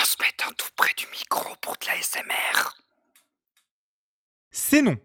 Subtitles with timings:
[0.00, 2.76] En se mettant tout près du micro pour de la SMR.
[4.52, 4.96] C'est non.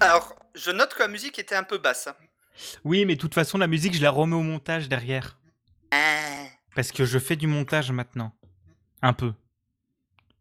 [0.00, 2.08] Alors, je note que la musique était un peu basse.
[2.84, 5.38] Oui, mais de toute façon, la musique, je la remets au montage derrière.
[6.74, 8.32] Parce que je fais du montage maintenant.
[9.02, 9.32] Un peu.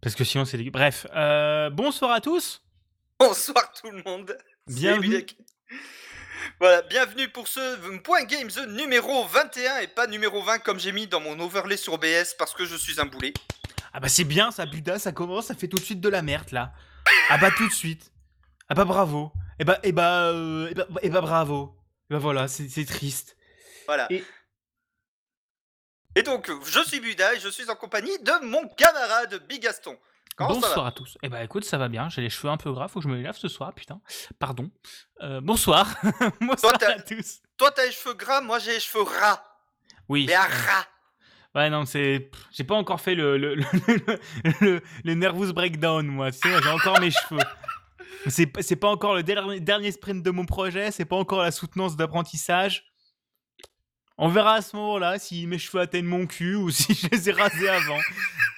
[0.01, 0.57] Parce que sinon, c'est...
[0.69, 2.63] Bref, euh, bonsoir à tous.
[3.19, 4.37] Bonsoir tout le monde.
[4.67, 5.25] Bienvenue.
[6.59, 11.07] Voilà, bienvenue pour ce Point Games numéro 21 et pas numéro 20 comme j'ai mis
[11.07, 13.33] dans mon overlay sur OBS parce que je suis un boulet.
[13.91, 16.21] Ah bah c'est bien, ça, Buda, ça commence, ça fait tout de suite de la
[16.21, 16.73] merde, là.
[17.29, 18.11] Ah bah tout de suite.
[18.69, 19.31] Ah bah bravo.
[19.59, 21.75] Et bah, et bah, euh, et bah, et bah bravo.
[22.09, 23.35] Et bah voilà, c'est triste.
[23.85, 24.07] Voilà.
[24.11, 24.23] Et-
[26.15, 29.97] Et donc, je suis Buda et je suis en compagnie de mon camarade Bigaston.
[30.35, 31.17] Comment bonsoir à tous.
[31.23, 33.09] Eh bah écoute, ça va bien, j'ai les cheveux un peu gras, faut que je
[33.09, 33.99] me les lave ce soir, putain.
[34.39, 34.69] Pardon.
[35.21, 35.95] Euh, bonsoir.
[36.41, 37.41] bonsoir t'as- à tous.
[37.57, 39.43] Toi, t'as les cheveux gras, moi j'ai les cheveux ras.
[40.09, 40.25] Oui.
[40.27, 40.85] Mais à ras.
[41.55, 42.29] Ouais, non, c'est.
[42.51, 44.19] J'ai pas encore fait le, le, le, le,
[44.61, 46.31] le- le nervous breakdown, moi.
[46.31, 47.41] Tu sais, j'ai encore mes cheveux.
[48.29, 51.41] C'est pas- c'est pas encore le dernier, dernier sprint de mon projet, c'est pas encore
[51.41, 52.85] la soutenance d'apprentissage.
[54.17, 57.29] On verra à ce moment-là si mes cheveux atteignent mon cul ou si je les
[57.29, 57.99] ai rasés avant.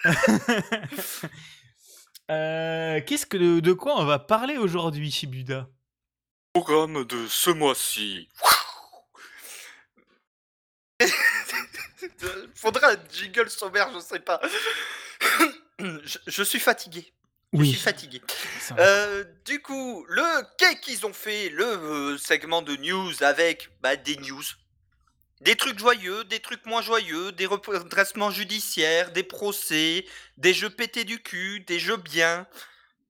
[2.32, 5.68] Euh, Qu'est-ce que de, de quoi on va parler aujourd'hui, Shibuda?
[6.54, 8.30] Programme de ce mois-ci.
[12.54, 14.40] Faudra un jingle sommaire, je sais pas.
[15.80, 17.12] je, je suis fatigué.
[17.54, 18.22] Je suis fatigué.
[18.78, 20.24] Euh, du coup, le
[20.58, 24.44] qu'est-ce qu'ils ont fait Le euh, segment de news avec bah, des news.
[25.42, 30.06] Des trucs joyeux, des trucs moins joyeux, des redressements judiciaires, des procès,
[30.38, 32.46] des jeux pétés du cul, des jeux bien,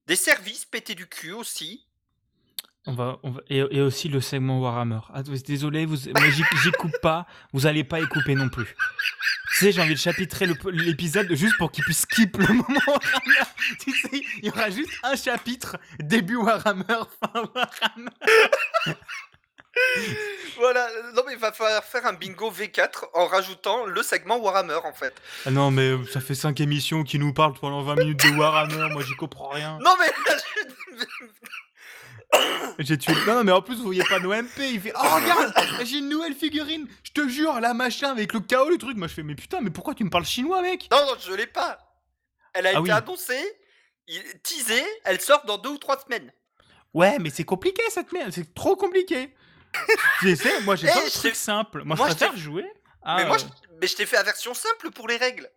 [0.05, 1.88] des services pétés du cul aussi.
[2.89, 4.99] On va, on va- et, et aussi le segment Warhammer.
[5.13, 8.75] Ah, désolé, vous, moi j'y j'y coupe pas, vous allez pas y couper non plus.
[9.51, 12.65] Tu sais, j'ai envie de chapitrer le- l'épisode juste pour qu'il puisse skip le moment
[12.87, 13.49] Warhammer.
[13.79, 14.09] Tu sais,
[14.41, 16.83] il y aura juste un chapitre, début Warhammer,
[17.21, 18.11] fin Warhammer.
[20.57, 24.79] Voilà, non mais il va falloir faire un bingo V4 en rajoutant le segment Warhammer
[24.83, 25.13] en fait.
[25.45, 28.35] Ah non, mais euh, ça fait 5 émissions qui nous parlent pendant 20 minutes de
[28.37, 29.77] Warhammer, moi j'y comprends rien.
[29.81, 30.11] Non mais
[32.79, 33.13] J'ai tué.
[33.27, 34.59] Non, non, mais en plus, vous voyez pas nos MP.
[34.71, 35.53] Il fait Oh, regarde,
[35.83, 36.87] j'ai une nouvelle figurine.
[37.03, 38.95] Je te jure, la machin avec le chaos, le truc.
[38.97, 40.87] Moi, je fais Mais putain, mais pourquoi tu me parles chinois, mec?
[40.91, 41.77] Non, non, je l'ai pas.
[42.53, 42.91] Elle a Ah été oui.
[42.91, 43.57] annoncée,
[44.07, 46.31] il- teasée, elle sort dans deux ou trois semaines.
[46.93, 49.35] Ouais, mais c'est compliqué cette merde, c'est trop compliqué.
[50.21, 51.83] tu sais, moi j'ai Eh, pas de je truc t'ai- simple.
[51.83, 52.65] Moi, moi, je préfère jouer.
[53.03, 53.45] à, mais moi, euh, je,
[53.79, 55.47] mais je t'ai fait la version simple pour les règles.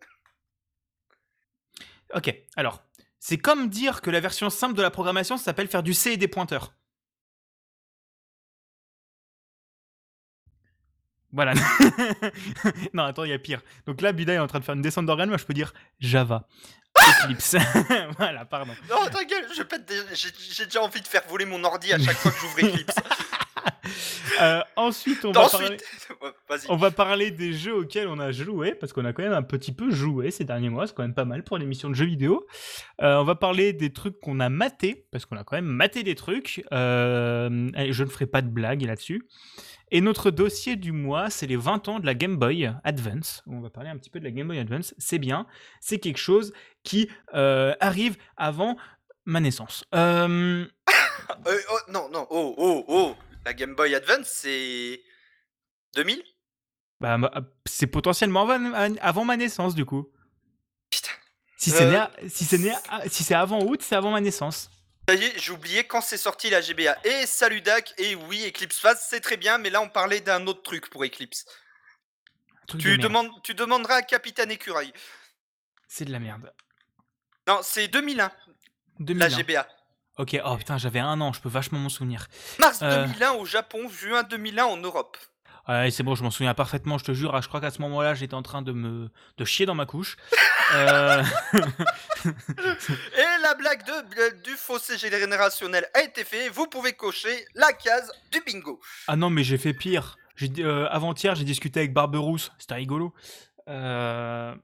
[2.15, 2.83] Ok, alors,
[3.25, 6.17] c'est comme dire que la version simple de la programmation s'appelle faire du C et
[6.17, 6.75] des pointeurs.
[11.31, 11.55] Voilà.
[12.93, 13.63] non, attends, il y a pire.
[13.87, 15.73] Donc là, Buda est en train de faire une descente d'organes, moi je peux dire
[16.01, 16.49] Java.
[17.23, 17.55] Eclipse.
[18.19, 18.75] voilà, pardon.
[18.91, 22.39] Non, ta gueule, j'ai déjà envie de faire voler mon ordi à chaque fois que
[22.41, 22.97] j'ouvre Eclipse.
[24.41, 25.77] Euh, ensuite, on va parler...
[26.23, 26.67] Ouais, vas-y.
[26.69, 29.43] On va parler des jeux auxquels on a joué, parce qu'on a quand même un
[29.43, 32.07] petit peu joué ces derniers mois, c'est quand même pas mal pour l'émission de jeux
[32.07, 32.47] vidéo.
[33.01, 36.03] Euh, on va parler des trucs qu'on a matés, parce qu'on a quand même maté
[36.03, 36.65] des trucs.
[36.73, 39.27] Euh, je ne ferai pas de blague là-dessus.
[39.91, 43.43] Et notre dossier du mois, c'est les 20 ans de la Game Boy Advance.
[43.47, 44.95] On va parler un petit peu de la Game Boy Advance.
[44.99, 45.47] C'est bien,
[45.81, 48.77] c'est quelque chose qui arrive avant
[49.25, 49.85] ma naissance.
[51.47, 53.17] Oh, non, non, oh, oh, oh.
[53.45, 55.03] La Game Boy Advance, c'est
[55.95, 56.23] 2000
[57.01, 57.19] bah,
[57.67, 60.09] c'est potentiellement avant, ma naissance, du coup.
[60.89, 61.11] Putain.
[61.57, 64.71] Si c'est Euh, si c'est à- si c'est avant août, c'est avant ma naissance.
[65.09, 66.97] Ça y est, j'ai oublié quand c'est sorti la GBA.
[67.05, 70.47] Et salut Dac, et oui, Eclipse Phase, c'est très bien, mais là on parlait d'un
[70.47, 71.45] autre truc pour Eclipse.
[72.73, 74.93] De Tu, demandes, tu demanderas à Capitaine Écureuil.
[75.89, 76.53] C'est de la merde.
[77.49, 78.31] Non, c'est 2001,
[79.01, 79.29] 2001.
[79.29, 79.69] la GBA.
[80.23, 82.29] Ok, oh putain, j'avais un an, je peux vachement m'en souvenir.
[82.61, 83.07] Mars Euh.
[83.07, 85.17] 2001 au Japon, juin 2001 en Europe.
[85.69, 87.41] Ouais, c'est bon, je m'en souviens parfaitement, je te jure.
[87.43, 90.17] Je crois qu'à ce moment-là, j'étais en train de me de chier dans ma couche.
[90.75, 91.23] Euh,
[92.25, 96.51] Et la blague de, du fossé générationnel a été faite.
[96.53, 98.81] Vous pouvez cocher la case du bingo.
[99.07, 100.17] Ah non, mais j'ai fait pire.
[100.61, 103.13] euh, avant-hier, j'ai discuté avec Barberousse, c'était rigolo.
[103.69, 104.55] Euh,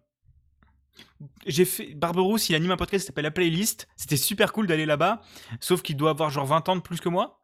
[1.47, 3.89] j'ai fait Barberousse, il anime un podcast qui s'appelle La Playlist.
[3.97, 5.21] C'était super cool d'aller là-bas,
[5.61, 7.39] sauf qu'il doit avoir genre 20 ans de plus que moi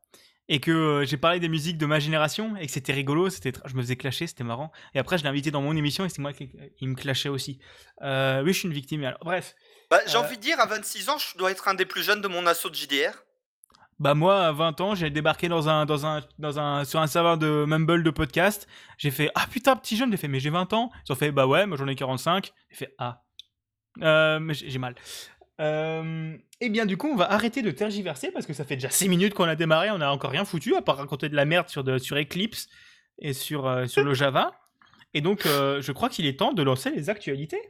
[0.48, 3.52] et que euh, j'ai parlé des musiques de ma génération et que c'était rigolo, c'était
[3.64, 4.72] je me faisais clasher, c'était marrant.
[4.94, 6.50] Et après, je l'ai invité dans mon émission et c'est moi qui
[6.80, 7.58] il me clashait aussi.
[8.02, 9.02] Euh, oui, je suis une victime.
[9.04, 9.54] Alors, bref.
[9.90, 12.20] Bah, j'ai envie de dire, à 26 ans, je dois être un des plus jeunes
[12.20, 13.12] de mon assaut de JDR.
[14.00, 17.06] Bah moi, à 20 ans, j'ai débarqué dans un, dans un, dans un, sur un
[17.06, 18.66] serveur de Mumble de podcast.
[18.98, 20.10] J'ai fait ah putain petit jeune.
[20.10, 20.90] J'ai fait mais j'ai 20 ans.
[21.08, 22.52] Ils ont fait bah ouais, moi j'en ai 45.
[22.70, 23.23] J'ai fait ah.
[24.02, 24.94] Euh, j'ai mal.
[25.60, 28.90] Euh, et bien du coup, on va arrêter de tergiverser parce que ça fait déjà
[28.90, 29.90] 6 minutes qu'on a démarré.
[29.90, 32.68] On n'a encore rien foutu à part raconter de la merde sur, Eclipse
[33.18, 34.60] et sur, euh, sur le Java.
[35.16, 37.60] Et donc, je crois qu'il est temps de lancer les actualités.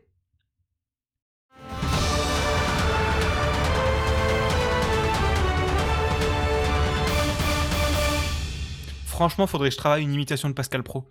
[9.15, 11.09] Franchement, faudrait que je travaille une imitation de Pascal Pro.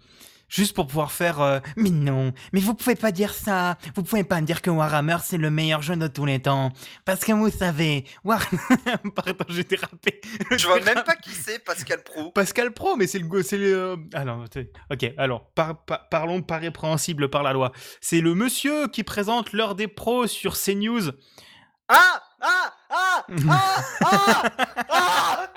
[0.49, 3.77] Juste pour pouvoir faire euh, Mais non, mais vous pouvez pas dire ça.
[3.95, 6.71] Vous pouvez pas me dire que Warhammer c'est le meilleur jeu de tous les temps.
[7.05, 8.59] Parce que vous savez, Warhammer.
[9.15, 10.21] Pardon, j'ai dérapé.
[10.51, 12.31] Je vois même pas qui c'est Pascal Pro.
[12.31, 13.43] Pascal Pro, mais c'est le.
[13.43, 14.45] C'est le euh, Ah non,
[14.91, 15.49] ok, alors,
[16.09, 17.71] parlons pas répréhensible par la loi.
[18.01, 21.11] C'est le monsieur qui présente l'heure des pros sur CNews.
[21.87, 25.49] Ah Ah Ah Ah Ah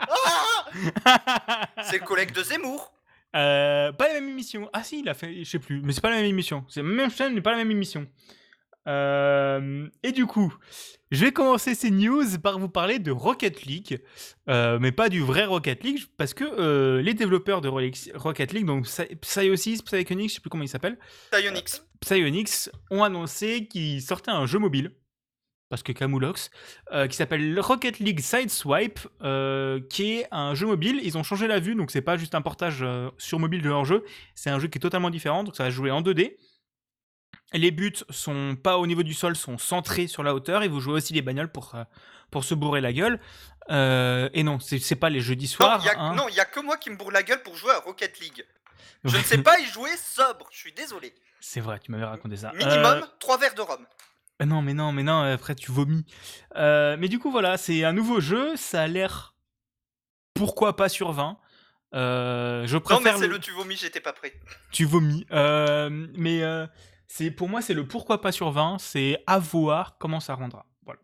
[0.00, 0.64] Ah
[1.82, 2.92] c'est le collègue de Zemmour.
[3.36, 4.68] Euh, pas la même émission.
[4.72, 6.64] Ah si, il a fait, je sais plus, mais c'est pas la même émission.
[6.68, 8.06] C'est la même chaîne, mais pas la même émission.
[8.86, 10.54] Euh, et du coup,
[11.10, 14.02] je vais commencer ces news par vous parler de Rocket League,
[14.48, 18.86] euh, mais pas du vrai Rocket League, parce que les développeurs de Rocket League, donc
[19.20, 20.98] Psyosis, Psychonix, je sais plus comment il s'appelle,
[21.30, 24.92] Psyonix, Psyonix, ont annoncé qu'ils sortaient un jeu mobile
[25.68, 26.50] parce que Camoulox,
[26.92, 31.00] euh, qui s'appelle Rocket League Sideswipe, euh, qui est un jeu mobile.
[31.02, 33.68] Ils ont changé la vue, donc c'est pas juste un portage euh, sur mobile de
[33.68, 34.04] leur jeu,
[34.34, 36.36] c'est un jeu qui est totalement différent, donc ça va jouer en 2D.
[37.54, 40.80] Les buts sont pas au niveau du sol, sont centrés sur la hauteur, et vous
[40.80, 41.74] jouez aussi les bagnoles pour,
[42.30, 43.20] pour se bourrer la gueule.
[43.70, 45.82] et non, c'est pas les jeudis soirs.
[45.96, 46.14] Hein.
[46.14, 48.20] Non, il y a que moi qui me bourre la gueule pour jouer à Rocket
[48.20, 48.44] League.
[49.04, 51.14] Je ne sais pas y jouer sobre, je suis désolé.
[51.40, 52.52] C'est vrai, tu m'avais raconté ça.
[52.52, 53.86] Minimum 3 verres de rhum.
[54.40, 56.04] Ah non, mais non, mais non, après tu vomis.
[56.54, 59.34] Euh, mais du coup, voilà, c'est un nouveau jeu, ça a l'air
[60.34, 61.38] pourquoi pas sur 20.
[61.94, 63.02] Euh, je préfère.
[63.02, 63.40] Non, mais c'est le...
[63.40, 64.38] tu vomis, j'étais pas prêt.
[64.70, 65.26] Tu vomis.
[65.32, 66.42] Euh, mais
[67.08, 70.66] c'est pour moi, c'est le pourquoi pas sur 20, c'est à voir comment ça rendra.
[70.84, 71.00] Voilà.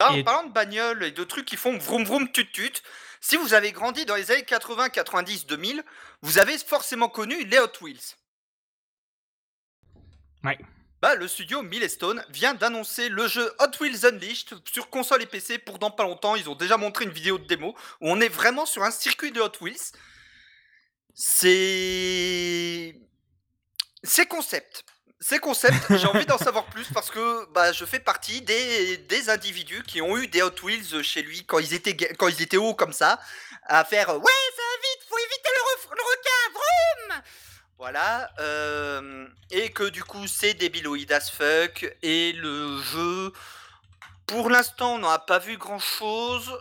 [0.00, 2.82] Ah, en parlant de bagnole et de trucs qui font vroom vroom tut tut,
[3.20, 5.84] si vous avez grandi dans les années 80, 90, 2000,
[6.22, 8.16] vous avez forcément connu les Hot Wheels.
[10.42, 10.58] Ouais.
[11.02, 15.58] Bah, le studio Milestone vient d'annoncer le jeu Hot Wheels Unleashed sur console et PC
[15.58, 16.36] pour dans pas longtemps.
[16.36, 19.32] Ils ont déjà montré une vidéo de démo où on est vraiment sur un circuit
[19.32, 19.90] de Hot Wheels.
[21.12, 22.94] C'est.
[24.04, 24.84] C'est concept.
[25.18, 29.30] C'est concept, j'ai envie d'en savoir plus parce que bah, je fais partie des, des,
[29.30, 32.56] individus qui ont eu des Hot Wheels chez lui quand ils étaient, quand ils étaient
[32.56, 33.20] hauts comme ça,
[33.64, 34.14] à faire Ouais,
[34.56, 37.22] ça va vite, faut éviter le, le requin, vroom
[37.82, 43.32] voilà, euh, et que du coup c'est débiloïde as fuck, et le jeu,
[44.24, 46.56] pour l'instant on n'en a pas vu grand chose,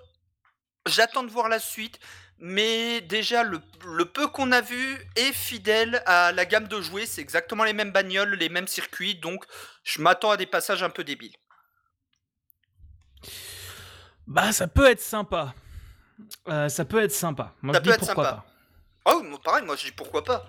[0.87, 1.99] j'attends de voir la suite,
[2.39, 3.59] mais déjà le,
[4.05, 7.91] peu qu'on a vu est fidèle à la gamme de jouets, c'est exactement les mêmes
[7.91, 9.45] bagnoles, les mêmes circuits, donc
[9.83, 11.35] je m'attends à des passages un peu débiles.
[14.25, 15.53] Bah ça peut être sympa,
[16.47, 18.43] euh, ça peut être sympa, moi ça peut être sympa.
[19.05, 20.47] Oh, pareil, moi je dis pourquoi pas.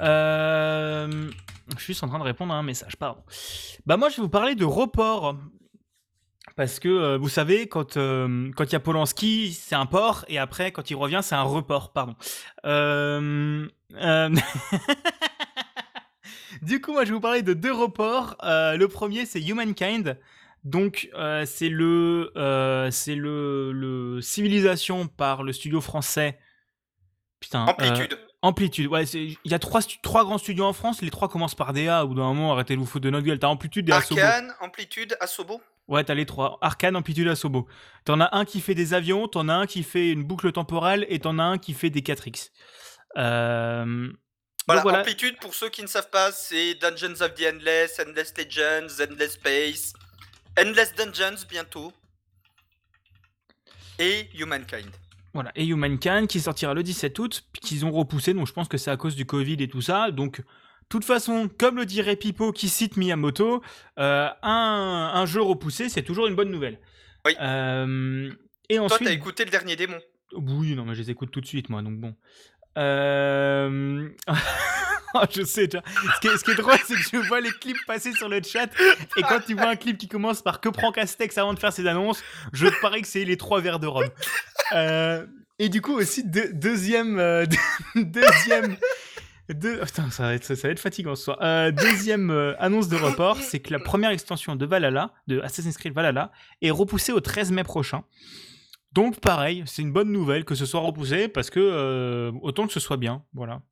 [0.00, 1.30] Euh,
[1.76, 3.22] je suis juste en train de répondre à un message, pardon.
[3.86, 5.36] Bah moi, je vais vous parler de report.
[6.56, 10.24] Parce que euh, vous savez, quand euh, quand il y a Polanski, c'est un port,
[10.28, 12.16] et après, quand il revient, c'est un report, pardon.
[16.62, 18.36] du coup, moi, je vais vous parler de deux reports.
[18.42, 20.18] le premier, c'est Humankind.
[20.64, 21.08] Donc,
[21.46, 22.32] c'est le
[22.90, 26.38] c'est le, civilisation par le studio français.
[27.38, 27.64] Putain.
[27.64, 28.18] Amplitude.
[28.42, 31.74] Amplitude, ouais, il y a trois, trois grands studios en France, les trois commencent par
[31.74, 33.38] DA, ou d'un moment, arrêtez de vous foutre de notre gueule.
[33.38, 34.18] T'as Amplitude et Asobo.
[34.18, 36.56] Arcane, Amplitude, Asobo Ouais, t'as les trois.
[36.62, 37.68] Arcane, Amplitude, Asobo.
[38.04, 41.04] T'en as un qui fait des avions, t'en as un qui fait une boucle temporelle,
[41.10, 42.50] et t'en as un qui fait des 4X.
[43.18, 44.10] Euh,
[44.66, 49.02] voilà, Amplitude, pour ceux qui ne savent pas, c'est Dungeons of the Endless, Endless Legends,
[49.02, 49.92] Endless Space,
[50.58, 51.92] Endless Dungeons bientôt,
[53.98, 54.90] et Humankind.
[55.32, 58.78] Voilà, et Humankind qui sortira le 17 août, qu'ils ont repoussé, donc je pense que
[58.78, 60.10] c'est à cause du Covid et tout ça.
[60.10, 60.44] Donc, de
[60.88, 63.62] toute façon, comme le dirait Pipo qui cite Miyamoto,
[63.98, 66.80] euh, un, jeu repoussé, c'est toujours une bonne nouvelle.
[67.24, 67.34] Oui.
[67.40, 68.32] Euh,
[68.68, 70.00] et ensuite, Toi, t'as écouté le dernier démon
[70.32, 72.16] Oui, non, mais je les écoute tout de suite, moi, donc bon.
[72.76, 74.08] Euh...
[75.14, 75.82] oh, je sais déjà.
[76.14, 78.68] Ce qui est, drôle, c'est que je vois les clips passer sur le chat.
[79.16, 81.72] Et quand tu vois un clip qui commence par que prend Castex avant de faire
[81.72, 84.08] ses annonces, je te parie que c'est les trois verres de Rome.
[84.72, 85.26] Euh,
[85.58, 87.18] et du coup, aussi, deux- deuxième.
[87.18, 87.44] euh,
[87.94, 88.76] deuxième.
[89.48, 91.38] deux- Putain, ça va, être, fatigant ce soir.
[91.42, 95.76] Euh, deuxième euh, annonce de report, c'est que la première extension de Valhalla, de Assassin's
[95.76, 98.04] Creed Valhalla, est repoussée au 13 mai prochain.
[98.92, 102.80] Donc pareil, c'est une bonne nouvelle que ce soit repoussé parce que autant que ce
[102.80, 103.62] soit bien, voilà.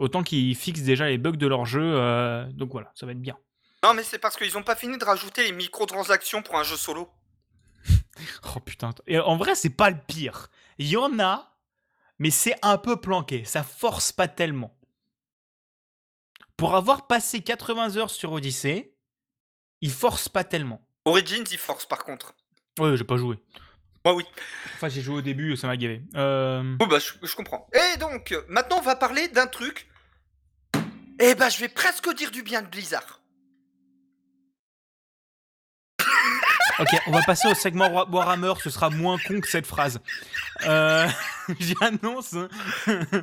[0.00, 3.20] Autant qu'ils fixent déjà les bugs de leur jeu, euh, donc voilà, ça va être
[3.20, 3.36] bien.
[3.84, 6.76] Non, mais c'est parce qu'ils ont pas fini de rajouter les microtransactions pour un jeu
[6.76, 7.08] solo.
[8.54, 8.90] Oh putain.
[9.06, 10.48] Et en vrai, c'est pas le pire.
[10.78, 11.54] Il y en a,
[12.18, 13.44] mais c'est un peu planqué.
[13.44, 14.74] Ça force pas tellement.
[16.56, 18.94] Pour avoir passé 80 heures sur Odyssey,
[19.82, 20.86] il force pas tellement.
[21.04, 22.34] Origins, ils forcent par contre.
[22.78, 23.38] Ouais, j'ai pas joué.
[24.04, 24.24] Moi, oui.
[24.74, 26.02] Enfin, j'ai joué au début, ça m'a gavé.
[26.14, 26.76] Euh...
[26.78, 27.68] Bah, je, je comprends.
[27.74, 29.89] Et donc, maintenant, on va parler d'un truc.
[31.20, 33.20] Eh bah, je vais presque dire du bien de Blizzard.
[36.78, 40.00] Ok, on va passer au segment Wa- Warhammer, ce sera moins con que cette phrase.
[40.64, 41.06] Euh...
[41.60, 42.34] J'annonce.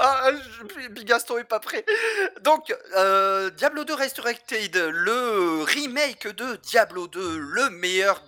[0.00, 1.84] Ah, je- Bigaston est pas prêt.
[2.42, 8.22] Donc, euh, Diablo 2 Resurrected, le remake de Diablo 2, le meilleur,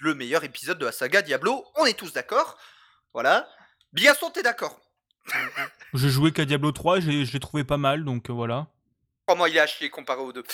[0.00, 1.66] le meilleur épisode de la saga Diablo.
[1.74, 2.56] On est tous d'accord.
[3.12, 3.46] Voilà.
[3.92, 4.80] Bigaston, t'es d'accord
[5.94, 8.66] J'ai joué qu'à Diablo 3, j'ai- je l'ai trouvé pas mal, donc euh, voilà.
[9.26, 10.44] Crois-moi, il est à chier comparé aux deux.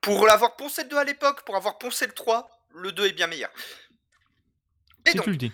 [0.00, 3.12] Pour l'avoir poncé le 2 à l'époque, pour avoir poncé le 3, le 2 est
[3.12, 3.50] bien meilleur.
[5.06, 5.52] Et Si donc, tu le dis.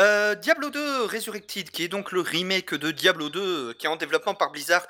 [0.00, 3.40] Euh, Diablo 2 Resurrected, qui est donc le remake de Diablo 2,
[3.70, 4.84] euh, qui est en développement par Blizzard,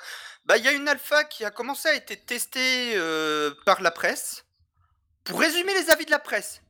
[0.45, 3.91] bah il y a une alpha qui a commencé à être testée euh, par la
[3.91, 4.45] presse.
[5.23, 6.61] Pour résumer les avis de la presse.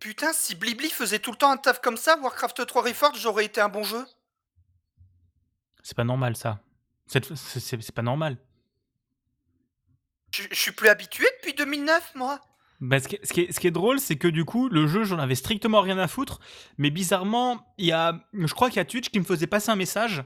[0.00, 3.44] Putain, si Blibli faisait tout le temps un taf comme ça, Warcraft 3 Reforged j'aurais
[3.44, 4.04] été un bon jeu.
[5.82, 6.60] C'est pas normal ça.
[7.06, 8.38] C'est pas normal.
[10.34, 12.40] Je je suis plus habitué depuis 2009, moi.
[12.80, 14.68] Bah, ce, qui est, ce qui est- ce qui est drôle, c'est que du coup,
[14.70, 16.40] le jeu, j'en avais strictement rien à foutre.
[16.78, 19.70] Mais bizarrement, il y a, je crois qu'il y a Twitch qui me faisait passer
[19.70, 20.24] un message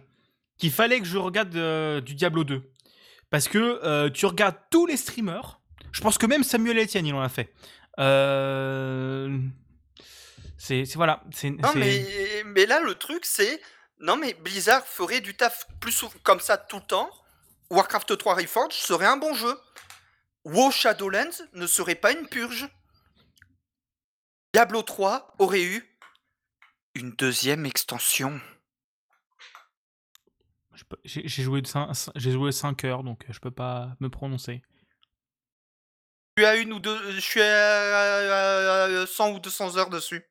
[0.57, 2.71] qu'il fallait que je regarde euh, du Diablo 2.
[3.31, 5.61] Parce que euh, tu regardes tous les streamers.
[5.91, 7.53] Je pense que même Samuel Etienne, il en a fait.
[7.99, 9.37] Euh,
[10.67, 11.23] C'est voilà.
[11.43, 13.61] Non, mais, mais là, le truc, c'est.
[13.99, 17.11] Non, mais Blizzard ferait du taf plus comme ça tout le temps.
[17.71, 19.55] Warcraft 3 Reforged serait un bon jeu.
[20.45, 22.69] WoW Shadowlands ne serait pas une purge.
[24.55, 25.99] Diablo 3 aurait eu
[26.95, 28.41] une deuxième extension.
[31.05, 34.63] J'ai joué, de cin- j'ai joué 5 heures, donc euh, je peux pas me prononcer.
[36.37, 37.13] Je suis à une ou deux.
[37.13, 40.25] Je suis à 100 ou 200 heures dessus.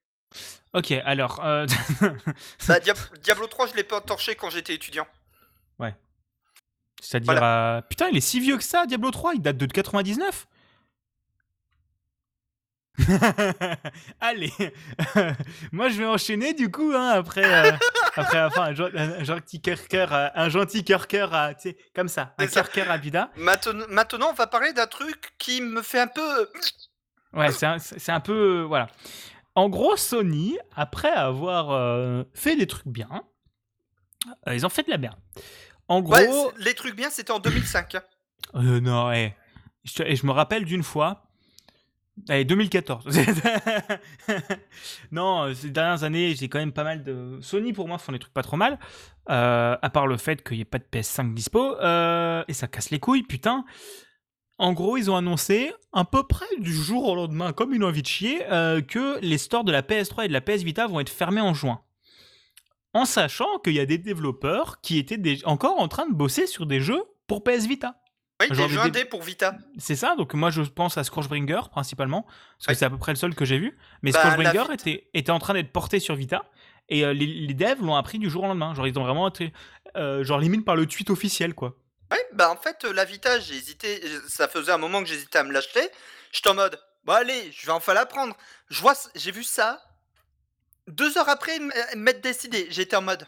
[0.73, 1.43] Ok, alors.
[1.45, 1.65] euh,
[2.67, 5.07] Bah, Diab- Diablo 3, je l'ai pas torché quand j'étais étudiant.
[7.01, 7.43] C'est-à-dire.
[7.43, 10.47] euh, Putain, il est si vieux que ça, Diablo 3, il date de 99
[14.21, 14.53] Allez,
[15.71, 17.71] moi je vais enchaîner du coup hein, après euh,
[18.15, 22.07] après enfin un, gen- un gentil cœur un gentil cœur cœur à- tu sais, comme
[22.07, 22.63] ça un C'est ça.
[22.63, 26.47] cœur à Bida Maintenant, maintenant, on va parler d'un truc qui me fait un peu.
[27.33, 28.87] ouais c'est un, c'est un peu euh, voilà
[29.55, 33.23] en gros Sony après avoir euh, fait des trucs bien
[34.47, 35.17] euh, ils ont fait de la merde
[35.87, 36.29] en gros Ouais,
[36.59, 37.95] les trucs bien, c'était en 2005.
[37.95, 38.01] hein.
[38.55, 39.35] Euh, non, ouais.
[39.83, 41.23] Je, te- et je me rappelle d'une fois.
[42.29, 43.05] Allez, 2014.
[45.11, 47.39] non, euh, ces dernières années, j'ai quand même pas mal de.
[47.41, 48.79] Sony, pour moi, font des trucs pas trop mal.
[49.29, 51.75] Euh, à part le fait qu'il n'y ait pas de PS5 dispo.
[51.79, 53.65] euh, et ça casse les couilles, putain.
[54.59, 58.01] En gros, ils ont annoncé, à peu près du jour au lendemain, comme une envie
[58.03, 60.99] de chier, euh, que les stores de la PS3 et de la PS Vita vont
[60.99, 61.81] être fermés en juin.
[62.93, 66.65] En sachant qu'il y a des développeurs qui étaient encore en train de bosser sur
[66.67, 67.95] des jeux pour PS Vita.
[68.41, 69.55] Oui, Genre des jeux dé- indés pour Vita.
[69.77, 72.75] C'est ça, donc moi je pense à Scourgebringer principalement, parce que Ouais.
[72.75, 73.77] c'est à peu près le seul que j'ai vu.
[74.03, 76.43] Mais Bah, Scourgebringer était, était en train d'être porté sur Vita,
[76.89, 78.73] et euh, les, les devs l'ont appris du jour au lendemain.
[78.75, 79.53] Genre ils ont vraiment été,
[79.95, 81.75] euh, genre limite par le tweet officiel quoi.
[82.13, 84.01] Ouais, bah en fait, euh, la Vita, j'ai hésité.
[84.27, 85.89] Ça faisait un moment que j'hésitais à me l'acheter.
[86.31, 88.37] J'étais en mode, bon allez, je vais enfin la prendre.
[88.69, 89.83] Je vois, c- j'ai vu ça.
[90.87, 92.67] Deux heures après, m- euh, m'être décidé.
[92.69, 93.27] J'étais en mode.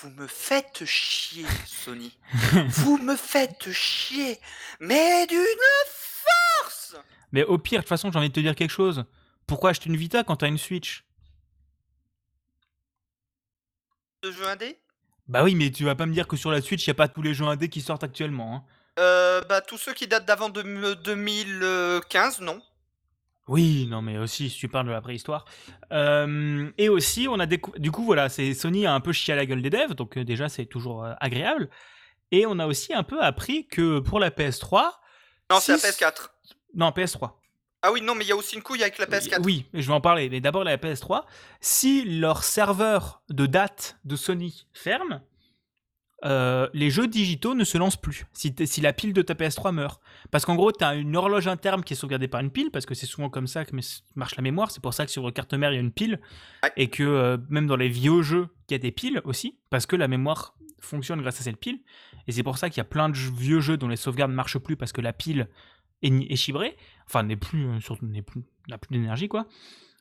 [0.00, 2.18] Vous me faites chier, Sony.
[2.68, 4.38] Vous me faites chier.
[4.80, 5.38] Mais d'une
[5.86, 6.96] force
[7.30, 9.04] Mais au pire, de toute façon, j'ai envie de te dire quelque chose.
[9.46, 11.04] Pourquoi acheter une Vita quand t'as une Switch?
[14.22, 14.78] De jeu indé
[15.28, 16.94] Bah oui, mais tu vas pas me dire que sur la Switch, il y a
[16.94, 18.56] pas tous les jeux indés qui sortent actuellement.
[18.56, 18.62] hein.
[18.98, 22.60] euh, Bah tous ceux qui datent d'avant de- 2015, non.
[23.48, 25.44] Oui, non, mais aussi, si tu parles de la préhistoire.
[25.92, 29.34] Euh, et aussi, on a décou- du coup, voilà, c'est Sony a un peu chié
[29.34, 31.68] à la gueule des devs, donc euh, déjà, c'est toujours euh, agréable.
[32.30, 34.92] Et on a aussi un peu appris que pour la PS3.
[35.50, 36.28] Non, c'est la si- PS4.
[36.74, 37.32] Non, PS3.
[37.82, 39.42] Ah oui, non, mais il y a aussi une couille avec la PS4.
[39.42, 40.30] Oui, je vais en parler.
[40.30, 41.24] Mais d'abord, la PS3.
[41.60, 45.20] Si leur serveur de date de Sony ferme,
[46.24, 48.26] euh, les jeux digitaux ne se lancent plus.
[48.32, 50.00] Si, la pile de ta PS3 meurt.
[50.30, 52.86] Parce qu'en gros, tu as une horloge interne qui est sauvegardée par une pile, parce
[52.86, 53.74] que c'est souvent comme ça que
[54.14, 54.70] marche la mémoire.
[54.70, 56.20] C'est pour ça que sur votre carte mère, il y a une pile.
[56.62, 56.72] Ouais.
[56.76, 59.86] Et que euh, même dans les vieux jeux, il y a des piles aussi, parce
[59.86, 61.80] que la mémoire fonctionne grâce à cette pile.
[62.28, 64.36] Et c'est pour ça qu'il y a plein de vieux jeux dont les sauvegardes ne
[64.36, 65.48] marchent plus, parce que la pile
[66.02, 66.76] est, est chibrée.
[67.12, 69.46] Enfin, n'est plus, euh, surtout, n'est plus, n'a plus d'énergie, quoi.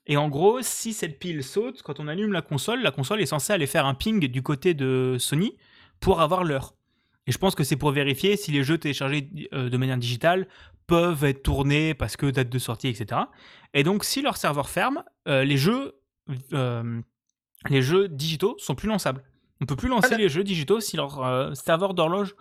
[0.08, 3.26] Et en gros, si cette pile saute, quand on allume la console, la console est
[3.26, 5.58] censée aller faire un ping du côté de Sony
[6.00, 6.74] pour avoir l'heure.
[7.28, 10.48] Et je pense que c'est pour vérifier si les jeux téléchargés euh, de manière digitale
[10.88, 13.22] peuvent être tournés parce que date de sortie, etc.
[13.74, 15.94] Et donc, si leur serveur ferme, euh, les jeux,
[16.54, 17.00] euh,
[17.70, 19.24] les jeux digitaux sont plus lançables.
[19.62, 20.24] On peut plus lancer Voilà.
[20.24, 22.36] les jeux digitaux si leur euh, serveur d'horloge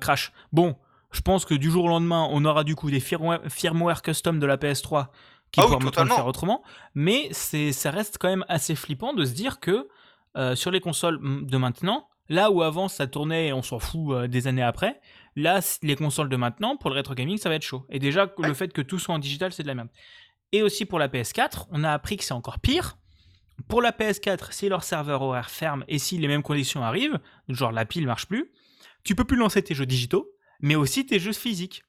[0.00, 0.32] crash.
[0.52, 0.74] Bon,
[1.10, 4.38] je pense que du jour au lendemain, on aura du coup des firmware, firmware custom
[4.38, 5.08] de la PS3
[5.50, 6.62] qui Ah pourront le faire autrement.
[6.94, 9.88] Mais c'est, ça reste quand même assez flippant de se dire que
[10.36, 14.14] euh, sur les consoles de maintenant, là où avant ça tournait et on s'en fout
[14.14, 15.00] euh, des années après,
[15.36, 17.86] là, les consoles de maintenant, pour le rétro gaming, ça va être chaud.
[17.88, 19.88] Et déjà, le fait que tout soit en digital, c'est de la merde.
[20.52, 22.98] Et aussi pour la PS4, on a appris que c'est encore pire.
[23.66, 27.72] Pour la PS4, si leur serveur horaire ferme et si les mêmes conditions arrivent, genre
[27.72, 28.50] la pile marche plus,
[29.04, 31.84] tu peux plus lancer tes jeux digitaux, mais aussi tes jeux physiques.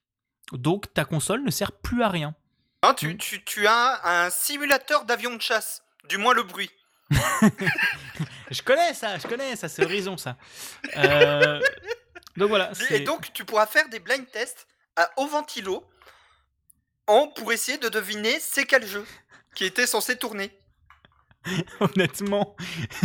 [0.52, 2.34] Donc ta console ne sert plus à rien.
[2.82, 5.82] Hein, tu, tu, tu as un simulateur d'avion de chasse.
[6.08, 6.70] Du moins le bruit.
[8.50, 10.36] Je connais ça, je connais ça, c'est Horizon ça.
[10.96, 11.60] Euh,
[12.36, 12.72] donc voilà.
[12.90, 15.88] Et donc, tu pourras faire des blind tests à haut ventilo
[17.06, 19.06] en, pour essayer de deviner c'est quel jeu
[19.54, 20.56] qui était censé tourner.
[21.80, 22.56] honnêtement,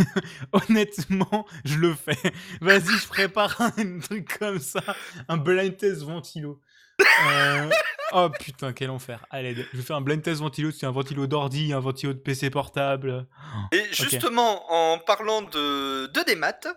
[0.52, 2.32] honnêtement, je le fais.
[2.60, 4.82] Vas-y, je prépare un truc comme ça,
[5.28, 6.60] un blind test ventilo.
[7.00, 7.70] Euh,
[8.12, 9.26] Oh putain, quel enfer.
[9.30, 12.18] Allez, je vais faire un blind test ventilo, c'est un ventilo d'ordi, un ventilo de
[12.18, 13.26] PC portable.
[13.72, 16.68] Et justement, en parlant de, de des maths,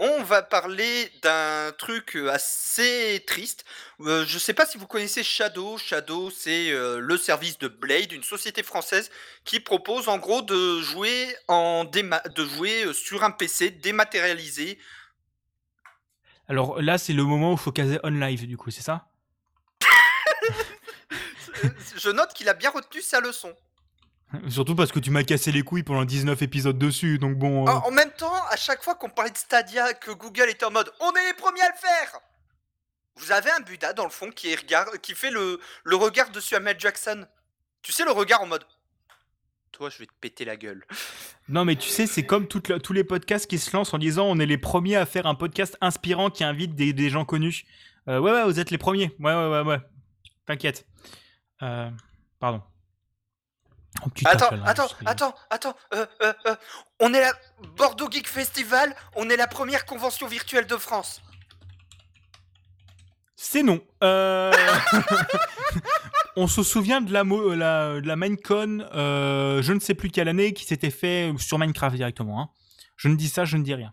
[0.00, 3.64] on va parler d'un truc assez triste.
[4.00, 5.78] Euh, je sais pas si vous connaissez Shadow.
[5.78, 9.10] Shadow, c'est euh, le service de Blade, une société française
[9.44, 14.78] qui propose en gros de jouer en déma- de jouer euh, sur un PC dématérialisé.
[16.48, 19.06] Alors là, c'est le moment où il faut caser on live, du coup, c'est ça?
[21.64, 23.54] Euh, Je note qu'il a bien retenu sa leçon.
[24.48, 27.66] Surtout parce que tu m'as cassé les couilles pendant 19 épisodes dessus, donc bon.
[27.68, 30.64] euh, En, en même temps, à chaque fois qu'on parlait de Stadia, que Google était
[30.64, 32.20] en mode on est les premiers à le faire
[33.16, 36.30] Vous avez un Buddha dans le fond qui, est regard- qui fait le, le regard
[36.30, 37.26] de Samuel Jackson.
[37.82, 38.64] Tu sais, le regard en mode
[39.70, 40.84] Toi, je vais te péter la gueule.
[41.48, 44.26] Non, mais tu sais, c'est comme la- tous les podcasts qui se lancent en disant
[44.26, 47.64] on est les premiers à faire un podcast inspirant qui invite des, des gens connus.
[48.08, 49.14] Euh, ouais, ouais, vous êtes les premiers.
[49.20, 49.78] Ouais, ouais, ouais, ouais.
[50.46, 50.86] T'inquiète.
[51.62, 51.88] Euh,
[52.40, 52.62] pardon.
[54.04, 55.10] Oh, putain, attends, quel attends, enregistrement.
[55.10, 55.76] attends, attends.
[55.94, 56.56] euh, euh, euh,
[57.00, 57.32] on est la
[57.76, 61.22] Bordeaux Geek Festival, on est la première convention virtuelle de France.
[63.36, 63.80] C'est non.
[64.02, 64.52] Euh,
[66.36, 70.10] on se souvient de la, euh, la, de la Minecon, euh, je ne sais plus
[70.10, 72.40] quelle année, qui s'était fait sur Minecraft directement.
[72.40, 72.48] hein.
[72.96, 73.92] Je ne dis ça, je ne dis rien.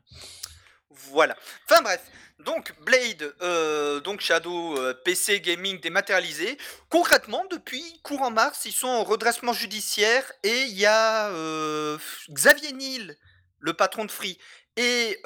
[1.11, 1.35] Voilà.
[1.69, 2.01] Enfin bref.
[2.45, 6.57] Donc Blade, euh, donc Shadow, euh, PC gaming dématérialisé.
[6.89, 11.97] Concrètement, depuis courant mars, ils sont en redressement judiciaire et il y a euh,
[12.29, 13.17] Xavier Niel,
[13.59, 14.37] le patron de Free,
[14.77, 15.17] et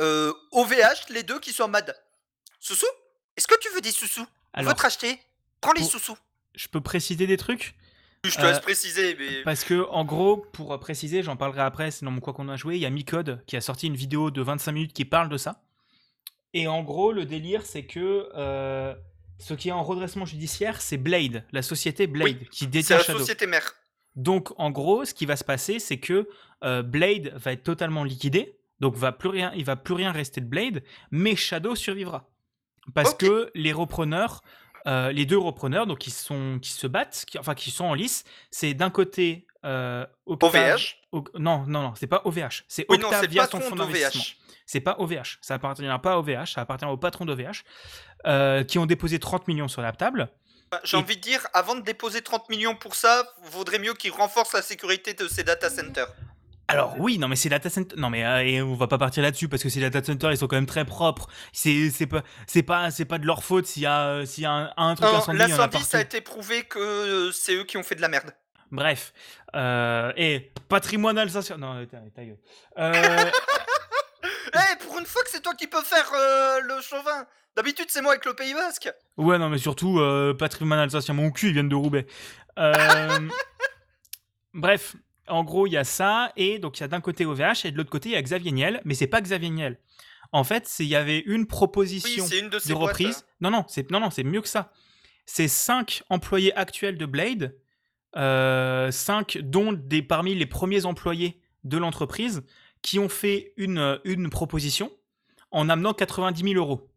[0.51, 1.95] OVH, les deux qui sont en mode
[2.60, 2.88] Soussou,
[3.38, 4.25] est-ce que tu veux des sous-sous?
[4.54, 5.19] Alors, te racheter
[5.62, 6.17] Prends les sous-sous.
[6.56, 7.75] je peux préciser des trucs?
[8.30, 11.91] Je te euh, laisse préciser, mais Parce que, en gros, pour préciser, j'en parlerai après,
[11.91, 13.95] c'est dans mon quoi qu'on a joué, il y a Micode qui a sorti une
[13.95, 15.62] vidéo de 25 minutes qui parle de ça.
[16.56, 18.96] Et en gros, le délire, c'est que euh,
[19.39, 23.04] ce qui est en redressement judiciaire, c'est Blade, la société Blade, qui c'est détient la
[23.04, 23.20] Shadow.
[23.20, 23.76] société mère.
[24.15, 26.30] Donc, en gros, ce qui va se passer, c'est que
[26.63, 30.39] euh, Blade va être totalement liquidé, donc va plus rien, il va plus rien rester
[30.39, 32.30] de Blade, mais Shadow survivra.
[32.94, 34.41] Parce que les repreneurs,
[34.88, 37.94] euh, les deux repreneurs, donc qui, sont, qui se battent, qui, enfin qui sont en
[37.94, 42.63] lice, c'est d'un côté euh, Octave- OVH O- non, non, non, c'est pas OVH.
[42.67, 44.23] C'est Oui, Octave via son fonds d'investissement.
[44.67, 45.38] C'est pas OVH.
[45.41, 47.63] Ça appartient pas à OVH, ça appartient au patron d'OVH,
[48.25, 50.30] euh, qui ont déposé 30 millions sur la table.
[50.84, 54.12] J'ai Et- envie de dire, avant de déposer 30 millions pour ça, vaudrait mieux qu'ils
[54.12, 56.08] renforcent la sécurité de ces data centers.
[56.67, 57.95] Alors oui, non mais c'est data center.
[57.95, 60.38] Non mais euh, et on va pas partir là-dessus parce que ces data centers ils
[60.38, 61.28] sont quand même très propres.
[61.54, 64.45] C'est c'est pas c'est pas c'est pas de leur faute s'il y a euh, s'il
[64.45, 65.38] y a un, un truc incendie.
[65.38, 68.32] L'incendie, ça a été prouvé que euh, c'est eux qui ont fait de la merde.
[68.71, 69.13] Bref.
[69.56, 71.58] Euh, et patrimoine alsacien.
[71.58, 72.38] Non, ta, ta gueule.
[72.78, 73.25] Euh,
[74.54, 77.28] Eh, pour une fois que c'est toi qui peux faire euh, le chauvin.
[77.56, 78.91] D'habitude, c'est moi avec le Pays Basque.
[79.17, 81.13] ouais, non, mais surtout, euh, patrimoine alsacien.
[81.13, 82.06] Mon cul, ils viennent de Roubaix.
[82.58, 83.19] Euh,
[84.54, 84.95] Bref.
[85.28, 86.32] En gros, il y a ça.
[86.38, 88.21] Et donc, il y a d'un côté OVH et de l'autre côté, il y a
[88.21, 88.82] Xavier Niel.
[88.86, 89.80] Mais c'est pas Xavier Niel.
[90.32, 92.89] En fait, il y avait une Oui, proposition une de boîtes.
[92.89, 93.25] reprise.
[93.41, 94.71] Non, non, c'est non, non, mieux que ça.
[95.25, 97.56] C'est cinq employés actuels de Blade,
[98.91, 102.43] cinq dont des parmi les premiers employés de l'entreprise
[102.82, 104.91] qui ont fait une, euh, une proposition
[105.51, 106.88] en amenant 90 000 euros.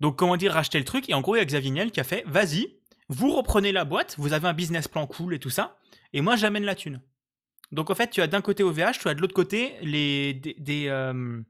[0.00, 1.08] Donc, comment dire, racheter le truc.
[1.10, 2.76] Et en gros, il y a Xavier Niel qui a fait vas-y,
[3.08, 5.76] vous reprenez la boîte, vous avez un business plan cool et tout ça,
[6.12, 7.00] et moi, j'amène la thune.
[7.72, 10.54] Donc, en fait, tu as d'un côté OVH, tu as de l'autre côté les, des,
[10.58, 11.40] des, euh,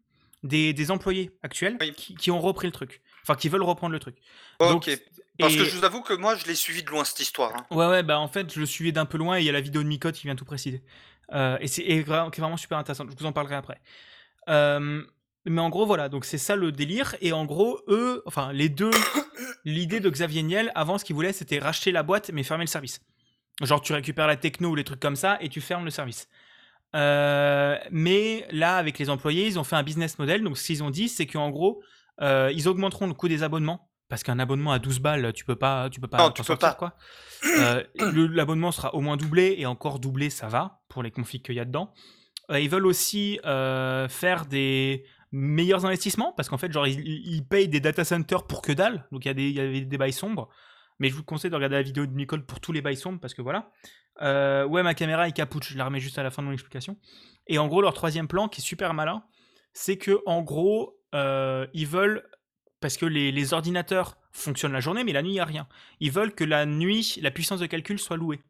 [0.43, 1.93] des- des employés actuels Oui.
[1.95, 3.01] qui, qui ont repris le truc.
[3.23, 4.17] Enfin, qui veulent reprendre le truc.
[4.59, 4.69] Ok.
[4.69, 5.01] Donc,
[5.41, 7.55] Parce que je vous avoue que moi, je l'ai suivi de loin cette histoire.
[7.57, 7.67] hein.
[7.71, 9.53] Ouais, ouais, bah en fait, je le suivais d'un peu loin et il y a
[9.53, 10.83] la vidéo de Micode qui vient tout préciser.
[11.33, 13.09] Euh, et c'est vraiment super intéressante.
[13.11, 13.81] Je vous en parlerai après.
[14.49, 15.03] Euh,
[15.47, 17.17] mais en gros, voilà, donc c'est ça le délire.
[17.21, 18.91] Et en gros, eux, enfin, les deux,
[19.65, 22.69] l'idée de Xavier Niel, avant, ce qu'il voulait, c'était racheter la boîte, mais fermer le
[22.69, 23.01] service.
[23.63, 26.29] Genre, tu récupères la techno ou les trucs comme ça et tu fermes le service.
[26.97, 30.43] Euh, mais là, avec les employés, ils ont fait un business model.
[30.43, 31.83] Donc, ce qu'ils ont dit, c'est qu'en gros,
[32.21, 33.90] ils augmenteront le coût des abonnements.
[34.11, 36.47] Parce qu'un abonnement à 12 balles, tu peux pas, tu peux pas, Non, tu peux
[36.47, 36.75] sortir, pas.
[36.75, 36.95] quoi.
[37.59, 41.55] Euh, L'abonnement sera au moins doublé et encore doublé, ça va pour les configs qu'il
[41.55, 41.95] y a dedans.
[42.51, 47.47] Euh, ils veulent aussi euh, faire des meilleurs investissements parce qu'en fait, genre, ils, ils
[47.47, 49.07] payent des data centers pour que dalle.
[49.13, 50.49] Donc, il y, a des- y avait des bails sombres.
[50.99, 53.21] Mais je vous conseille de regarder la vidéo de Nicole pour tous les bails sombres
[53.21, 53.71] parce que voilà.
[54.21, 56.99] Ouais, ma caméra est capuche, je la remets juste à la fin de mon explication.
[57.47, 59.23] Et en gros, leur troisième plan, qui est super malin,
[59.73, 62.29] c'est que en gros, ils veulent,
[62.81, 65.69] parce que les, ordinateurs fonctionnent la journée, mais la nuit, il n'y a rien.
[66.01, 68.41] Ils veulent que la nuit, la puissance de calcul soit louée.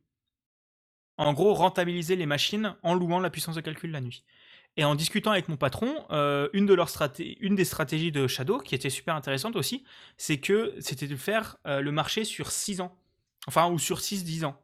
[1.16, 4.24] En gros, rentabiliser les machines en louant la puissance de calcul la nuit.
[4.76, 9.16] Et en discutant avec mon patron, euh, une des stratégies de Shadow, qui était super
[9.16, 9.84] intéressante aussi,
[10.16, 12.96] c'est que c'était de faire euh, le marché sur 6 ans.
[13.46, 14.60] Enfin, ou sur 6-10 ans.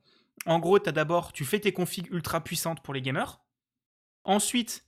[0.46, 3.40] En gros, as d'abord, tu fais tes configs ultra puissantes pour les gamers.
[4.24, 4.84] Ensuite,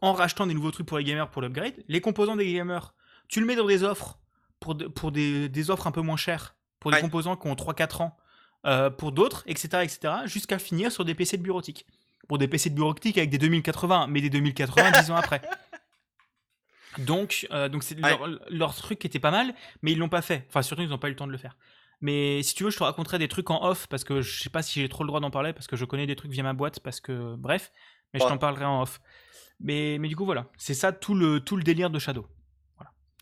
[0.00, 2.94] en rachetant des nouveaux trucs pour les gamers pour l'upgrade, les composants des gamers,
[3.28, 4.18] tu le mets dans des offres
[4.60, 7.02] pour, de- pour des, des offres un peu moins chères, pour des Ouais.
[7.02, 8.16] composants qui ont 3-4 ans,
[8.66, 11.86] euh, pour d'autres, etc., etc., jusqu'à finir sur des PC de bureautique.
[12.28, 15.42] Pour des PC de bureautique avec des 2080, mais des 2080 10 ans après.
[16.98, 18.08] Donc, euh, donc c'est Ouais.
[18.16, 20.46] leur, leur truc était pas mal, mais ils l'ont pas fait.
[20.48, 21.56] Enfin, surtout, ils n'ont pas eu le temps de le faire.
[22.00, 24.48] Mais si tu veux, je te raconterai des trucs en off parce que je sais
[24.50, 26.42] pas si j'ai trop le droit d'en parler parce que je connais des trucs via
[26.42, 27.70] ma boîte parce que bref,
[28.14, 29.00] mais je t'en parlerai en off.
[29.60, 32.26] Mais, mais du coup voilà, c'est ça tout le tout le délire de Shadow.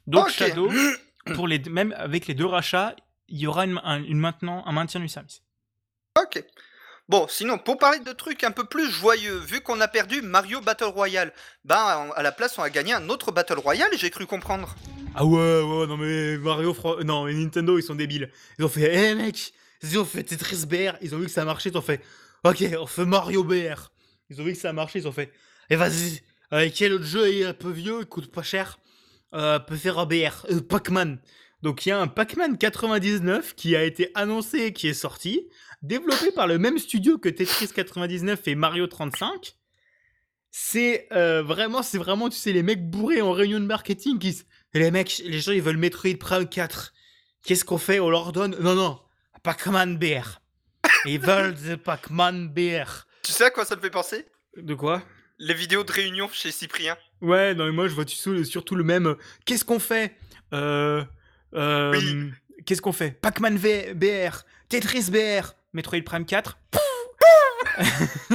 [0.07, 0.29] Donc.
[0.31, 0.71] Shadow,
[1.35, 2.95] pour les même avec les deux rachats,
[3.29, 5.43] il y aura une, un, une maintenant un maintien du service.
[6.21, 6.43] Ok.
[7.09, 10.62] Bon, sinon, pour parler de trucs un peu plus joyeux, vu qu'on a perdu Mario
[10.62, 14.25] Battle Royale, ben à la place on a gagné un autre Battle Royale, j'ai cru
[14.27, 14.75] comprendre.
[15.14, 18.31] Ah ouais ouais non mais Mario Fro- non mais Nintendo ils sont débiles.
[18.59, 21.45] Ils ont fait hé mec, ils ont fait Tetris BR, ils ont vu que ça
[21.45, 22.01] marchait, ils ont fait
[22.43, 23.90] OK, on fait Mario BR.
[24.31, 25.31] Ils ont vu que ça marchait, ils ont fait
[25.71, 28.79] et vas-y, euh, quel autre jeu est un peu vieux, il coûte pas cher
[29.35, 31.20] euh, peut faire un BR, euh, Pac-Man.
[31.62, 35.49] Donc il y a un Pac-Man 99 qui a été annoncé et qui est sorti,
[35.83, 39.57] développé par le même studio que Tetris 99 et Mario 35.
[40.51, 44.44] C'est euh, vraiment, c'est vraiment, tu sais, les mecs bourrés en réunion de marketing qui
[44.75, 46.92] les mecs, les gens, ils veulent Metroid Prime 4.
[47.44, 48.01] Qu'est-ce qu'on fait?
[48.01, 48.57] On leur donne...
[48.61, 49.01] Non, non,
[49.42, 50.40] Pac-Man BR.
[51.05, 53.07] Ils veulent de Pac-Man BR.
[53.23, 54.27] Tu sais à quoi ça me fait penser?
[54.57, 55.03] De quoi?
[55.38, 56.97] Les vidéos de réunion chez Cyprien.
[57.20, 59.07] Ouais, non, mais moi, je vois surtout le même...
[59.07, 60.16] euh, Qu'est-ce qu'on fait?
[60.53, 61.05] Euh...
[61.55, 62.31] euh, Oui.
[62.64, 63.11] Qu'est-ce qu'on fait?
[63.20, 66.59] Pac-Man BR, Tetris BR, Metroid Prime 4.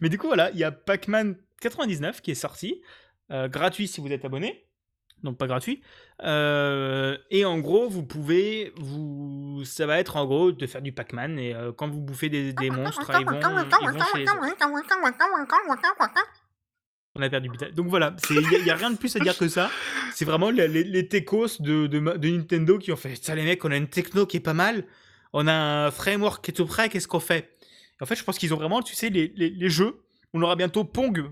[0.00, 2.82] mais du coup, voilà, il y a Pac-Man 99 qui est sorti,
[3.30, 4.66] euh, gratuit si vous êtes abonné,
[5.22, 5.82] donc pas gratuit.
[6.22, 10.92] Euh, et en gros, vous pouvez, vous, ça va être en gros de faire du
[10.92, 13.12] Pac-Man et euh, quand vous bouffez des, monstres, autres.
[17.14, 17.50] On a perdu.
[17.74, 19.70] Donc voilà, il n'y a, rien de plus à dire que ça.
[20.14, 23.76] C'est vraiment les, techos de, de, Nintendo qui ont fait ça, les mecs, on a
[23.76, 24.86] une techno qui est pas mal,
[25.34, 27.50] on a un framework qui est tout prêt, qu'est-ce qu'on fait?
[28.00, 30.02] En fait, je pense qu'ils ont vraiment, tu sais, les, les, les, jeux.
[30.32, 31.24] On aura bientôt Pong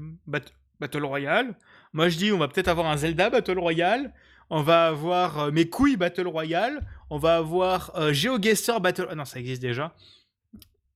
[0.81, 1.55] Battle Royale.
[1.93, 4.13] Moi, je dis, on va peut-être avoir un Zelda Battle Royale.
[4.49, 6.81] On va avoir euh, mes couilles Battle Royale.
[7.11, 9.07] On va avoir euh, GeoGuessr Battle.
[9.11, 9.95] Ah non, ça existe déjà.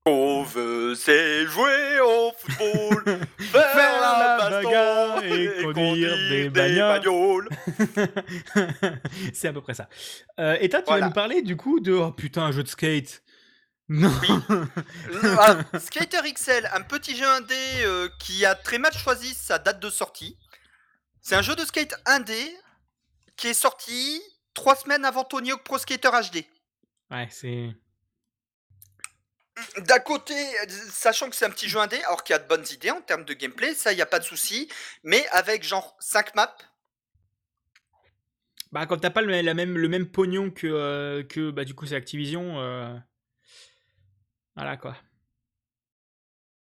[0.07, 3.05] On veut c'est jouer au football,
[3.39, 7.49] faire, Faire la baston bagarre et conduire des bagnoles.
[9.33, 9.89] c'est à peu près ça.
[10.41, 11.01] Euh, et toi, tu Voilà.
[11.01, 13.23] vas nous parler du coup de oh putain un jeu de skate.
[13.89, 14.13] Non.
[14.23, 14.29] Oui.
[15.39, 19.81] Ah, Skater XL, un petit jeu indé euh, qui a très mal choisi sa date
[19.81, 20.39] de sortie.
[21.21, 22.57] C'est un jeu de skate indé
[23.37, 24.23] qui est sorti
[24.55, 26.45] trois semaines avant Tony Hawk Pro Skater HD.
[27.11, 27.71] Ouais, c'est.
[29.79, 32.49] D'un côté, euh, sachant que c'est un petit jeu indé, alors qu'il y a de
[32.49, 34.69] bonnes idées en termes de gameplay, ça, il n'y a pas de souci,
[35.05, 36.57] mais avec genre 5 maps,
[38.73, 41.75] Bah, quand t'as pas le, la même, le même pognon que, euh, que bah, du
[41.75, 42.61] coup, c'est Activision.
[42.61, 42.93] euh,
[44.57, 44.97] Voilà quoi.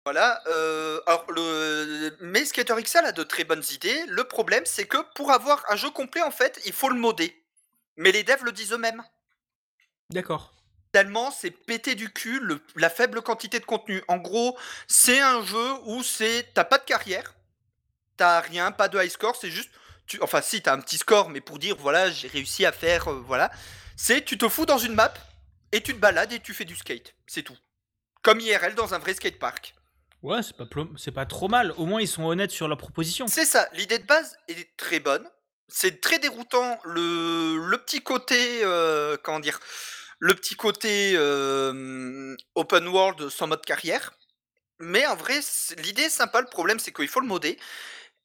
[0.05, 4.03] Voilà, euh, alors le mais Skater XL a de très bonnes idées.
[4.07, 7.35] Le problème, c'est que pour avoir un jeu complet, en fait, il faut le modder.
[7.97, 9.03] Mais les devs le disent eux-mêmes.
[10.09, 10.53] D'accord.
[10.91, 14.03] Tellement c'est pété du cul le- la faible quantité de contenu.
[14.07, 17.35] En gros, c'est un jeu où c'est t'as pas de carrière,
[18.17, 19.69] t'as rien, pas de high score, c'est juste
[20.07, 23.09] tu, enfin si t'as un petit score, mais pour dire voilà j'ai réussi à faire
[23.09, 23.51] euh, voilà,
[23.95, 25.13] c'est tu te fous dans une map
[25.71, 27.57] et tu te balades et tu fais du skate, c'est tout.
[28.23, 29.73] Comme IRL dans un vrai skatepark.
[30.21, 30.65] Ouais, c'est pas,
[30.97, 31.73] c'est pas trop mal.
[31.77, 33.25] Au moins, ils sont honnêtes sur leur proposition.
[33.27, 35.27] C'est ça, l'idée de base est très bonne.
[35.67, 39.59] C'est très déroutant le, le petit côté, euh, comment dire,
[40.19, 44.13] le petit côté euh, open world sans mode carrière.
[44.79, 45.39] Mais en vrai,
[45.77, 46.41] l'idée est sympa.
[46.41, 47.57] Le problème, c'est qu'il faut le modder.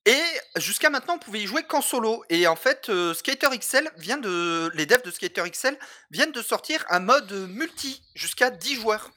[0.05, 0.23] Et
[0.57, 2.25] jusqu'à maintenant, on pouvait y jouer qu'en solo.
[2.29, 5.79] Et en fait, euh, Skater XL vient de, les devs de Skater XL
[6.11, 9.11] viennent de sortir un mode multi jusqu'à 10 joueurs.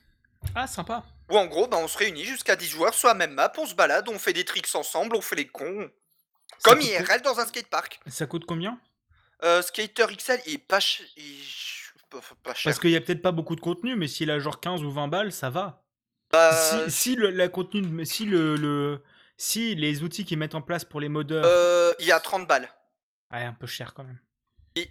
[0.55, 1.03] Ah, sympa.
[1.29, 3.65] Où en gros, bah, on se réunit jusqu'à 10 joueurs sur la même map, on
[3.65, 5.89] se balade, on fait des tricks ensemble, on fait les cons.
[6.57, 7.99] Ça Comme coûte co- IRL dans un skatepark.
[8.07, 8.79] Ça coûte combien?
[9.43, 11.43] Euh, Skater XL, il est pas, ch- il-
[12.09, 12.71] pas- pas cher.
[12.71, 14.91] Parce qu'il y a peut-être pas beaucoup de contenu, mais s'il a genre 15 ou
[14.91, 15.83] 20 balles, ça va.
[16.31, 16.51] Bah,
[16.87, 19.03] si si le, la contenu, si le, le-
[19.37, 22.47] si les outils qu'ils mettent en place pour les modeurs, euh, il est à 30
[22.47, 22.69] balles.
[23.31, 24.19] ouais, un peu cher quand même.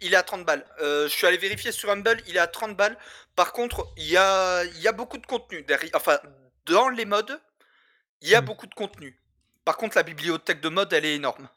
[0.00, 0.64] Il, est à 30 balles.
[0.80, 2.98] Euh, je suis allé vérifier sur Humble, il est à 30 balles.
[3.36, 5.62] Par contre, il y a, il y a beaucoup de contenu.
[5.62, 5.90] derrière.
[5.94, 6.18] Enfin,
[6.66, 7.40] dans les modes,
[8.20, 8.44] il y a Hmm.
[8.44, 9.18] beaucoup de contenu.
[9.64, 11.48] Par contre, la bibliothèque de mode, elle est énorme.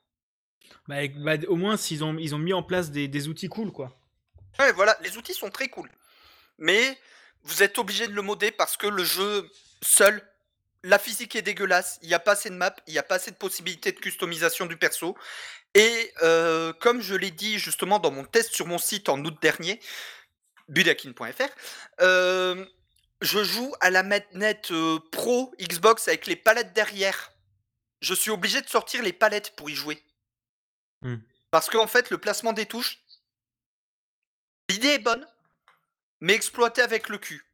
[0.88, 3.98] Bah, bah, au moins, ont, ils ont mis en place des, des outils cool, quoi.
[4.60, 5.90] Ouais, voilà, les outils sont très cool.
[6.58, 6.98] Mais
[7.44, 9.50] vous êtes obligé de le modder parce que le jeu
[9.82, 10.22] seul,
[10.84, 13.16] la physique est dégueulasse, il n'y a pas assez de maps, il n'y a pas
[13.16, 15.18] assez de possibilités de customisation du perso.
[15.74, 19.38] Et euh, comme je l'ai dit justement dans mon test sur mon site en août
[19.42, 19.80] dernier,
[20.68, 21.50] budakin.fr,
[22.02, 22.66] euh,
[23.22, 27.32] je joue à la manette euh, pro Xbox avec les palettes derrière.
[28.02, 30.04] Je suis obligé de sortir les palettes pour y jouer.
[31.02, 31.18] Hmm.
[31.52, 33.00] Parce qu'en fait, le placement des touches,
[34.70, 35.26] l'idée est bonne,
[36.20, 37.46] mais exploitée avec le cul.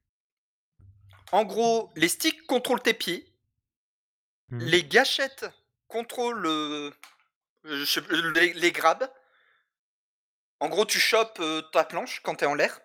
[1.31, 3.31] En gros, les sticks contrôlent tes pieds,
[4.49, 4.59] Mhm.
[4.63, 5.45] les gâchettes
[5.87, 6.93] contrôlent
[7.69, 9.09] je sais les, les grabs.
[10.59, 12.79] En gros, tu chopes euh, ta planche quand t'es en l'air.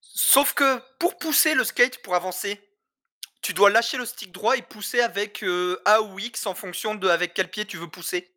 [0.00, 2.60] Sauf que pour pousser le skate, pour avancer,
[3.42, 6.94] tu dois lâcher le stick droit et pousser avec euh, A ou X en fonction
[6.94, 8.32] de avec quel pied tu veux pousser.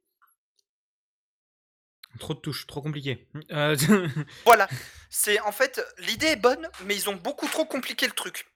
[2.20, 3.28] Trop de touches, trop compliqué.
[3.52, 3.78] Euh,
[4.46, 4.68] Voilà.
[5.10, 8.52] C'est en fait l'idée est bonne, mais ils ont beaucoup trop compliqué le truc.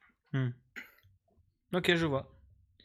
[1.74, 2.33] ok, je vois.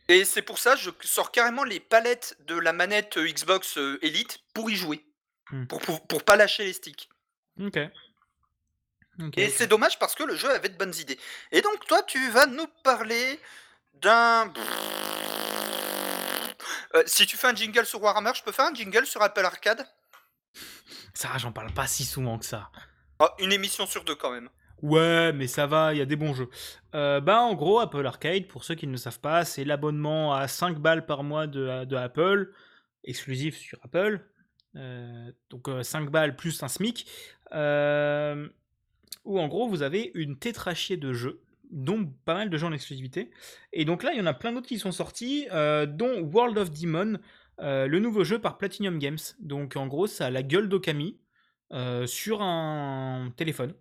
[0.08, 3.76] Et c'est pour ça que je sors carrément les palettes de la manette euh, Xbox
[3.76, 5.04] euh, Elite pour y jouer.
[5.50, 5.66] Hmm.
[5.66, 7.08] Pour, pour, pour pas lâcher les sticks.
[7.60, 7.78] Ok.
[9.36, 11.18] Et c'est dommage parce que le jeu avait de bonnes idées.
[11.50, 13.40] Et donc toi, tu vas nous parler
[13.94, 14.52] d'un...
[16.94, 19.44] Euh, si tu fais un jingle sur Warhammer, je peux faire un jingle sur Apple
[19.44, 19.86] Arcade?
[21.12, 22.70] Ça, j'en parle pas si souvent que ça.
[23.18, 24.48] Oh, Une émission sur deux quand même.
[24.82, 26.48] Ouais, mais ça va, il y a des bons jeux.
[26.94, 30.34] Euh, bah, en gros, Apple Arcade, pour ceux qui ne le savent pas, c'est l'abonnement
[30.34, 32.52] à 5 balles par mois de, Apple,
[33.04, 34.20] exclusif sur Apple.
[34.76, 37.06] Euh, donc euh, 5 balles plus un SMIC.
[37.52, 38.48] Euh,
[39.24, 42.72] où en gros, vous avez une tétrachie de jeux, dont pas mal de jeux en
[42.72, 43.30] exclusivité.
[43.72, 46.56] Et donc là, il y en a plein d'autres qui sont sortis, euh, dont World
[46.58, 47.18] of Demon,
[47.60, 49.18] euh, le nouveau jeu par Platinum Games.
[49.40, 51.18] Donc en gros, ça a la gueule d'Okami
[51.72, 53.74] euh, sur un téléphone.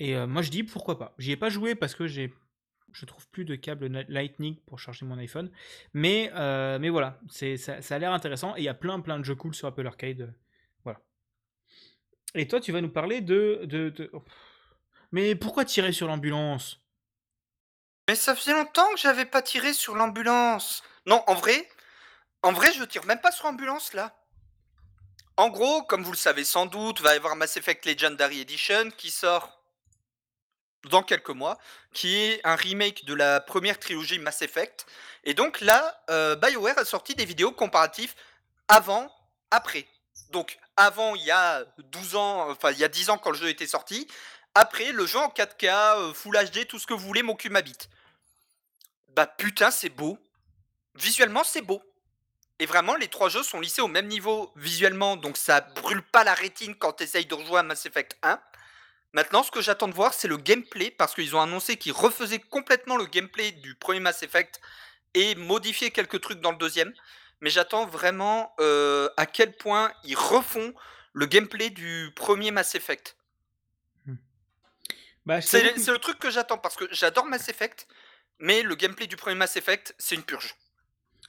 [0.00, 1.14] Et euh, moi je dis pourquoi pas.
[1.18, 2.34] J'y ai pas joué parce que j'ai
[2.92, 5.52] je trouve plus de câble Lightning pour charger mon iPhone.
[5.92, 9.20] Mais, euh, mais voilà, c'est, ça, a l'air intéressant et il y a plein plein
[9.20, 10.22] de jeux cool sur Apple Arcade.
[10.22, 10.32] euh,
[10.82, 10.98] Voilà.
[12.34, 13.60] Et toi tu vas nous parler de...
[13.64, 14.24] de, oh.
[15.12, 16.80] Mais pourquoi tirer sur l'ambulance?
[18.08, 20.82] Mais ça faisait longtemps que j'avais pas tiré sur l'ambulance.
[21.06, 21.68] Non, en vrai,
[22.42, 24.16] en vrai, je tire même pas sur l'ambulance là.
[25.36, 28.90] En gros, comme vous le savez sans doute, va y avoir Mass Effect Legendary Edition
[28.96, 29.59] qui sort
[30.84, 31.58] dans quelques mois,
[31.92, 34.86] qui est un remake de la première trilogie Mass Effect.
[35.24, 38.14] Et donc là, euh, BioWare a sorti des vidéos comparatives
[38.68, 39.12] avant,
[39.50, 39.86] après.
[40.30, 43.36] Donc avant, il y a 12 ans, enfin il y a 10 ans quand le
[43.36, 44.08] jeu était sorti,
[44.54, 47.50] Après, le jeu en 4K, euh, Full HD, tout ce que vous voulez, mon cul
[47.50, 47.88] m'habite.
[49.10, 50.18] Bah putain, c'est beau.
[50.96, 51.80] Visuellement, c'est beau.
[52.58, 56.24] Et vraiment, les trois jeux sont lissés au même niveau visuellement, donc ça brûle pas
[56.24, 58.40] la rétine quand tu essayes de rejoindre Mass Effect 1.
[59.12, 62.38] Maintenant, ce que j'attends de voir, c'est le gameplay, parce qu'ils ont annoncé qu'ils refaisaient
[62.38, 64.60] complètement le gameplay du premier Mass Effect
[65.14, 66.92] et modifier quelques trucs dans le deuxième.
[67.40, 70.72] Mais j'attends vraiment euh, à quel point ils refont
[71.12, 73.16] le gameplay du premier Mass Effect.
[75.26, 77.86] Bah, je C'est que- le truc que j'attends, parce que j'adore Mass Effect,
[78.38, 80.54] mais le gameplay du premier Mass Effect, c'est une purge.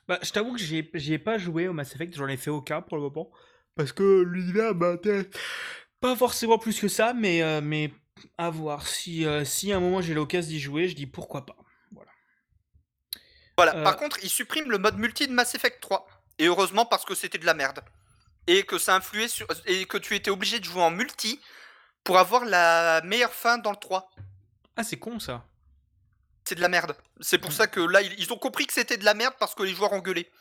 [0.08, 2.82] Bah, je t'avoue que j'y ai, pas joué au Mass Effect, j'en ai fait aucun
[2.82, 3.32] pour le moment.
[3.76, 5.28] Parce que l'univers m'intéresse
[6.02, 7.94] pas forcément plus que ça, mais, euh, mais
[8.38, 8.86] à voir.
[8.88, 11.56] Si, euh, si à un moment j'ai l'occasion d'y jouer, je dis pourquoi pas.
[11.92, 12.12] Voilà.
[13.58, 13.76] Voilà.
[13.78, 16.08] Euh, Par contre, ils suppriment le mode multi de Mass Effect 3.
[16.40, 17.82] Et heureusement parce que c'était de la merde.
[18.48, 19.48] Et que ça influait sur.
[19.68, 21.40] Et que tu étais obligé de jouer en multi
[22.04, 24.10] pour avoir la meilleure fin dans le 3.
[24.76, 25.46] Ah, c'est con ça.
[26.46, 26.96] C'est de la merde.
[27.20, 27.54] C'est pour Mm.
[27.54, 29.94] ça que là, ils ont compris que c'était de la merde parce que les joueurs
[29.94, 30.32] engueulaient.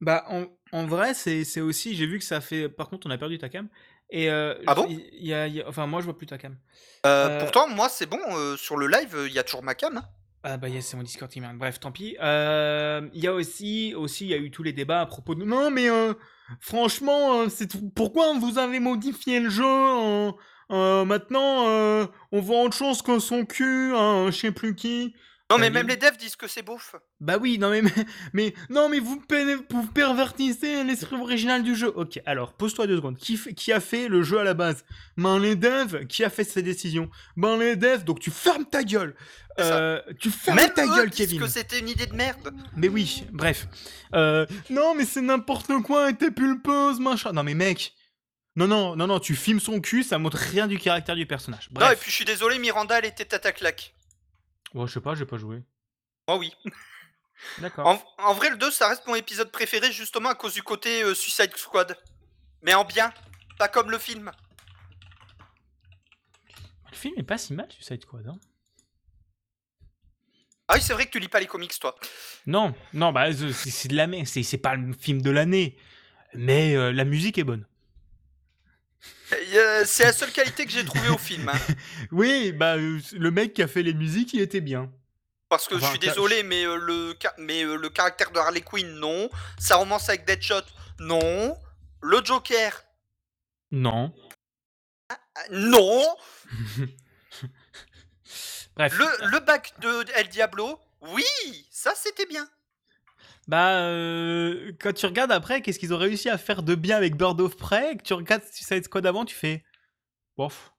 [0.00, 1.94] Bah, en, en vrai, c'est c'est aussi.
[1.94, 2.68] J'ai vu que ça fait.
[2.68, 3.68] Par contre, on a perdu ta cam.
[4.10, 4.30] Et.
[4.30, 4.86] euh, Ah bon?
[4.88, 6.56] il y a- il y a- Enfin, moi, je vois plus ta cam.
[7.06, 8.18] Euh, Euh, Pourtant, moi, c'est bon.
[8.36, 9.96] euh, sur le live, il y a toujours ma cam.
[9.96, 10.04] hein.
[10.46, 11.56] Ah bah yes, c'est mon Discord qui merde.
[11.56, 12.16] Bref, tant pis.
[12.22, 15.34] Euh, Il y a aussi, aussi, il y a eu tous les débats à propos
[15.34, 16.12] de non mais euh,
[16.60, 19.64] franchement, euh, c'est tout- pourquoi vous avez modifié le jeu
[20.70, 25.14] euh, maintenant euh, on voit autre chose que son cul, hein, je sais plus qui.
[25.50, 26.96] Non, mais même les devs disent que c'est beauf.
[27.20, 27.92] Bah oui, non mais mais,
[28.32, 29.22] mais- non mais vous,
[29.70, 31.92] vous pervertissez l'esprit original du jeu.
[31.94, 33.18] Ok, alors pose-toi deux secondes.
[33.18, 34.84] Qui, qui a fait le jeu à la base?
[35.16, 36.06] Ben les devs.
[36.06, 38.04] Qui a fait ces décisions Ben les devs.
[38.04, 39.14] Donc tu fermes ta gueule.
[39.60, 41.40] Euh, tu fermes Même ta eux gueule, disent Kevin.
[41.42, 42.52] que c'était une idée de merde.
[42.76, 43.68] Mais oui, bref.
[44.14, 47.32] Euh, non, mais c'est n'importe quoi, et t'es pulpeuse, machin.
[47.32, 47.92] Non, mais mec.
[48.56, 51.68] Non, non, non, non, tu filmes son cul, ça montre rien du caractère du personnage.
[51.72, 52.00] Non, et Bref.
[52.00, 53.94] puis je suis désolé, Miranda, elle était tata claque.
[54.74, 55.62] Bon, je sais pas, j'ai pas joué.
[56.26, 56.52] Oh oui.
[57.58, 57.86] D'accord.
[57.86, 61.02] En, en vrai, le 2, ça reste mon épisode préféré justement à cause du côté
[61.02, 61.96] euh, Suicide Squad.
[62.62, 63.12] Mais en bien,
[63.58, 64.32] pas comme le film.
[66.90, 68.26] Le film est pas si mal, Suicide Squad.
[68.26, 68.38] Hein.
[70.66, 71.94] Ah oui, c'est vrai que tu lis pas les comics, toi.
[72.46, 74.26] Non, non, bah, c'est c'est de la merde.
[74.26, 75.76] C'est c'est pas le film de l'année.
[76.32, 77.66] Mais euh, la musique est bonne.
[79.32, 81.48] Euh, c'est la seule qualité que j'ai trouvée au film.
[81.48, 81.58] hein.
[82.12, 84.92] Oui, bah, euh, le mec qui a fait les musiques, il était bien.
[85.48, 88.60] Parce que Enfin, je suis désolé, mais, euh, le, mais euh, le caractère de Harley
[88.60, 89.28] Quinn, non.
[89.58, 90.62] Ça romance avec Deadshot,
[91.00, 91.56] non.
[92.02, 92.84] Le Joker,
[93.70, 94.12] Non.
[95.08, 95.18] ah,
[95.50, 96.04] non.
[98.76, 98.92] Bref.
[98.98, 101.24] Le, le bac de El Diablo, oui,
[101.70, 102.48] ça c'était bien.
[103.48, 107.16] Bah, euh, quand tu regardes après, qu'est-ce qu'ils ont réussi à faire de bien avec
[107.16, 109.64] Bird of Prey, que tu regardes Suicide Squad avant, tu fais.
[110.36, 110.72] Bof.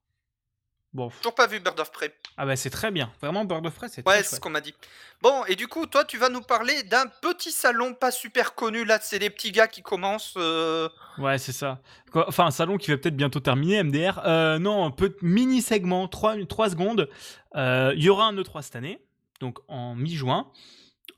[0.93, 1.17] Bof.
[1.17, 2.13] Toujours pas vu Bird of Prey.
[2.37, 3.11] Ah bah c'est très bien.
[3.21, 4.73] Vraiment, Bird of Prey, c'est Ouais, c'est ce qu'on m'a dit.
[5.21, 8.85] Bon, et du coup, toi, tu vas nous parler d'un petit salon pas super connu.
[8.85, 10.33] Là, c'est des petits gars qui commencent.
[10.37, 11.81] euh, Ouais, c'est ça.
[12.11, 14.21] Quoi- Enfin, un salon qui va peut-être bientôt terminer, MDR.
[14.25, 16.37] Euh, non, un peu mini segment, 3,
[16.69, 17.09] secondes.
[17.57, 19.05] Euh, Il y aura un E3 cette année,
[19.41, 20.49] donc en mi-juin,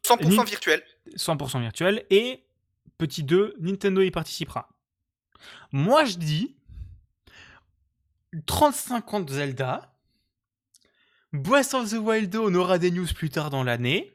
[0.08, 0.84] 100% Nint- virtuel.
[1.16, 2.06] 100% virtuel.
[2.10, 2.44] Et,
[2.98, 4.70] petit 2, Nintendo y participera.
[5.72, 6.56] Moi, je dis
[8.46, 9.94] 35 ans de Zelda.
[11.34, 14.14] Breath of the Wild 2, on aura des news plus tard dans l'année.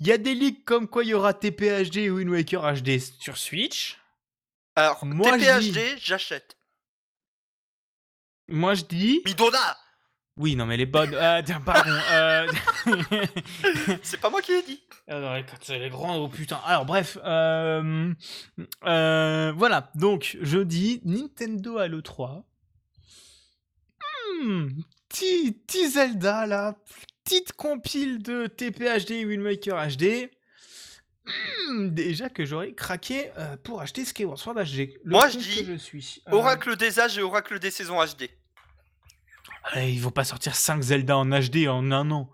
[0.00, 3.00] Il y a des leaks comme quoi il y aura TPHD et Wind Waker HD
[3.00, 3.98] sur Switch.
[4.76, 6.56] Alors, Moi, TPHD, j'achète.
[8.46, 9.22] Moi, je dis.
[9.26, 9.76] Midona
[10.38, 11.14] Oui, non, mais les bonnes.
[11.14, 11.90] Ah, tiens, pardon.
[12.12, 12.46] euh,
[14.02, 14.80] C'est pas moi qui l'ai dit.
[15.08, 16.16] Alors, écoute, c'est les grands.
[16.16, 16.60] Oh putain.
[16.64, 17.18] Alors, bref.
[17.24, 18.12] euh,
[18.86, 19.90] euh, voilà.
[19.94, 22.44] Donc, je dis Nintendo à l'E3.
[24.42, 24.68] Hmm,
[25.08, 26.76] petit, Zelda, là.
[27.24, 30.30] Petite compile de TPHD et Wind Waker HD.
[31.68, 34.94] Hmm, déjà que j'aurais craqué euh, pour acheter Skyward Sword HD.
[35.04, 36.22] Le Moi, je dis que je suis.
[36.28, 38.30] Euh, Oracle des âges et Oracle des saisons HD.
[39.72, 42.30] Allez, ils vont pas sortir 5 Zelda en HD en un an.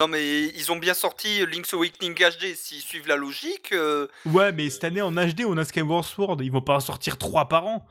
[0.00, 2.54] Non, mais ils ont bien sorti Link's Awakening HD.
[2.54, 3.72] S'ils suivent la logique.
[3.72, 6.36] euh, Ouais, mais cette année en HD, on a Skyward Sword.
[6.40, 7.86] Ils vont pas en sortir 3 par an.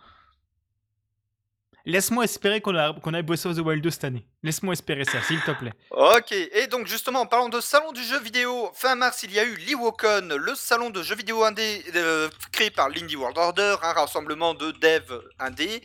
[1.85, 4.25] Laisse-moi espérer qu'on a, qu'on a Breath of the Wild 2 cette année.
[4.43, 5.71] Laisse-moi espérer ça, s'il te plaît.
[5.91, 9.39] Ok, et donc justement en parlant de salon du jeu vidéo, fin mars il y
[9.39, 13.77] a eu l'Iwokon, le salon de jeux vidéo indé euh, créé par l'Indie World Order,
[13.83, 15.81] un rassemblement de devs indé.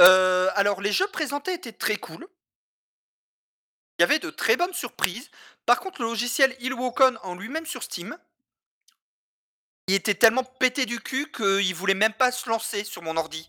[0.00, 2.28] Euh, alors les jeux présentés étaient très cool.
[3.98, 5.30] Il y avait de très bonnes surprises.
[5.64, 8.16] Par contre le logiciel Ilwokon en lui-même sur Steam,
[9.88, 13.48] il était tellement pété du cul qu'il voulait même pas se lancer sur mon ordi.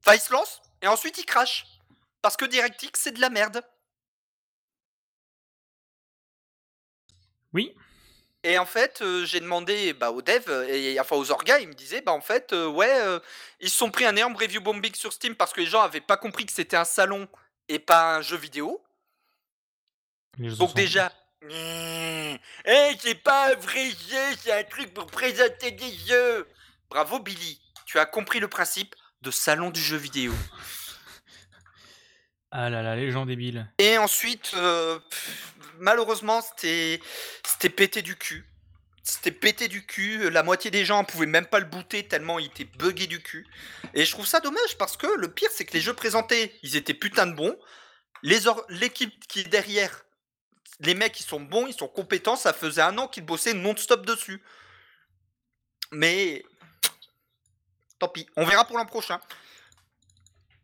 [0.00, 1.66] Enfin il se lance et ensuite il crache.
[2.22, 3.62] parce que DirectX c'est de la merde.
[7.52, 7.74] Oui.
[8.44, 11.68] Et en fait, euh, j'ai demandé bah, aux devs, euh, et enfin aux orgas, ils
[11.68, 13.18] me disaient, bah en fait, euh, ouais, euh,
[13.60, 16.00] ils se sont pris un énorme review bombing sur Steam parce que les gens avaient
[16.00, 17.28] pas compris que c'était un salon
[17.68, 18.82] et pas un jeu vidéo.
[20.38, 21.12] Donc déjà,
[21.50, 22.38] eh,
[23.00, 26.46] c'est pas un vrai jeu, c'est un truc pour présenter des jeux.
[26.90, 30.32] Bravo Billy, tu as compris le principe de salon du jeu vidéo.
[32.50, 33.68] Ah là là, les gens débiles.
[33.78, 37.00] Et ensuite, euh, pff, malheureusement, c'était
[37.68, 38.46] pété du cul.
[39.02, 40.28] C'était pété du cul.
[40.30, 43.46] La moitié des gens pouvaient même pas le booter tellement il était buggé du cul.
[43.94, 46.76] Et je trouve ça dommage parce que le pire, c'est que les jeux présentés, ils
[46.76, 47.56] étaient putain de bons.
[48.22, 50.04] L'équipe qui est derrière,
[50.80, 52.36] les mecs, ils sont bons, ils sont compétents.
[52.36, 54.42] Ça faisait un an qu'ils bossaient non-stop dessus.
[55.90, 56.44] Mais
[57.98, 59.20] tant pis, on verra pour l'an prochain.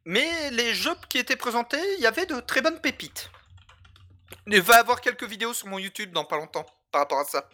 [0.04, 3.30] Mais les jeux qui étaient présentés, il y avait de très bonnes pépites.
[4.46, 7.24] Il va y avoir quelques vidéos sur mon YouTube dans pas longtemps par rapport à
[7.24, 7.48] ça.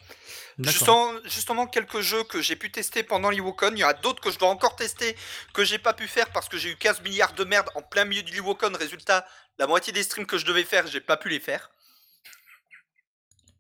[0.59, 3.71] Justement, justement, quelques jeux que j'ai pu tester pendant l'Iwokon.
[3.73, 5.17] Il y en a d'autres que je dois encore tester,
[5.55, 8.05] que j'ai pas pu faire parce que j'ai eu 15 milliards de merde en plein
[8.05, 8.73] milieu du l'Iwokon.
[8.79, 9.27] Résultat,
[9.59, 11.71] la moitié des streams que je devais faire, j'ai pas pu les faire.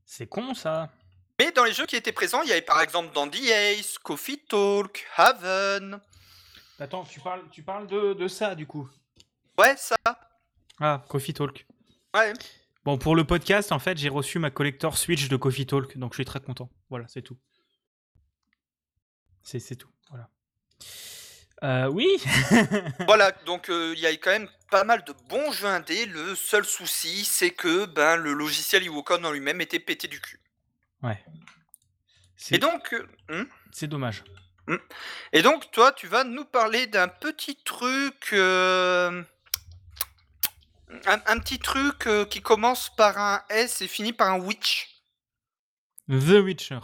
[0.04, 0.90] C'est con ça.
[1.38, 4.44] Mais dans les jeux qui étaient présents, il y avait par exemple Dandy Ace, Coffee
[4.46, 5.98] Talk, Haven.
[6.78, 8.86] Attends, tu parles, tu parles de, de ça du coup.
[9.56, 9.96] Ouais, ça.
[10.78, 11.66] Ah, Coffee Talk.
[12.14, 12.34] Ouais.
[12.84, 16.12] Bon, pour le podcast, en fait, j'ai reçu ma collector Switch de Coffee Talk, donc
[16.12, 16.70] je suis très content.
[16.88, 17.38] Voilà, c'est tout.
[19.42, 19.90] C'est c'est tout.
[20.08, 20.28] Voilà.
[21.62, 22.06] Euh, oui.
[23.06, 26.06] Voilà, donc euh, il y a quand même pas mal de bons jeux indés.
[26.06, 30.40] Le seul souci, c'est que ben, le logiciel Iwokon en lui-même était pété du cul.
[31.02, 31.22] ouais.
[32.50, 34.24] Et donc, euh, hmm c'est dommage.
[35.32, 38.34] Et donc, toi, tu vas nous parler d'un petit truc.
[41.06, 45.02] Un, un petit truc euh, qui commence par un S et finit par un Witch.
[46.08, 46.80] The Witcher.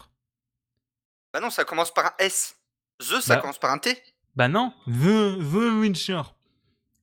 [1.33, 2.57] Bah non, ça commence par un S.
[3.01, 3.41] The, ça Bah.
[3.41, 4.01] commence par un T.
[4.37, 6.23] Bah non, The, The Witcher.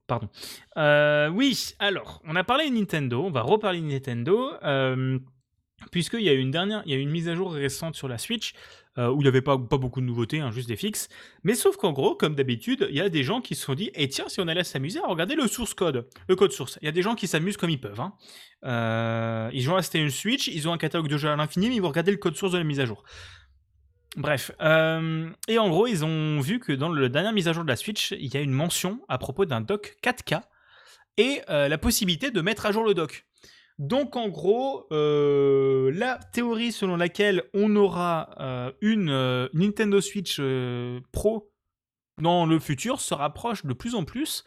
[0.07, 0.29] Pardon.
[0.77, 5.17] Euh, oui, alors, on a parlé de Nintendo, on va reparler de Nintendo, euh,
[5.93, 8.07] puisqu'il y a eu une dernière, il y a une mise à jour récente sur
[8.07, 8.53] la Switch,
[8.97, 11.07] euh, où il n'y avait pas, beaucoup de nouveautés, hein, juste des fixes.
[11.43, 13.91] Mais sauf qu'en gros, comme d'habitude, il y a des gens qui se sont dit,
[13.93, 16.79] et tiens, si on allait s'amuser à regarder le source code, le code source.
[16.81, 17.99] Il y a des gens qui s'amusent comme ils peuvent.
[17.99, 18.13] hein.
[18.65, 21.75] Euh, ils ont acheté une Switch, ils ont un catalogue de jeux à l'infini, mais
[21.75, 23.03] ils vont regarder le code source de la mise à jour.
[24.17, 27.63] Bref, euh, et en gros, ils ont vu que dans la dernière mise à jour
[27.63, 30.41] de la Switch, il y a une mention à propos d'un dock 4K
[31.17, 33.25] et la possibilité de mettre à jour le dock.
[33.79, 40.39] Donc en gros, euh, la théorie selon laquelle on aura euh, une euh, Nintendo Switch
[41.11, 41.51] Pro
[42.21, 44.43] dans le futur se rapproche de plus en plus.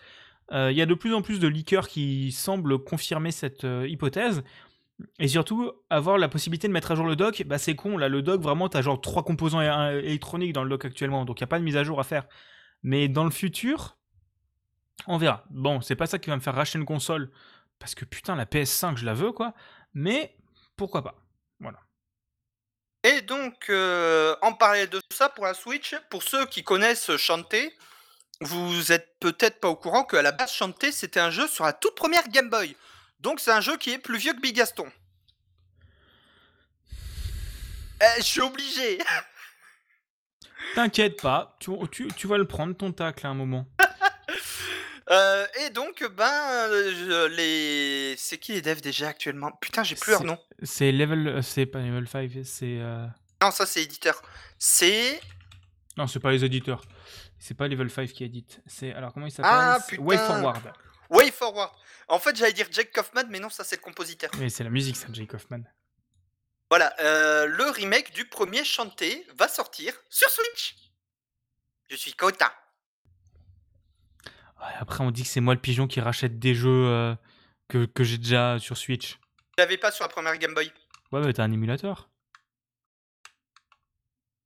[0.53, 4.45] Il y a de plus en plus de leakers qui semblent confirmer cette hypothèse.
[5.19, 8.09] Et surtout, avoir la possibilité de mettre à jour le dock, bah c'est con, là
[8.09, 9.61] le dock vraiment t'as genre trois composants
[9.91, 12.05] électroniques dans le dock actuellement, donc il n'y a pas de mise à jour à
[12.05, 12.27] faire.
[12.85, 13.99] Mais dans le futur,
[15.09, 15.45] on verra.
[15.51, 17.31] Bon, c'est pas ça qui va me faire racheter une console,
[17.79, 19.55] parce que putain la PS5 je la veux quoi,
[19.95, 20.37] mais
[20.77, 21.15] pourquoi pas.
[21.61, 21.79] Voilà.
[23.07, 27.71] Et donc, euh, en parallèle de ça, pour la Switch, pour ceux qui connaissent Shantae,
[28.41, 31.73] vous êtes peut-être pas au courant qu'à la base, Shantae, c'était un jeu sur la
[31.73, 32.75] toute première Game Boy.
[33.21, 34.91] Donc, c'est un jeu qui est plus vieux que Bigaston.
[38.01, 38.99] Eh, je suis obligé.
[40.75, 43.69] T'inquiète pas, tu, tu, tu vas le prendre ton tacle à un moment.
[45.11, 48.17] Euh, et donc, ben, euh, les...
[48.19, 49.53] c'est qui les devs déjà actuellement?
[49.61, 50.39] Putain, j'ai plus leur nom.
[50.63, 53.07] C'est level, euh, c'est pas level 5, c'est euh,
[53.41, 54.21] Non, ça c'est éditeur.
[54.59, 55.21] C'est...
[55.97, 56.83] non c'est pas les éditeurs,
[57.39, 58.61] c'est pas level 5 qui édite.
[58.67, 59.53] C'est alors comment il s'appelle?
[59.55, 60.03] Ah, C'est putain.
[60.03, 60.73] Way Forward.
[61.11, 61.73] Way Forward.
[62.09, 64.31] En fait, j'allais dire Jake Kaufman, mais non, ça c'est le compositeur.
[64.39, 65.63] Mais c'est la musique ça, Jake Hoffman.
[66.69, 70.75] Voilà, euh, le remake du premier Shantae va sortir sur Switch.
[71.89, 72.51] Je suis content.
[74.61, 77.15] Ouais, après, on dit que c'est moi le pigeon qui rachète des jeux euh,
[77.69, 79.19] que, que j'ai déjà sur Switch.
[79.59, 80.73] Je l'avais pas sur la première Game Boy?
[81.13, 82.09] Ouais, mais t'as un émulateur.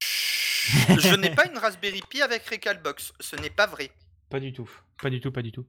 [0.01, 3.13] Je n'ai pas une Raspberry Pi avec Recalbox.
[3.21, 3.91] Ce n'est pas vrai.
[4.29, 4.71] Pas du tout.
[5.03, 5.67] Pas du tout, pas du tout.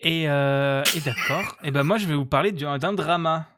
[0.00, 1.56] Et, euh, et d'accord.
[1.62, 3.48] Et ben moi, je vais vous parler d'un drama.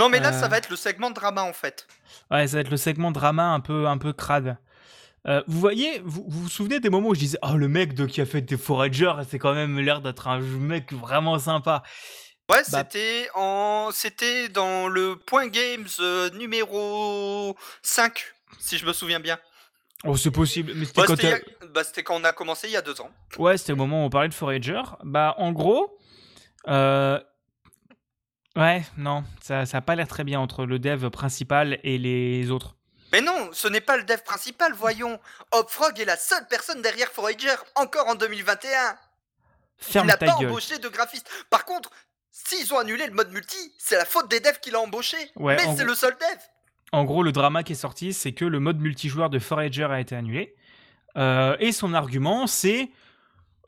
[0.00, 0.40] Non, mais là, Euh.
[0.40, 1.86] ça va être le segment drama en fait.
[2.30, 4.58] Ouais, ça va être le segment drama un peu, un peu crade.
[5.28, 7.94] Euh, vous voyez, vous, vous vous souvenez des moments où je disais Oh, le mec
[7.94, 11.82] de, qui a fait des Foragers, c'est quand même l'air d'être un mec vraiment sympa.
[12.48, 18.24] Ouais, Bah- c'était en, c'était dans le Point Games euh, numéro 5,
[18.60, 19.36] si je me souviens bien.
[20.04, 20.72] Oh, c'est possible.
[20.76, 22.82] Mais c'était Bah, quand c'était a- bah, c'était quand on a commencé il y a
[22.82, 23.10] deux ans.
[23.38, 24.82] Ouais, c'était au moment où on parlait de Forager.
[25.02, 25.98] Bah, en gros,
[26.68, 27.18] euh,
[28.54, 32.50] ouais, non, ça, ça a pas l'air très bien entre le dev principal et les
[32.52, 32.75] autres.
[33.16, 35.18] Mais non, ce n'est pas le dev principal, voyons.
[35.50, 38.68] Hopfrog est la seule personne derrière Forager, encore en 2021.
[39.80, 40.50] Il Ferme n'a ta pas gueule.
[40.50, 41.26] embauché de graphiste.
[41.48, 41.90] Par contre,
[42.30, 45.16] s'ils ont annulé le mode multi, c'est la faute des devs qui l'ont embauché.
[45.36, 46.38] Ouais, Mais c'est le seul dev.
[46.92, 49.98] En gros, le drama qui est sorti, c'est que le mode multijoueur de Forager a
[49.98, 50.54] été annulé.
[51.16, 52.90] Euh, et son argument, c'est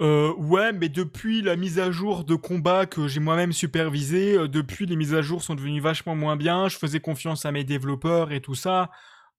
[0.03, 4.47] euh, ouais, mais depuis la mise à jour de combat que j'ai moi-même supervisé, euh,
[4.47, 6.69] depuis les mises à jour sont devenues vachement moins bien.
[6.69, 8.91] Je faisais confiance à mes développeurs et tout ça.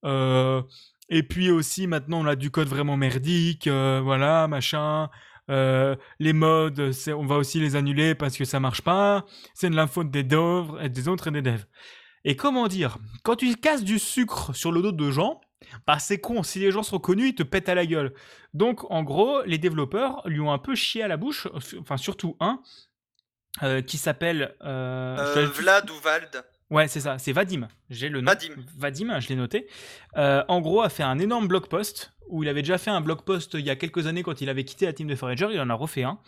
[0.06, 0.62] Euh,
[1.10, 5.10] et puis aussi, maintenant, on a du code vraiment merdique, euh, voilà, machin.
[5.50, 9.26] Euh, les modes, on va aussi les annuler parce que ça marche pas.
[9.56, 11.66] C'est de la faute des, devs, et des autres et des devs.
[12.24, 15.42] Et comment dire, quand tu casses du sucre sur le dos de gens,
[15.88, 18.14] bah c'est con, si les gens sont connus, ils te pètent à la gueule.
[18.54, 21.48] Donc en gros, les développeurs lui ont un peu chié à la bouche,
[21.80, 22.62] enfin surtout un,
[23.64, 24.56] euh, qui s'appelle...
[24.64, 26.44] euh, Vlad ou Vald.
[26.70, 27.68] Ouais, c'est ça, c'est Vadim.
[27.90, 28.32] J'ai le nom.
[28.32, 28.54] Vadim.
[28.78, 29.68] Vadim, je l'ai noté.
[30.18, 33.02] Euh, en gros, a fait un énorme blog post où il avait déjà fait un
[33.02, 35.48] blog post il y a quelques années quand il avait quitté la team de Forager,
[35.52, 36.20] il en a refait un.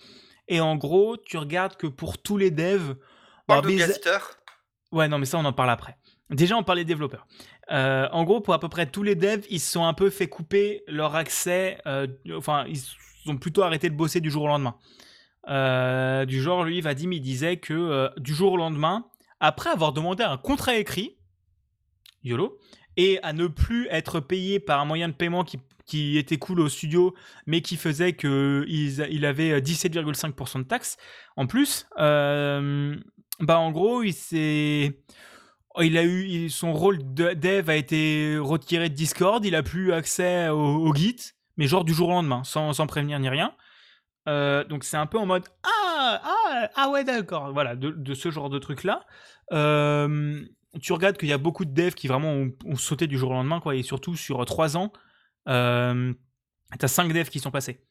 [0.47, 2.95] Et en gros, tu regardes que pour tous les devs.
[3.45, 4.17] Parle bah, de Gaster.
[4.91, 5.95] Ouais, non, mais ça, on en parle après.
[6.31, 7.27] Déjà, on parlait des développeurs.
[7.71, 10.09] Euh, en gros, pour à peu près tous les devs, ils se sont un peu
[10.09, 11.77] fait couper leur accès.
[11.85, 12.81] euh, enfin, ils
[13.27, 14.75] ont plutôt arrêté de bosser du jour au lendemain.
[16.25, 19.05] Du genre, lui, Vadim, il disait que du jour au lendemain,
[19.41, 21.17] après avoir demandé un contrat écrit,
[22.23, 22.57] YOLO,
[22.95, 26.59] et à ne plus être payé par un moyen de paiement qui, qui était cool
[26.61, 27.13] au studio,
[27.47, 30.97] mais qui faisait qu'il il avait 17,5% de taxes
[31.35, 32.95] en plus, euh,
[33.39, 34.99] bah en gros, il s'est.
[35.79, 39.93] Il a eu son rôle de dev a été retiré de Discord, il a plus
[39.93, 43.55] accès au, au Git, mais genre du jour au lendemain, sans, sans prévenir ni rien.
[44.27, 48.13] Euh, donc c'est un peu en mode ah ah ah ouais d'accord voilà de, de
[48.13, 49.05] ce genre de truc là.
[50.81, 53.31] tu regardes qu'il y a beaucoup de devs qui vraiment ont, ont sauté du jour
[53.31, 54.91] au lendemain quoi et surtout sur 3 ans
[55.47, 56.13] euh,
[56.79, 57.81] t'as 5 devs qui sont passés.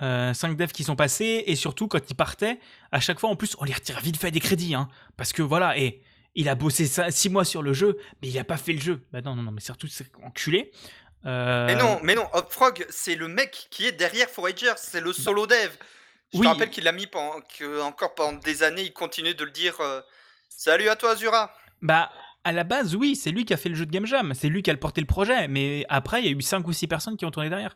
[0.00, 2.58] 5 devs qui sont passés et surtout quand ils partaient
[2.90, 5.42] à chaque fois en plus on les retire vite fait des crédits hein, parce que
[5.42, 6.02] voilà et
[6.34, 9.02] il a bossé 6 mois sur le jeu mais il a pas fait le jeu
[9.12, 10.72] bah non non non mais surtout c'est enculé
[11.24, 15.12] Euh, Mais non, mais non, Hopfrog, c'est le mec qui est derrière Forager, c'est le
[15.12, 15.70] solo dev.
[16.32, 16.44] Je Oui.
[16.44, 19.50] te rappelle qu'il a mis pendant, que encore pendant des années, il continue de le
[19.50, 19.80] dire.
[19.80, 20.00] euh,
[20.48, 21.52] Salut à toi, Azura.
[21.82, 22.10] Bah,
[22.44, 24.48] à la base, oui, c'est lui qui a fait le jeu de Game Jam, c'est
[24.48, 26.86] lui qui a porté le projet, mais après, il y a eu 5 ou 6
[26.86, 27.74] personnes qui ont tourné derrière.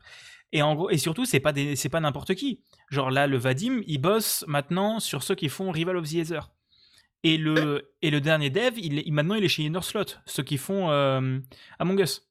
[0.53, 2.63] Et en gros, et surtout, c'est pas des, c'est pas n'importe qui.
[2.91, 6.41] Genre là, le Vadim, il bosse maintenant sur ceux qui font Rival of the Ether.
[7.25, 10.59] Et le, et le dernier dev, il, est- maintenant, il est chez Innerslot, ceux qui
[10.59, 11.39] font euh,
[11.81, 12.23] Among Us.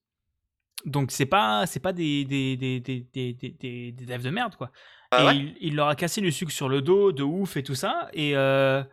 [0.86, 4.30] Donc c'est pas, c'est pas des, des, des, des, des, des, des- des devs de
[4.30, 4.71] merde, quoi.
[5.12, 7.58] Ah et ouais il, il leur a cassé le sucre sur le dos, de ouf
[7.58, 8.10] et tout ça.
[8.14, 8.84] Et, euh,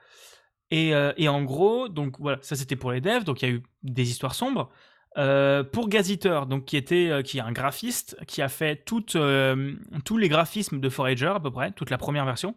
[0.71, 3.53] et, euh, et en gros, donc voilà, ça c'était pour les devs, donc il y
[3.53, 4.71] a eu des histoires sombres.
[5.19, 9.75] Euh, pour Gazeter, donc qui était qui est un graphiste qui a fait toutes, euh,
[10.07, 12.57] tous les graphismes de Forager à peu près, toute la première version.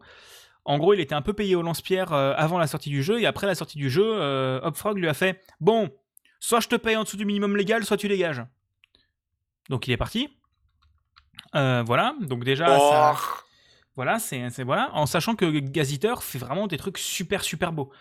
[0.64, 3.26] En gros, il était un peu payé au lance-pierre avant la sortie du jeu et
[3.26, 5.91] après la sortie du jeu, Hopfrog lui a fait bon,
[6.39, 8.41] soit je te paye en dessous du minimum légal, soit tu dégages.
[9.70, 10.30] Donc il est parti.
[11.53, 13.44] Voilà, donc déjà ça- Oh,
[13.95, 17.91] voilà, c'est voilà, en sachant que Gazeter fait vraiment des trucs super super beaux.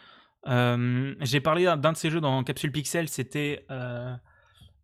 [0.47, 4.15] Euh, J'ai parlé d'un de ces jeux dans Capsule Pixel, c'était euh,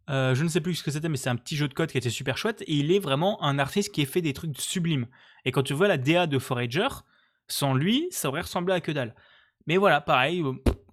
[0.08, 1.90] euh, je ne sais plus ce que c'était, mais c'est un petit jeu de code
[1.90, 4.58] qui était super chouette et il est vraiment un artiste qui a fait des trucs
[4.61, 5.06] sublimes.
[5.44, 6.88] Et quand tu vois la DA de Forager,
[7.48, 9.14] sans lui, ça aurait ressemblé à que dalle.
[9.66, 10.42] Mais voilà, pareil,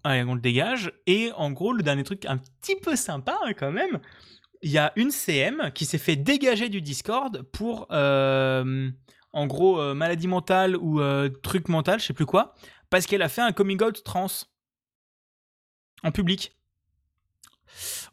[0.04, 0.92] on le dégage.
[1.06, 4.00] Et en gros, le dernier truc un petit peu sympa hein, quand même,
[4.62, 7.88] il y a une CM qui s'est fait dégager du Discord pour,
[9.38, 12.54] en gros, euh, maladie mentale ou euh, truc mental, je sais plus quoi,
[12.90, 14.28] parce qu'elle a fait un coming out trans
[16.04, 16.56] en public.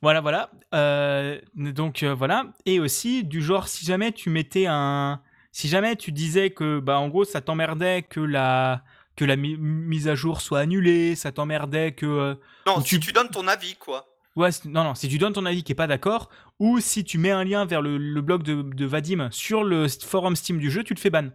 [0.02, 0.50] Voilà, voilà.
[0.74, 2.52] Euh, donc voilà.
[2.66, 5.22] Et aussi du genre, si jamais tu mettais un,
[5.52, 8.82] si jamais tu disais que, bah, en gros, ça t'emmerdait que la
[9.16, 13.12] que la mi- mise à jour soit annulée, ça t'emmerdait que Non, si tu- tu
[13.12, 14.08] donnes ton avis, quoi.
[14.34, 16.28] Ouais, non, non, si tu donnes ton avis qui est pas d'accord,
[16.60, 19.86] ou si tu mets un lien vers le, le blog de, de Vadim sur le
[19.88, 21.28] forum Steam du jeu, tu te fais ban.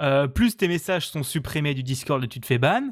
[0.00, 2.90] Euh, plus tes messages sont supprimés du Discord et tu te fais ban.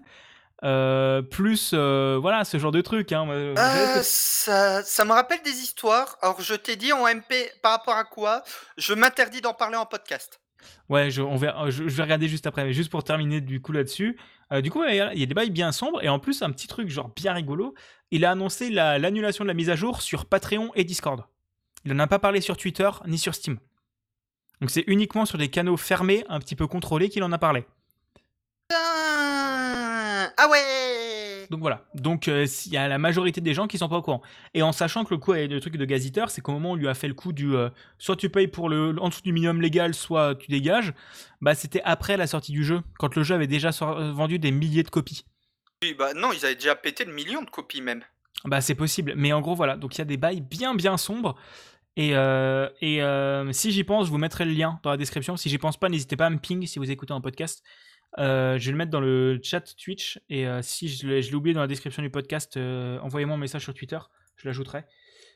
[0.62, 3.12] Euh, plus, euh, voilà, ce genre de truc.
[3.12, 3.28] Hein.
[3.28, 6.16] Euh, ça, ça me rappelle des histoires.
[6.22, 8.42] Alors, je t'ai dit en MP par rapport à quoi?
[8.78, 10.40] Je m'interdis d'en parler en podcast.
[10.88, 13.60] Ouais, je, on verra- je, je vais regarder juste après, mais juste pour terminer du
[13.60, 14.18] coup là-dessus.
[14.62, 16.88] Du coup, il y a des bails bien sombres, et en plus, un petit truc
[16.88, 17.74] genre bien rigolo,
[18.14, 21.24] il a annoncé la- l'annulation de la mise à jour sur Patreon et Discord.
[21.84, 23.58] il en a pas parlé sur Twitter ni sur Steam.
[24.60, 27.64] Donc c'est uniquement sur des canaux fermés, un petit peu contrôlés, qu'il en a parlé.
[30.36, 31.84] Ah ouais Donc voilà.
[31.94, 34.22] Donc euh, il y a la majorité des gens qui sont pas au courant.
[34.54, 36.72] Et en sachant que le coup avec le truc de gaziteur, c'est qu'au moment où
[36.72, 39.22] on lui a fait le coup du euh, soit tu payes pour le en dessous
[39.22, 40.92] du minimum légal, soit tu dégages,
[41.40, 44.82] bah c'était après la sortie du jeu, quand le jeu avait déjà vendu des milliers
[44.82, 45.24] de copies.
[45.84, 48.02] Oui, bah non, ils avaient déjà pété le million de copies même.
[48.46, 49.12] Bah c'est possible.
[49.16, 49.76] Mais en gros voilà.
[49.76, 51.36] Donc il y a des bails bien bien sombres.
[51.96, 55.36] Et, euh, et euh, si j'y pense, je vous mettrai le lien dans la description.
[55.36, 57.62] Si j'y pense pas, n'hésitez pas à me ping si vous écoutez un podcast.
[58.18, 60.18] Euh, je vais le mettre dans le chat Twitch.
[60.30, 63.98] Et si je l'ai oublié dans la description du podcast, envoyez-moi un message sur Twitter.
[64.36, 64.84] Je l'ajouterai.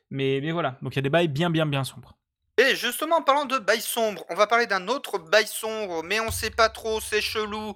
[0.09, 0.78] Mais, mais voilà.
[0.80, 2.16] Donc il y a des bails bien bien bien sombres.
[2.57, 6.18] Et justement, en parlant de bail sombre, on va parler d'un autre bail sombre, mais
[6.20, 7.74] on sait pas trop, c'est chelou.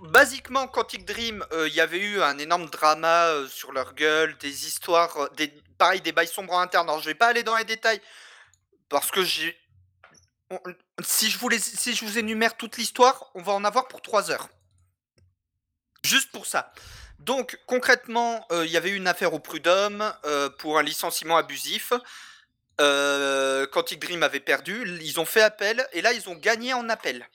[0.00, 4.36] Basiquement, Quantic Dream, euh, il y avait eu un énorme drama euh, sur leur gueule,
[4.38, 6.88] des histoires, euh, des, pareil, des bails sombres en interne.
[6.88, 8.00] Alors, je vais pas aller dans les détails,
[8.88, 14.48] parce que Si je, vous énumère toute l'histoire, on va en avoir pour 3 heures.
[16.04, 16.72] Juste pour ça.
[17.18, 20.12] Donc, concrètement, il y avait eu une affaire au Prud'homme
[20.58, 21.92] pour un licenciement abusif.
[22.80, 26.88] Euh, Quantic Dream avait perdu, ils ont fait appel, et là, ils ont gagné en
[26.88, 27.28] appel.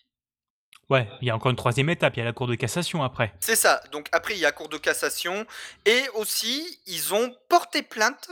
[0.89, 2.15] Ouais, il y a encore une troisième étape.
[2.15, 3.33] Il y a la cour de cassation après.
[3.41, 3.81] C'est ça.
[3.91, 5.45] Donc après, il y a cour de cassation.
[5.85, 8.29] Et aussi, ils ont porté plainte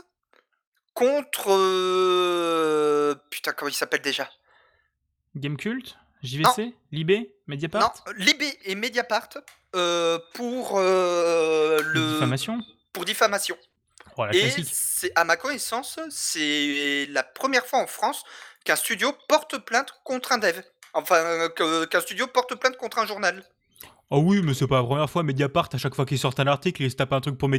[0.93, 1.51] contre...
[1.51, 4.30] euh, Putain, comment il s'appelle déjà?
[5.36, 5.97] Gamecult?
[6.24, 7.36] JVC Libé?
[7.47, 7.82] Mediapart?
[8.08, 9.30] Non, Libé et Mediapart
[9.76, 12.14] euh, pour euh, le...
[12.14, 12.60] Diffamation?
[12.93, 13.58] Pour diffamation.
[14.18, 14.70] Oh, la Et classique.
[14.72, 18.24] c'est, à ma connaissance, c'est la première fois en France
[18.64, 20.62] qu'un studio porte plainte contre un dev.
[20.96, 23.43] Enfin, euh, que- qu'un studio porte plainte contre un journal.
[24.12, 25.24] Oh oui, mais c'est pas la première fois.
[25.24, 27.50] Mediapart, à chaque fois qu'ils sortent un article, ils se tapent un truc pour,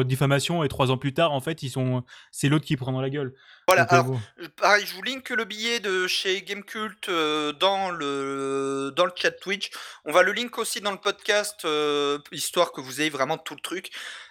[0.00, 2.90] euh, diffamation et trois ans plus tard, en fait, ils sont, c'est l'autre qui prend
[2.90, 3.34] dans la gueule.
[3.68, 4.20] Voilà, Donc, euh, alors.
[4.40, 9.12] Euh, Pareil, je vous link le billet de chez Gamecult euh, dans, le, dans le
[9.14, 9.70] chat Twitch.
[10.06, 13.54] On va le link aussi dans le podcast, euh, histoire que vous ayez vraiment tout
[13.54, 13.90] le truc,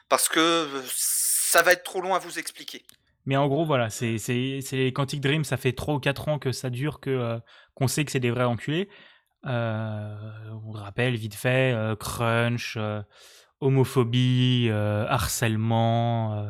[0.10, 2.84] parce que euh, ça va être trop long à vous expliquer.
[3.28, 6.40] Mais en gros, voilà, c'est c'est- c'est Quantic Dream, ça fait 3 ou 4 ans
[6.40, 7.38] que ça dure, que euh,
[7.80, 8.90] qu'on sait que c'est des vrais enculés.
[9.46, 10.16] Euh,
[10.66, 13.02] on le rappelle vite fait, euh, crunch, euh,
[13.62, 16.46] homophobie, harcèlement,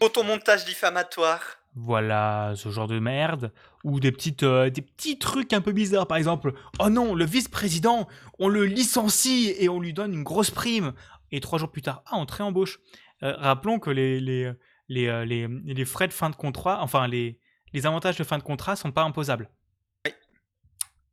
[0.00, 1.40] Photomontage diffamatoire.
[1.74, 3.52] voilà, ce genre de merde.
[3.84, 8.08] Ou des, petites, des petits trucs un peu bizarres, par exemple, oh non, le vice-président,
[8.38, 10.92] on le licencie et on lui donne une grosse prime.
[11.30, 12.80] Et trois jours plus tard, ah, on te réembauche.
[13.20, 14.52] Rappelons que les, les,
[14.88, 17.38] les, les, les frais de fin de contrat, enfin les,
[17.72, 19.48] les avantages de fin de contrat sont pas imposables.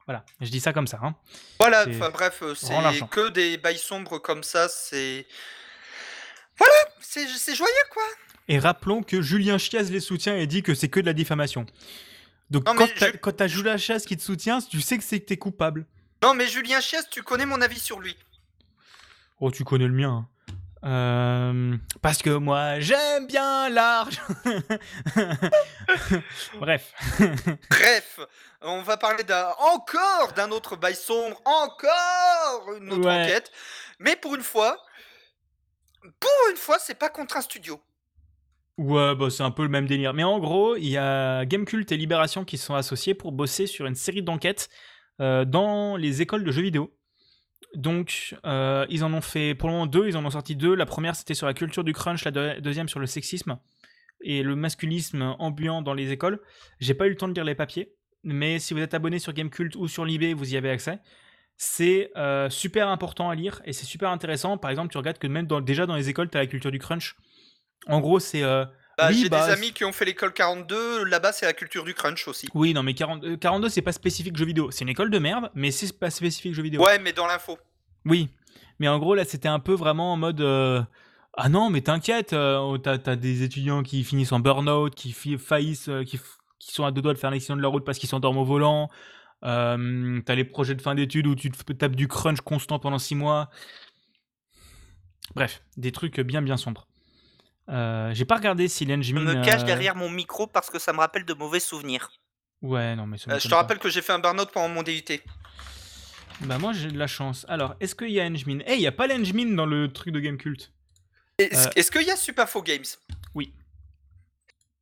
[0.10, 1.00] Voilà, je dis ça comme ça.
[1.04, 1.14] Hein.
[1.60, 2.74] Voilà, enfin bref, euh, c'est
[3.12, 5.28] que des bails sombres comme ça, c'est...
[6.58, 8.02] Voilà, c'est c'est joyeux quoi.
[8.48, 11.68] Et rappelons que Julien Chiaz les soutient et dit que c'est que de la diffamation.
[12.50, 12.88] Donc Non, quand
[13.38, 15.86] t'as je- Julien Chiaz qui te soutient, tu sais que c'est que t'es coupable.
[16.24, 18.18] Non mais Julien Chies, tu connais mon avis sur lui.
[19.40, 20.10] Oh, tu connais le mien.
[20.10, 20.28] hein.
[20.86, 24.22] Euh, parce que moi, j'aime bien l'argent.
[26.60, 26.94] Bref.
[27.70, 28.20] Bref,
[28.62, 33.24] on va parler d'un encore d'un autre bail sombre, encore une autre Ouais.
[33.24, 33.52] enquête.
[34.00, 34.78] Mais pour une fois,
[36.02, 37.82] pour une fois, c'est pas contre un studio.
[38.78, 40.14] Ouais, bah, c'est un peu le même délire.
[40.14, 43.68] Mais en gros, il y a Gamecult et Libération qui se sont associés pour bosser
[43.68, 44.70] sur une série d'enquêtes
[45.20, 46.96] euh, dans les écoles de jeux vidéo.
[47.76, 50.74] Donc, euh, ils en ont fait pour le moment deux, ils en ont sorti deux.
[50.76, 53.58] La première, c'était sur la culture du crunch, la deux- deuxième sur le sexisme
[54.22, 56.42] et le masculisme ambiant dans les écoles.
[56.80, 57.94] J'ai pas eu le temps de lire les papiers,
[58.24, 61.00] mais si vous êtes abonné sur Gamecult ou sur Libé, vous y avez accès.
[61.58, 64.58] C'est euh, super important à lire et c'est super intéressant.
[64.58, 66.72] Par exemple, tu regardes que même dans- déjà dans les écoles, tu as la culture
[66.72, 67.16] du crunch.
[67.88, 68.44] En gros, c'est.
[68.44, 68.66] euh,
[69.00, 71.86] Bah, oui, J'ai bah, des amis qui ont fait l'école 42, là-bas c'est la culture
[71.86, 72.50] du crunch aussi.
[72.54, 74.72] Oui, non, mais 40 euh, 42, c'est pas spécifique jeux vidéo.
[74.72, 76.84] C'est une école de merde, mais c'est pas spécifique jeux vidéo.
[76.84, 77.58] Ouais, mais dans l'info.
[78.04, 78.28] Oui,
[78.80, 80.42] mais en gros, là, c'était un peu vraiment en mode.
[80.42, 80.82] euh,
[81.38, 85.88] ah non, mais t'inquiète, euh, t'as t'as des étudiants qui finissent en burn-out, qui faillissent,
[85.88, 86.20] euh, qui,
[86.60, 88.44] qui sont à deux doigts de faire l'accident de la route parce qu'ils s'endorment au
[88.44, 88.90] volant.
[89.46, 93.00] Euh, t'as les projets de fin d'études où tu te tapes du crunch constant pendant
[93.00, 93.50] six mois.
[95.34, 96.89] Bref, des trucs bien bien sombres.
[97.70, 99.20] Euh, J'ai pas regardé si Je l'engine.
[99.20, 102.10] me cache euh, derrière mon micro parce que ça me rappelle de mauvais souvenirs.
[102.62, 103.58] Ouais, non, mais ça Euh, je te pas.
[103.58, 105.04] rappelle que j'ai fait un burn-out pendant mon DUT.
[106.42, 107.46] Bah moi j'ai de la chance.
[107.50, 108.60] Alors, est-ce qu'il y a Engmin?
[108.66, 110.72] Eh, il y a pas l'Engmin dans le truc de Gamecult.
[111.38, 111.72] Est-ce Euh.
[111.76, 112.86] est-ce qu'il y a Superfo Games?
[113.36, 113.54] Oui.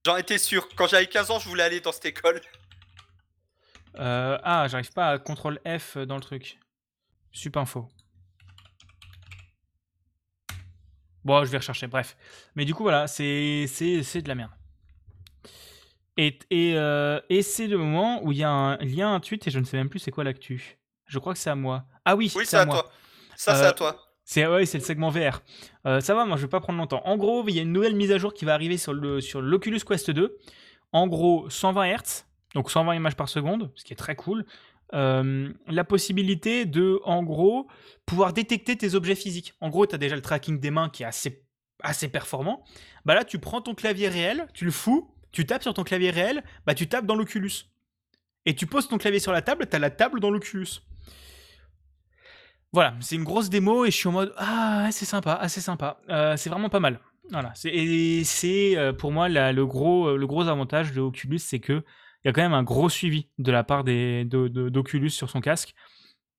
[0.05, 0.67] J'en étais sûr.
[0.75, 2.39] Quand j'avais 15 ans, je voulais aller dans cette école.
[3.99, 6.59] Euh, ah, j'arrive pas à CTRL F dans le truc.
[7.31, 7.89] Supinfo.
[11.28, 12.15] Bon, je vais rechercher, bref.
[12.55, 14.51] Mais du coup, voilà, c'est de la merde.
[16.15, 19.45] Et, et, euh, et c'est le moment où il y a un lien, un tweet,
[19.45, 20.78] et je ne sais même plus c'est quoi l'actu.
[21.05, 21.84] Je crois que c'est à moi.
[22.05, 22.75] Ah oui, Oui, c'est c'est à à moi.
[22.82, 22.91] toi.
[23.36, 23.97] Ça, c'est Euh, à toi.
[24.23, 25.41] C'est ouais, c'est le segment VR.
[25.86, 27.01] Euh, ça va, moi je vais pas prendre longtemps.
[27.05, 29.21] En gros, il y a une nouvelle mise à jour qui va arriver sur le
[29.21, 30.38] sur l'Oculus Quest 2.
[30.93, 32.25] En gros, 120 Hz,
[32.55, 34.45] donc 120 images par seconde, ce qui est très cool.
[34.93, 37.67] Euh, la possibilité de, en gros,
[38.05, 39.53] pouvoir détecter tes objets physiques.
[39.59, 41.43] En gros, tu as déjà le tracking des mains qui est assez,
[41.83, 42.63] assez performant.
[43.05, 46.09] Bah là, tu prends ton clavier réel, tu le fous, tu tapes sur ton clavier
[46.09, 47.51] réel, bah tu tapes dans l'Oculus.
[48.45, 50.67] Et tu poses ton clavier sur la table, tu as la table dans l'Oculus.
[52.73, 55.99] Voilà, c'est une grosse démo et je suis en mode ah c'est sympa, assez sympa,
[56.09, 56.99] Euh, c'est vraiment pas mal.
[57.31, 61.59] Voilà, c'est- et c'est euh, pour moi le gros le gros avantage de Oculus, c'est
[61.59, 61.83] que
[62.28, 65.09] il y a quand même un gros suivi de la part des de- de- d'Oculus
[65.11, 65.73] sur son casque.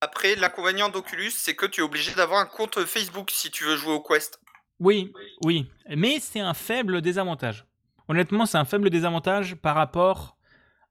[0.03, 3.76] Après, l'inconvénient d'Oculus, c'est que tu es obligé d'avoir un compte Facebook si tu veux
[3.76, 4.39] jouer au Quest.
[4.80, 5.11] Oui,
[5.45, 5.66] oui,
[5.97, 7.64] mais c'est un faible désavantage.
[8.07, 10.36] Honnêtement, c'est un faible désavantage par rapport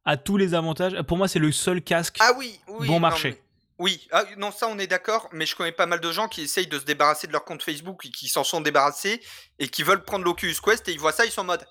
[0.04, 1.00] à tous les avantages.
[1.04, 2.88] Pour moi, c'est le seul casque Ah oui, oui.
[2.88, 3.30] bon non, marché.
[3.30, 3.42] mais-
[3.80, 6.42] Oui, ah, non, ça on est d'accord, mais je connais pas mal de gens qui
[6.42, 9.22] essayent de se débarrasser de leur compte Facebook et qui s'en sont débarrassés
[9.60, 11.64] et qui veulent prendre l'Oculus Quest et ils voient ça, ils sont en mode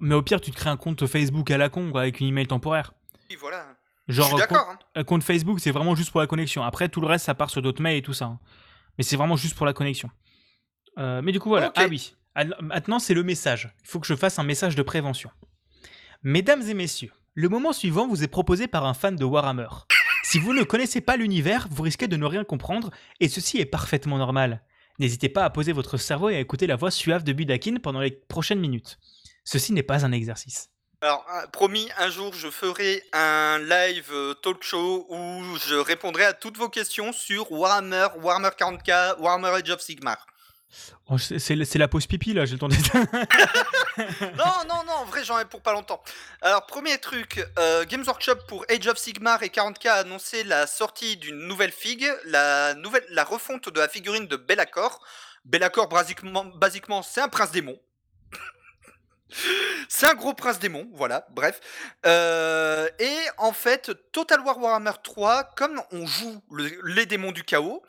[0.00, 2.26] Mais au pire, tu te crées un compte Facebook à la con quoi, avec une
[2.28, 2.92] email temporaire.
[3.30, 3.66] oui, voilà.
[4.08, 4.78] Genre compte- hein.
[4.96, 6.64] Un compte Facebook, c'est vraiment juste pour la connexion.
[6.64, 8.24] Après, tout le reste, ça part sur d'autres mails et tout ça.
[8.24, 8.38] hein.
[8.98, 10.10] Mais c'est vraiment juste pour la connexion.
[10.98, 11.72] Euh, mais du coup, voilà.
[11.76, 12.14] Ah oui.
[12.60, 13.72] Maintenant, c'est le message.
[13.82, 15.30] Il faut que je fasse un message de prévention.
[16.22, 19.68] Mesdames et messieurs, le moment suivant vous est proposé par un fan de Warhammer.
[20.24, 22.90] Si vous ne connaissez pas l'univers, vous risquez de ne rien comprendre,
[23.20, 24.62] et ceci est parfaitement normal.
[24.98, 28.00] N'hésitez pas à poser votre cerveau et à écouter la voix suave de Budakin pendant
[28.00, 28.98] les prochaines minutes.
[29.52, 30.68] Ceci n'est pas un exercice.
[31.00, 36.24] Alors, euh, promis, un jour, je ferai un live euh, talk show où je répondrai
[36.24, 40.24] à toutes vos questions sur Warhammer, Warhammer 40k, Warhammer Age of Sigmar.
[41.08, 43.08] Oh, c'est la pause pipi là, j'ai le temps d'éteindre.
[44.38, 46.00] non, non, non, en vrai, j'en ai pour pas longtemps.
[46.42, 50.68] Alors, premier truc, euh, Games Workshop pour Age of Sigmar et 40k a annoncé la
[50.68, 55.04] sortie d'une nouvelle figue, la, nouvelle, la refonte de la figurine de Bellacore.
[55.44, 57.80] Bellacore, basiquement, basiquement c'est un prince démon.
[59.88, 61.60] C'est un gros prince démon, voilà, bref.
[62.06, 67.42] Euh, et en fait, Total War Warhammer 3, comme on joue le- les démons du
[67.44, 67.82] chaos,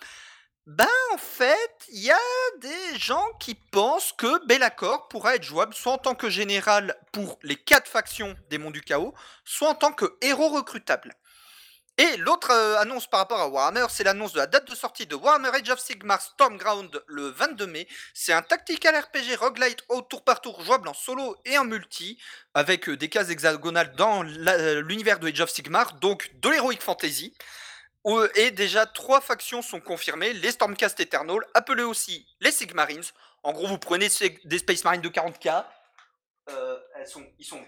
[0.67, 2.17] ben en fait, il y a
[2.59, 7.39] des gens qui pensent que Bellacore pourra être jouable soit en tant que général pour
[7.41, 9.13] les quatre factions des Monts du Chaos,
[9.43, 11.15] soit en tant que héros recrutable.
[11.97, 15.05] Et l'autre euh, annonce par rapport à Warhammer, c'est l'annonce de la date de sortie
[15.05, 17.87] de Warhammer Age of Sigmar Stormground le 22 mai.
[18.13, 22.17] C'est un tactical RPG roguelite au tour par tour jouable en solo et en multi,
[22.53, 26.79] avec euh, des cases hexagonales dans euh, l'univers de Age of Sigmar, donc de l'heroic
[26.79, 27.35] fantasy.
[28.33, 33.03] Et déjà, trois factions sont confirmées les Stormcast Eternal, appelés aussi les Sigmarines.
[33.43, 34.07] En gros, vous prenez
[34.43, 35.65] des Space Marines de 40k,
[36.49, 37.63] euh, elles sont, ils sont,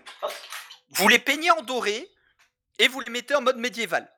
[0.89, 2.09] vous les peignez en doré
[2.79, 4.09] et vous les mettez en mode médiéval.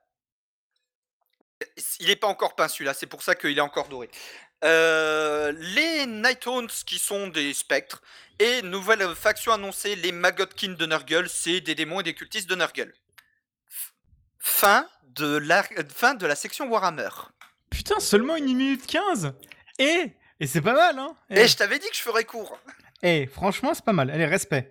[1.99, 4.10] Il n'est pas encore peint celui-là, c'est pour ça qu'il est encore doré.
[4.64, 8.01] Euh, les Nighthounds qui sont des spectres
[8.39, 12.56] et nouvelle faction annoncée, les Magotkin de Nurgle, c'est des démons et des cultistes de
[12.56, 12.93] Nurgle.
[14.39, 17.10] Fin de la, fin de la section Warhammer.
[17.70, 19.34] Putain, seulement une minute 15
[19.80, 22.58] Et, et c'est pas mal, hein Et Eh, je t'avais dit que je ferais court.
[23.01, 24.10] eh, franchement, c'est pas mal.
[24.10, 24.70] Allez, respect.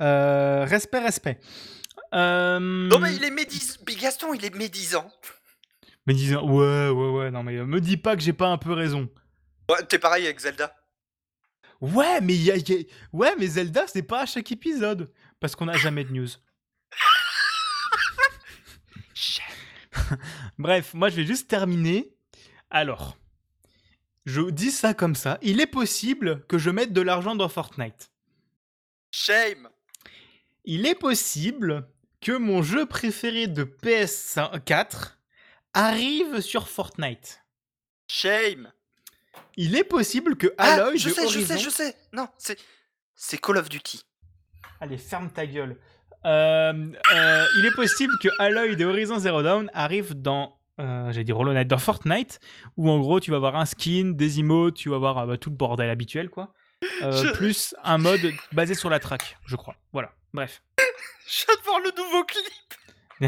[0.00, 1.40] Euh, respect, respect.
[2.14, 2.58] Euh...
[2.60, 3.76] Non mais il est médisant.
[4.00, 5.10] Gaston, il est médisant.
[6.06, 8.58] Me disant, ouais, ouais, ouais, non, mais euh, me dis pas que j'ai pas un
[8.58, 9.08] peu raison.
[9.68, 10.72] Ouais, T'es pareil avec Zelda.
[11.80, 15.12] Ouais, mais y a, il y a- Ouais, mais Zelda, c'est pas à chaque épisode.
[15.40, 16.28] Parce qu'on a jamais de news.
[20.58, 22.14] Bref, moi, je vais juste terminer.
[22.70, 23.16] Alors,
[24.24, 25.38] je dis ça comme ça.
[25.42, 28.10] Il est possible que je mette de l'argent dans Fortnite.
[29.10, 29.68] Shame.
[30.64, 31.88] Il est possible
[32.20, 35.16] que mon jeu préféré de PS4
[35.74, 37.42] arrive sur Fortnite.
[38.08, 38.72] Shame.
[39.56, 41.54] Il est possible que Ah, Aloy je de sais, je Horizon...
[41.56, 41.96] sais, je sais.
[42.12, 42.58] Non, c'est
[43.14, 44.02] c'est Call of Duty.
[44.80, 45.76] Allez, ferme ta gueule.
[46.24, 46.72] Euh,
[47.14, 51.38] euh, il est possible que Aloy de Horizon Zero Dawn arrive dans, euh, j'allais dire
[51.38, 52.40] Hollow Knight, dans Fortnite,
[52.76, 55.36] où en gros tu vas avoir un skin, des emotes, tu vas avoir euh, bah,
[55.38, 56.52] tout le bordel habituel, quoi.
[57.00, 58.20] Je- Plus un mode
[58.52, 59.76] basé sur la track, je crois.
[59.92, 60.62] Voilà, bref.
[61.64, 62.74] Voir le nouveau clip.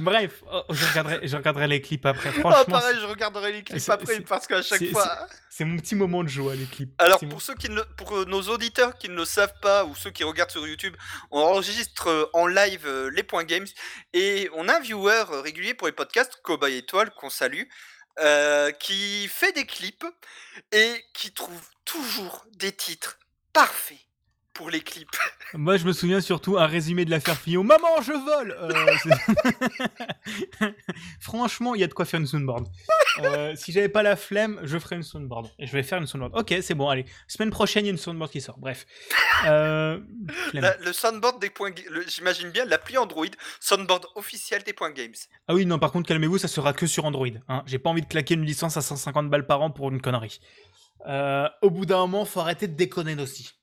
[0.00, 2.30] Bref, oh, je, regarderai, je regarderai les clips après.
[2.30, 5.26] Ah, Franchement, pareil, je regarderai les clips après parce qu'à chaque fois.
[5.50, 6.90] c'est mon petit moment de joie, les clips.
[6.98, 9.84] Alors mon- pour ceux qui ne, pour euh, nos auditeurs qui ne le savent pas
[9.84, 10.96] ou ceux qui regardent sur YouTube,
[11.30, 13.66] on enregistre euh, en live euh, les points games
[14.14, 17.64] et on a un viewer régulier pour les podcasts, Cowboy Étoile qu'on salue,
[18.20, 20.06] euh, qui fait des clips
[20.72, 23.18] et qui trouve toujours des titres
[23.52, 23.98] parfaits
[24.60, 25.16] pour les clips.
[25.54, 27.64] Moi, je me souviens surtout un résumé de l'affaire Fillon.
[27.64, 28.54] Maman, je vole
[30.60, 30.70] euh,
[31.20, 32.68] Franchement, il y a de quoi faire une soundboard.
[33.20, 35.48] Euh, si j'avais pas la flemme, je ferais une soundboard.
[35.58, 36.38] Je vais faire une soundboard.
[36.38, 37.06] Ok, c'est bon, allez.
[37.26, 38.58] Semaine prochaine, il y a une soundboard qui sort.
[38.58, 38.84] Bref.
[39.46, 39.98] Euh,
[40.52, 41.70] le soundboard des points.
[42.06, 43.24] J'imagine bien l'appli Android,
[43.60, 45.14] soundboard officiel des points games.
[45.48, 47.28] Ah oui, non, par contre, calmez-vous, ça sera que sur Android.
[47.48, 47.62] Hein.
[47.64, 50.38] J'ai pas envie de claquer une licence à 150 balles par an pour une connerie.
[51.62, 53.54] au bout d'un moment, faut arrêter de déconner aussi.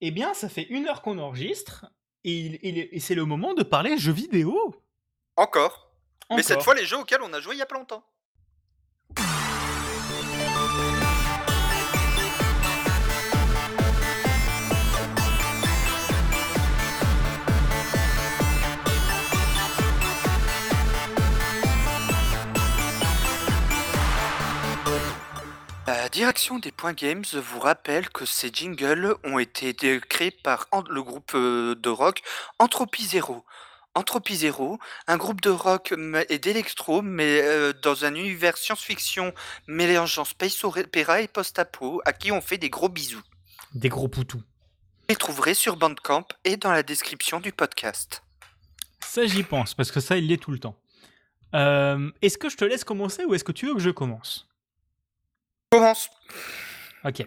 [0.00, 1.86] Eh bien, ça fait une heure qu'on enregistre
[2.24, 4.74] et, c'est le moment de parler jeux vidéo.
[5.36, 5.92] Encore.
[6.30, 8.04] Mais cette fois, les jeux auxquels on a joué il y a pas longtemps.
[25.86, 31.00] La direction des Points Games vous rappelle que ces jingles ont été créés par le
[31.00, 32.22] groupe euh, de rock
[32.58, 33.44] Entropy Zero.
[33.94, 35.94] Entropy Zero, un groupe de rock
[36.28, 39.32] et d'électro, mais euh, dans un univers science-fiction
[39.68, 43.22] mélangeant space opera et post-apo, à qui on fait des gros bisous.
[43.72, 44.38] Des gros poutous.
[44.38, 48.24] Vous les trouverez sur Bandcamp et dans la description du podcast.
[49.04, 50.76] Ça, j'y pense, parce que ça, il l'est tout le temps.
[51.54, 54.48] Euh, est-ce que je te laisse commencer ou est-ce que tu veux que je commence?
[55.70, 56.10] Commence.
[57.04, 57.26] Ok.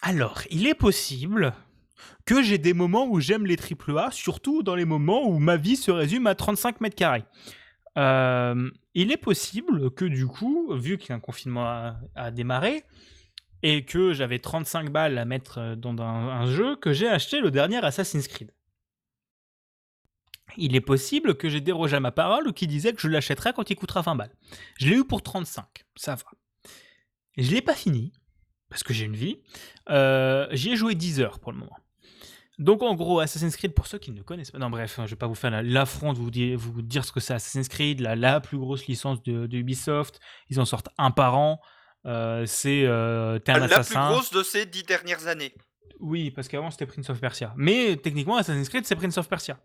[0.00, 1.54] Alors, il est possible
[2.24, 5.76] que j'ai des moments où j'aime les AAA, surtout dans les moments où ma vie
[5.76, 7.24] se résume à 35 mètres carrés.
[7.96, 12.84] Euh, il est possible que du coup, vu qu'un confinement a, démarré,
[13.62, 17.78] et que j'avais 35 balles à mettre dans un, jeu, que j'ai acheté le dernier
[17.78, 18.52] Assassin's Creed.
[20.56, 23.68] Il est possible que j'ai dérogé à ma parole qui disait que je l'achèterais quand
[23.70, 24.34] il coûtera 20 balles.
[24.78, 25.64] Je l'ai eu pour 35,
[25.96, 26.37] ça va.
[27.38, 28.12] Je l'ai pas fini,
[28.68, 29.38] parce que j'ai une vie.
[29.90, 31.76] Euh, j'y ai joué 10 heures pour le moment.
[32.58, 35.16] Donc en gros, Assassin's Creed, pour ceux qui ne connaissent pas, non bref, je vais
[35.16, 38.16] pas vous faire l'affront de vous dire, vous dire ce que c'est Assassin's Creed, la,
[38.16, 40.18] la plus grosse licence de, Ubisoft,
[40.50, 41.60] ils en sortent un par an,
[42.06, 45.54] euh, c'est euh, un La plus grosse de ces 10 dernières années.
[46.00, 47.54] Oui, parce qu'avant c'était Prince of Persia.
[47.56, 49.60] Mais techniquement, Assassin's Creed, c'est Prince of Persia.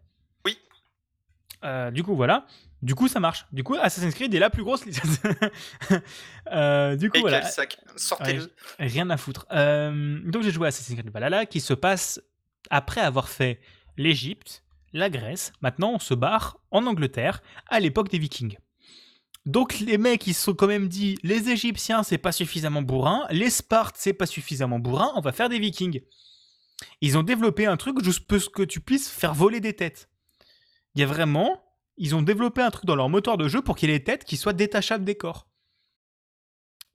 [0.46, 0.58] Oui.
[1.64, 2.46] Euh, du coup, voilà.
[2.84, 3.46] Du coup, ça marche.
[3.54, 5.20] Du coup, Assassin's Creed est la plus grosse licence.
[6.52, 7.50] euh, du coup, voilà.
[7.96, 8.52] Sortez-le.
[8.78, 9.46] rien à foutre.
[9.54, 12.22] Euh, donc, j'ai joué à Assassin's Creed Valhalla qui se passe
[12.70, 13.62] après avoir fait
[13.96, 15.54] l'Égypte, la Grèce.
[15.62, 18.58] Maintenant, on se barre en Angleterre à l'époque des Vikings.
[19.46, 23.28] Donc les mecs ils se sont quand même dit les Égyptiens c'est pas suffisamment bourrin,
[23.30, 26.00] les Spartes c'est pas suffisamment bourrin, on va faire des Vikings.
[27.02, 30.08] Ils ont développé un truc juste pour que tu puisses faire voler des têtes.
[30.96, 31.63] Il y a vraiment
[31.98, 34.04] ils ont développé un truc dans leur moteur de jeu pour qu'il y ait les
[34.04, 35.48] têtes qui soient détachables des corps.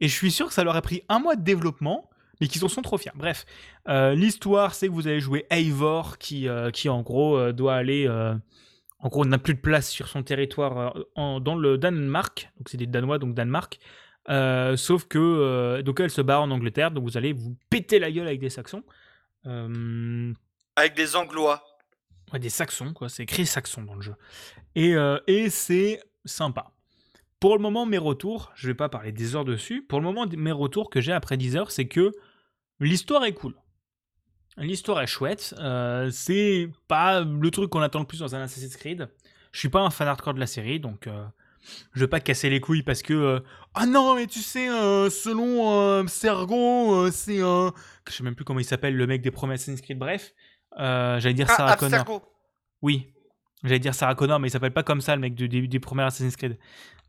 [0.01, 2.09] Et je suis sûr que ça leur a pris un mois de développement,
[2.41, 3.13] mais qu'ils en sont trop fiers.
[3.15, 3.47] Bref,
[3.89, 7.75] euh, l'histoire, c'est que vous allez jouer Eivor, qui, euh, qui en gros euh, doit
[7.75, 8.09] aller.
[8.09, 12.51] en gros, n'a plus de place sur son territoire dans le Danemark.
[12.59, 13.79] Donc c'est des Danois, donc Danemark.
[14.77, 15.81] sauf que.
[15.83, 18.51] donc elle se barre en Angleterre, donc vous allez vous péter la gueule avec des
[18.51, 18.85] Saxons.
[19.45, 21.65] Avec des Anglois.
[22.35, 23.09] Des Saxons, quoi.
[23.09, 24.15] C'est écrit Saxon dans le jeu.
[24.75, 26.73] Et, euh, et c'est sympa.
[27.41, 29.83] Pour le moment, mes retours, je vais pas parler des heures dessus.
[29.83, 32.13] Pour le moment, mes retours que j'ai après 10 heures, c'est que
[32.81, 33.55] l'histoire est cool.
[34.57, 35.55] L'histoire est chouette.
[35.59, 39.09] Euh, c'est pas le truc qu'on attend le plus dans un Assassin's Creed.
[39.53, 41.25] Je suis pas un fan hardcore de la série, donc euh,
[41.95, 43.43] je vais pas casser les couilles parce que
[43.75, 44.67] ah non mais tu sais
[45.11, 47.73] selon Sergo c'est un
[48.07, 49.99] je sais même plus comment il s'appelle le mec des premiers Assassin's Creed.
[49.99, 50.35] Bref,
[50.79, 52.05] euh, j'allais dire ah, Sarah Connor.
[52.83, 53.13] Oui,
[53.65, 56.03] j'allais dire Sarah Connor, mais il s'appelle pas comme ça, le mec du, du, premier
[56.03, 56.59] Assassin's Creed.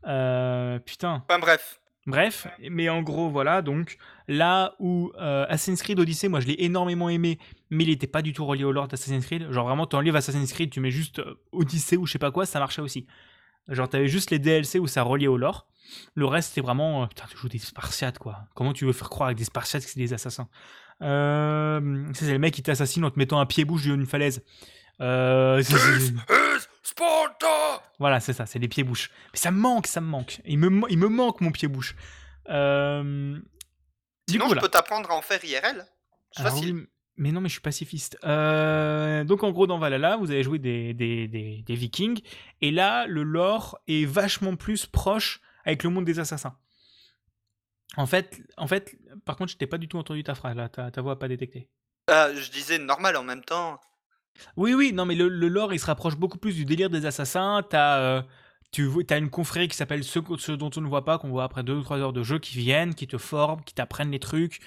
[0.06, 1.24] Euh, putain.
[1.28, 1.80] Enfin, bref.
[2.06, 6.56] Bref, mais en gros, voilà, donc là où euh, Assassin's Creed Odyssey, moi je l'ai
[6.64, 7.38] énormément aimé,
[7.68, 9.52] mais il était pas du tout relié au lore d'Assassin's Creed.
[9.52, 11.20] Genre vraiment, tu enlèves Assassin's Creed, tu mets juste
[11.52, 13.06] Odyssey ou je sais pas quoi, ça marchait aussi.
[13.68, 15.68] Genre, t'avais juste les DLC où ça reliait au lore.
[16.14, 17.06] Le reste, c'était vraiment.
[17.06, 18.46] putain, tu joues des Spartiates, quoi.
[18.54, 20.48] Comment tu veux faire croire avec des Spartiates que c'est des assassins?
[21.02, 24.42] Euh, c'est le mec qui t'assassine en te mettant un pied-bouche d'une falaise.
[25.00, 25.62] Euh,
[27.98, 29.10] voilà, c'est ça, c'est les pieds-bouches.
[29.32, 30.40] Mais ça me manque, ça me manque.
[30.44, 31.96] Il me, il me manque mon pied-bouche.
[32.48, 33.38] Euh...
[34.28, 35.86] Sinon, je peux t'apprendre à en faire IRL.
[36.36, 36.86] facile.
[37.16, 38.18] mais non, mais je suis pacifiste.
[38.24, 42.20] Euh, donc, en gros, dans Valhalla, vous allez jouer des, des, des, des, Vikings.
[42.60, 46.56] Et là, le lore est vachement plus proche avec le monde des assassins.
[47.96, 50.68] En fait, en fait, par contre, je t'ai pas du tout entendu ta phrase là,
[50.68, 51.68] ta, ta voix pas détectée.
[52.08, 53.80] Ah, je disais normal en même temps.
[54.56, 57.62] Oui, oui, non, mais le, lore, il se rapproche beaucoup plus du délire des assassins.
[57.68, 58.22] T'as euh,
[58.72, 60.22] tu as une confrérie qui s'appelle ceux,
[60.56, 62.56] dont on ne voit pas, qu'on voit après 2 ou 3 heures de jeu, qui
[62.56, 64.60] viennent, qui te forment, qui t'apprennent les trucs.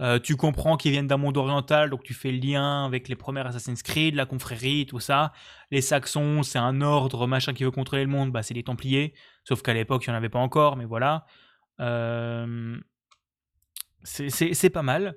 [0.00, 3.16] Euh, tu comprends qu'ils viennent d'un monde oriental, donc tu fais le lien avec les
[3.16, 5.32] premières Assassin's Creed, la confrérie, tout ça.
[5.72, 9.12] Les Saxons, c'est un ordre machin qui veut contrôler le monde, bah c'est les Templiers.
[9.42, 11.26] Sauf qu'à l'époque, il n'y en avait pas encore, mais voilà.
[11.80, 12.76] Euh,
[14.02, 15.16] c'est pas mal.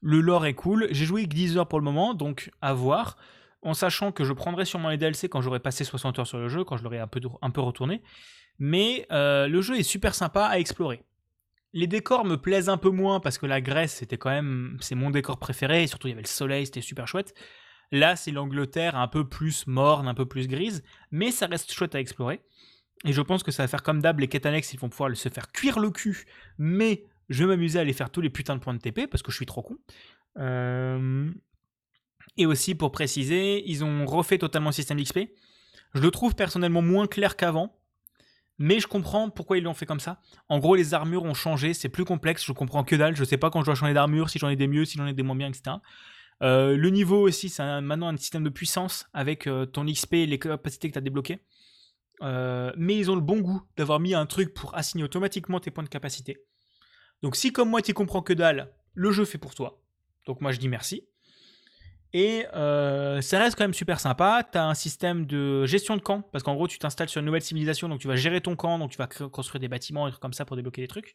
[0.00, 0.88] Le lore est cool.
[0.90, 3.16] J'ai joué que 10 heures pour le moment, donc à voir.
[3.62, 6.48] En sachant que je prendrai sûrement les DLC quand j'aurai passé 60 heures sur le
[6.48, 8.02] jeu, quand je l'aurai un peu, retourné.
[8.58, 11.04] Mais euh, le jeu est super sympa à explorer.
[11.72, 14.76] Les décors me plaisent un peu moins parce que la Grèce, c'était quand même.
[14.80, 17.34] C'est mon décor préféré, et surtout il y avait le soleil, c'était super chouette.
[17.92, 21.94] Là, c'est l'Angleterre un peu plus morne, un peu plus grise, mais ça reste chouette
[21.94, 22.42] à explorer.
[23.04, 25.14] Et je pense que ça va faire comme d'hab, les quêtes annexes, ils vont pouvoir
[25.16, 26.24] se faire cuire le cul,
[26.58, 29.22] mais je vais m'amuser à aller faire tous les putains de points de TP parce
[29.22, 29.76] que je suis trop con.
[30.38, 31.30] Euh,
[32.36, 35.20] et aussi, pour préciser, ils ont refait totalement le système d'XP.
[35.94, 37.78] Je le trouve personnellement moins clair qu'avant,
[38.58, 40.20] mais je comprends pourquoi ils l'ont fait comme ça.
[40.48, 43.36] En gros, les armures ont changé, c'est plus complexe, je comprends que dalle, je sais
[43.36, 45.22] pas quand je dois changer d'armure, si j'en ai des mieux, si j'en ai des
[45.22, 45.76] moins bien, etc.
[46.42, 50.26] Euh, le niveau aussi, c'est maintenant un système de puissance avec euh, ton XP et
[50.26, 51.40] les capacités que tu as débloquées.
[52.22, 55.84] Mais ils ont le bon goût d'avoir mis un truc pour assigner automatiquement tes points
[55.84, 56.38] de capacité.
[57.22, 59.80] Donc si comme moi tu comprends que dalle, le jeu fait pour toi.
[60.26, 61.06] Donc moi je dis merci.
[62.14, 64.46] Et euh, ça reste quand même super sympa.
[64.50, 67.26] Tu as un système de gestion de camp, parce qu'en gros, tu t'installes sur une
[67.26, 70.12] nouvelle civilisation, donc tu vas gérer ton camp, donc tu vas construire des bâtiments, et
[70.20, 71.14] comme ça pour débloquer des trucs.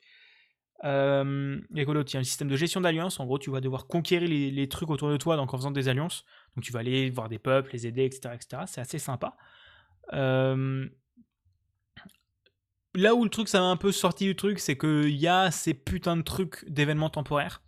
[0.83, 3.19] Euh, il y a un système de gestion d'alliance.
[3.19, 5.87] En gros, tu vas devoir conquérir les, trucs autour de toi donc en faisant des
[5.87, 6.23] alliances.
[6.55, 8.35] Donc tu vas aller voir des peuples, les aider, etc.
[8.35, 8.63] etc.
[8.67, 9.35] C'est assez sympa.
[10.13, 10.87] Euh,
[12.93, 15.51] là où le truc, ça m'a un peu sorti du truc, c'est qu'il y a
[15.51, 17.61] ces putains de trucs d'événements temporaires.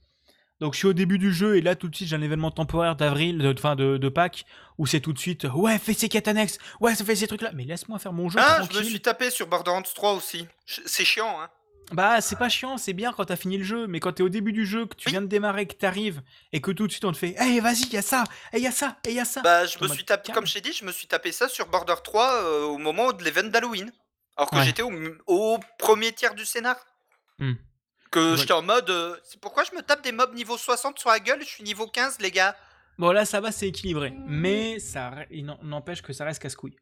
[0.60, 2.52] Donc je suis au début du jeu et là tout de suite j'ai un événement
[2.52, 4.46] temporaire d'avril, de, fin de, de Pâques,
[4.78, 7.42] où c'est tout de suite ouais fais ces quêtes annexes, ouais ça fait ces trucs
[7.42, 8.40] là, mais laisse-moi faire mon jeu.
[8.42, 11.50] Ah je me suis tapé sur Borderlands 3 aussi, c'est chiant hein.
[11.92, 14.30] Bah c'est pas chiant, c'est bien quand t'as fini le jeu, mais quand t'es au
[14.30, 16.22] début du jeu, que tu viens de démarrer, que t'arrives
[16.54, 18.24] et que tout de suite on te fait hey vas-y y a ça,
[18.54, 19.42] hey y a ça, hey y a ça.
[19.42, 21.68] Bah je me suis tapé, comme je t'ai dit, je me suis tapé ça sur
[21.68, 23.92] Border 3 euh, au moment de l'event d'Halloween.
[24.38, 26.78] Alors que j'étais au, premier tiers du scénar.
[27.40, 27.56] Hmm.
[28.10, 28.90] Que j'étais en mode.
[28.90, 31.64] Euh, c'est pourquoi je me tape des mobs niveau 60 sur la gueule, je suis
[31.64, 32.56] niveau 15, les gars?
[32.98, 34.14] Bon, là, ça va, c'est équilibré.
[34.28, 35.12] Mais ça
[35.62, 36.76] n'empêche que ça reste casse-couille.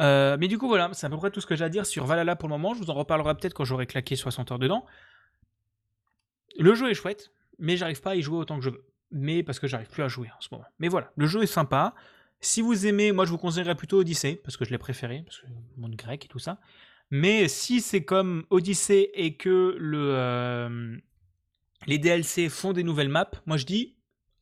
[0.00, 1.86] Euh, mais du coup, voilà, c'est à peu près tout ce que j'ai à dire
[1.86, 2.74] sur Valhalla pour le moment.
[2.74, 4.84] Je vous en reparlerai peut-être quand j'aurai claqué 60 heures dedans.
[6.58, 8.84] Le jeu est chouette, mais j'arrive pas à y jouer autant que je veux.
[9.10, 10.64] Mais parce que j'arrive plus à jouer en ce moment.
[10.78, 11.94] Mais voilà, le jeu est sympa.
[12.40, 15.40] Si vous aimez, moi je vous conseillerais plutôt Odyssey, parce que je l'ai préféré, parce
[15.40, 16.58] que le monde grec et tout ça.
[17.10, 20.96] Mais si c'est comme Odyssey et que euh,
[21.86, 23.96] les DLC font des nouvelles maps, moi je dis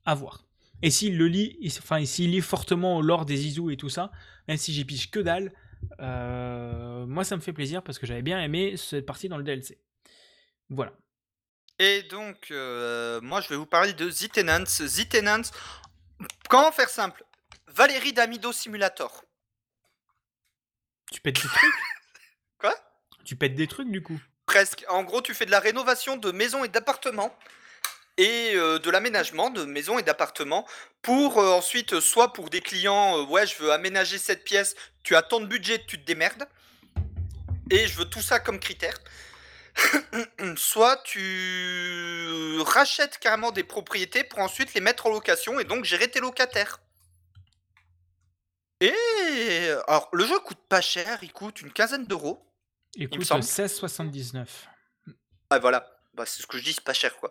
[0.05, 0.45] à voir.
[0.83, 4.11] Et s'il le lit, enfin s'il lit fortement lors des Izu et tout ça,
[4.49, 5.53] même si j'y piche que dalle,
[6.01, 9.45] euh, moi ça me fait plaisir parce que j'avais bien aimé cette partie dans le
[9.45, 9.79] DLC.
[10.71, 10.93] Voilà.
[11.79, 14.65] Et donc, euh, moi je vais vous parler de The Tenants.
[14.65, 15.51] The Tenants,
[16.49, 17.25] comment faire simple?
[17.69, 19.25] Valérie Damido Simulator.
[21.11, 21.73] Tu pètes des trucs?
[22.59, 22.75] Quoi?
[23.25, 24.21] Tu pètes des trucs du coup?
[24.47, 24.85] Presque.
[24.89, 27.37] En gros, tu fais de la rénovation de maisons et d'appartements
[28.23, 30.65] et euh, de l'aménagement de maisons et d'appartements
[31.03, 35.17] pour euh, ensuite, soit pour des clients, euh, ouais, je veux aménager cette pièce, tu
[35.17, 36.47] as tant de budget, tu te démerdes.
[37.71, 38.97] Et je veux tout ça comme critère.
[40.57, 46.09] soit tu rachètes carrément des propriétés pour ensuite les mettre en location et donc gérer
[46.09, 46.81] tes locataires.
[48.81, 52.47] Et alors, le jeu coûte pas cher, il coûte une quinzaine d'euros.
[52.95, 54.47] Il coûte 16,79.
[55.51, 57.31] Ah, voilà, bah, c'est ce que je dis, c'est pas cher quoi.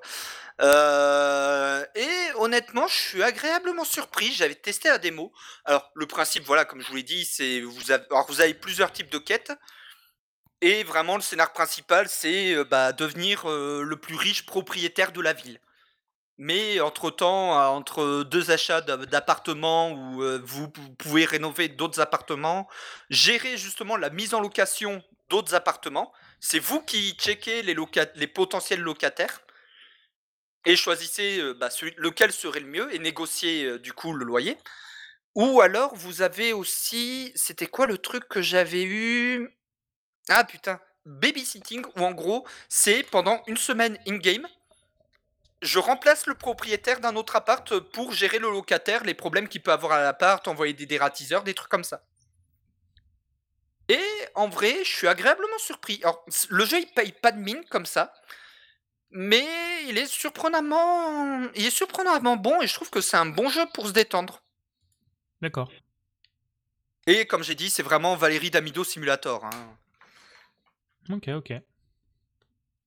[0.61, 4.31] Euh, et honnêtement, je suis agréablement surpris.
[4.33, 5.31] J'avais testé la démo.
[5.65, 8.91] Alors, le principe, voilà, comme je vous l'ai dit, c'est vous avez, vous avez plusieurs
[8.91, 9.53] types de quêtes.
[10.61, 15.21] Et vraiment, le scénar principal, c'est euh, bah, devenir euh, le plus riche propriétaire de
[15.21, 15.59] la ville.
[16.37, 22.67] Mais entre-temps, entre deux achats d'appartements où vous pouvez rénover d'autres appartements,
[23.11, 26.11] gérer justement la mise en location d'autres appartements,
[26.41, 29.41] c'est vous qui checkez les, potentiels locataires
[30.65, 34.57] et choisissez euh, bah, lequel serait le mieux et négociez du coup le loyer.
[35.35, 39.55] Ou alors vous avez aussi, c'était quoi le truc que j'avais eu?
[40.27, 44.45] Ah putain, babysitting, où en gros c'est pendant une semaine in-game,
[45.61, 49.71] je remplace le propriétaire d'un autre appart pour gérer le locataire, les problèmes qu'il peut
[49.71, 52.03] avoir à l'appart, envoyer des dératiseurs, des trucs comme ça.
[53.91, 53.99] Et
[54.35, 55.99] en vrai, je suis agréablement surpris.
[56.03, 58.13] Alors, le jeu, il paye pas de mine comme ça.
[59.09, 59.45] Mais
[59.89, 63.65] il est surprenamment, il est surprenamment bon et je trouve que c'est un bon jeu
[63.73, 64.41] pour se détendre.
[65.41, 65.69] D'accord.
[67.05, 69.43] Et comme j'ai dit, c'est vraiment Valérie Damido Simulator.
[69.43, 69.77] Hein.
[71.09, 71.51] Ok, ok.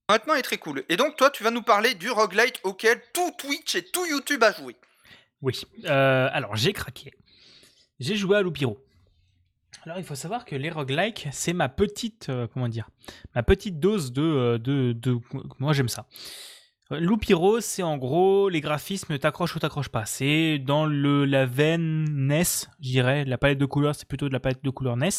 [0.09, 0.85] Honnêtement, il est très cool.
[0.89, 4.43] Et donc, toi, tu vas nous parler du roguelite auquel tout Twitch et tout YouTube
[4.43, 4.75] a joué.
[5.43, 5.67] Oui.
[5.85, 7.13] Euh, alors, j'ai craqué.
[8.01, 8.79] J'ai joué à Loupiro.
[9.83, 12.89] Alors, il faut savoir que les roguelikes, c'est ma petite, euh, comment dire,
[13.35, 15.19] ma petite dose de, euh, de, de
[15.59, 16.07] moi j'aime ça.
[16.93, 20.07] Euh, Loupiro, c'est en gros les graphismes t'accrochent ou t'accrochent pas.
[20.07, 22.45] C'est dans le la veine NES,
[22.81, 23.25] je dirais.
[23.25, 25.11] La palette de couleurs, c'est plutôt de la palette de couleurs NES.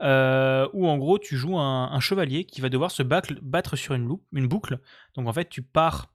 [0.00, 3.94] Où en gros tu joues un, un chevalier qui va devoir se battre, battre sur
[3.94, 4.80] une, loupe, une boucle.
[5.14, 6.13] Donc en fait tu pars,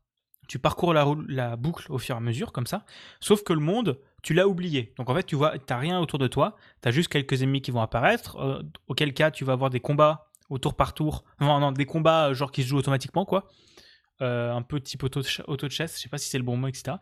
[0.49, 2.83] tu parcours la, boucle au fur et à mesure comme ça.
[3.19, 4.93] Sauf que le monde, tu l'as oublié.
[4.97, 6.57] Donc en fait tu vois, t'as rien autour de toi.
[6.81, 8.35] T'as juste quelques ennemis qui vont apparaître.
[8.37, 11.23] euh, auquel cas tu vas avoir des combats au tour par tour.
[11.39, 13.47] Non, non, des combats euh, genre qui se jouent automatiquement quoi.
[14.21, 16.57] Euh, un peu type auto, auto de chasse, je sais pas si c'est le bon
[16.57, 16.97] mot, etc.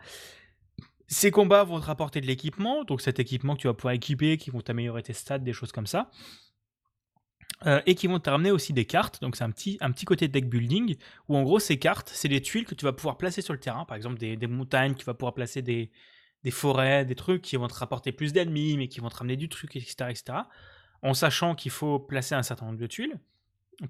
[1.08, 4.38] Ces combats vont te rapporter de l'équipement, donc cet équipement que tu vas pouvoir équiper,
[4.38, 6.12] qui vont t'améliorer tes stats, des choses comme ça.
[7.66, 10.06] Euh, et qui vont te ramener aussi des cartes, donc c'est un petit, un petit
[10.06, 10.96] côté deck building,
[11.28, 13.60] où en gros ces cartes, c'est des tuiles que tu vas pouvoir placer sur le
[13.60, 15.90] terrain, par exemple des, des montagnes, tu vas pouvoir placer des,
[16.44, 19.38] des forêts, des trucs qui vont te rapporter plus d'ennemis, mais qui vont te ramener
[19.38, 19.96] du truc, etc.
[20.10, 20.40] etc.
[21.02, 23.20] en sachant qu'il faut placer un certain nombre de tuiles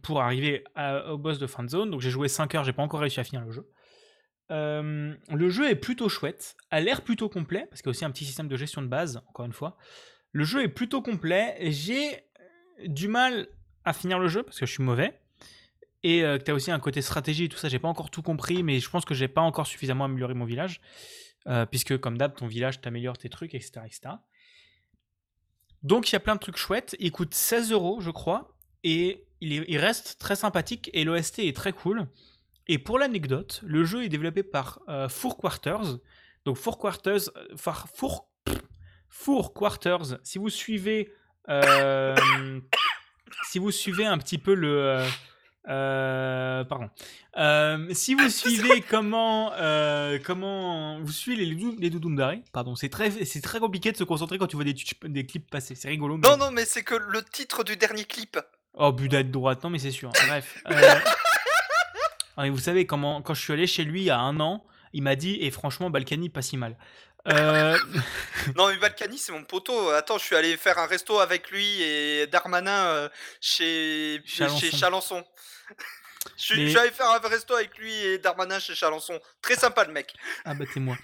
[0.01, 0.63] pour arriver
[1.09, 1.91] au boss de fin de zone.
[1.91, 3.69] Donc j'ai joué 5 heures, j'ai pas encore réussi à finir le jeu.
[4.49, 8.05] Euh, le jeu est plutôt chouette, a l'air plutôt complet, parce qu'il y a aussi
[8.05, 9.77] un petit système de gestion de base, encore une fois.
[10.31, 12.23] Le jeu est plutôt complet, j'ai
[12.85, 13.47] du mal
[13.93, 15.19] finir le jeu, parce que je suis mauvais.
[16.03, 18.21] Et euh, tu as aussi un côté stratégie et tout ça, j'ai pas encore tout
[18.21, 20.79] compris, mais je pense que j'ai pas encore suffisamment amélioré mon village.
[21.47, 23.71] Euh, puisque comme d'hab, ton village t'améliore tes trucs, etc.
[23.85, 24.01] etc.
[25.83, 26.95] Donc il y a plein de trucs chouettes.
[26.99, 28.55] Il coûte 16 euros, je crois.
[28.83, 32.07] Et il, est- il reste très sympathique et l'OST est très cool.
[32.67, 35.99] Et pour l'anecdote, le jeu est développé par euh, Four Quarters.
[36.45, 37.21] Donc Four Quarters,
[37.55, 38.29] Four,
[39.09, 41.11] Four, Quarters, si vous suivez,
[43.49, 45.07] si vous suivez un petit peu le, euh,
[45.69, 46.89] euh, pardon,
[47.37, 53.11] Euh, si vous suivez comment, euh, comment vous suivez les, doudou- les pardon, c'est très,
[53.25, 55.75] c'est très compliqué de se concentrer quand tu vois des, des clips passer.
[55.75, 56.17] C'est rigolo.
[56.17, 58.39] mais- Non, non, mais c'est que le titre du dernier clip.
[58.73, 60.09] Oh, Buda de droite, non, mais c'est sûr.
[60.27, 60.63] Bref.
[62.43, 64.63] et vous savez, comment, quand je suis allé chez lui il y a un an,
[64.93, 66.77] il m'a dit, et franchement, Balkany, pas si mal.
[67.27, 67.77] Euh,
[68.55, 69.89] Non, mais Balkany, c'est mon poteau.
[69.89, 73.09] Attends, je suis allé faire un resto avec lui et Darmanin euh,
[73.41, 74.21] chez...
[74.25, 74.57] Chalençon.
[74.59, 75.23] chez Chalençon.
[76.37, 79.19] Je suis, Mais- je suis allé faire un resto avec lui et Darmanin chez Chalençon.
[79.41, 80.13] Très sympa le mec.
[80.45, 80.97] ah, battez-moi.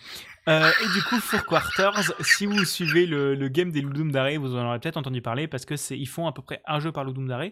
[0.49, 4.31] Euh, et du coup, Four Quarters, si vous suivez le, le game des Ludum Dare,
[4.39, 6.79] vous en aurez peut-être entendu parler parce que c'est ils font à peu près un
[6.79, 7.45] jeu par Ludum Dare.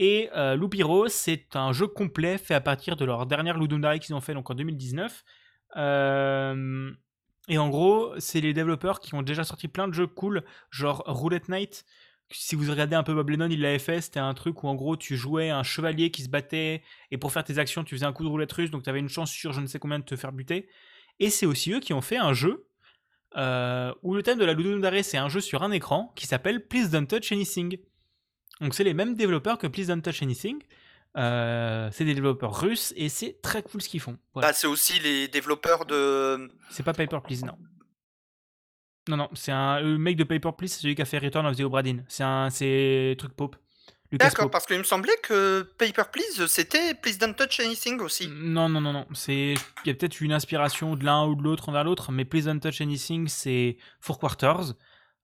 [0.00, 3.98] Et euh, Loupiro, c'est un jeu complet fait à partir de leur dernière Ludum Dare
[3.98, 5.24] qu'ils ont fait donc en 2019.
[5.76, 6.90] Euh,
[7.48, 11.02] et en gros, c'est les développeurs qui ont déjà sorti plein de jeux cool, genre
[11.06, 11.84] Roulette Night.
[12.30, 14.02] Si vous regardez un peu Bob Lennon, il l'avait fait.
[14.02, 17.32] C'était un truc où en gros tu jouais un chevalier qui se battait et pour
[17.32, 19.30] faire tes actions, tu faisais un coup de roulette russe, donc tu avais une chance
[19.30, 20.68] sur je ne sais combien de te faire buter.
[21.20, 22.66] Et c'est aussi eux qui ont fait un jeu
[23.36, 26.26] euh, où le thème de la Ludum Dare, c'est un jeu sur un écran qui
[26.26, 27.78] s'appelle Please Don't Touch Anything.
[28.60, 30.62] Donc c'est les mêmes développeurs que Please Don't Touch Anything.
[31.16, 34.18] Euh, c'est des développeurs russes et c'est très cool ce qu'ils font.
[34.34, 34.48] Voilà.
[34.48, 36.50] Bah, c'est aussi les développeurs de.
[36.70, 37.56] C'est pas Paper Please, non.
[39.08, 41.46] Non, non, c'est un le mec de Paper Please, c'est celui qui a fait Return
[41.46, 42.04] of the Obra Dinn.
[42.08, 43.32] C'est un, c'est truc.
[44.10, 48.28] Lucas D'accord, parce qu'il me semblait que Paper Please, c'était Please Don't Touch Anything aussi.
[48.28, 49.06] Non, non, non, non.
[49.28, 52.44] Il y a peut-être une inspiration de l'un ou de l'autre envers l'autre, mais Please
[52.44, 54.74] Don't Touch Anything, c'est Four Quarters,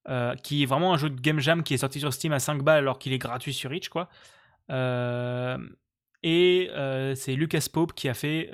[0.08, 2.40] euh, qui est vraiment un jeu de game jam qui est sorti sur Steam à
[2.40, 4.10] 5 balles alors qu'il est gratuit sur Itch, quoi.
[4.70, 6.70] Et
[7.16, 8.50] c'est Lucas Pope qui a fait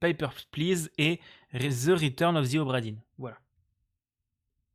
[0.00, 1.20] Paper Please et
[1.52, 3.00] The Return of the Obra Dinn.
[3.18, 3.36] Voilà.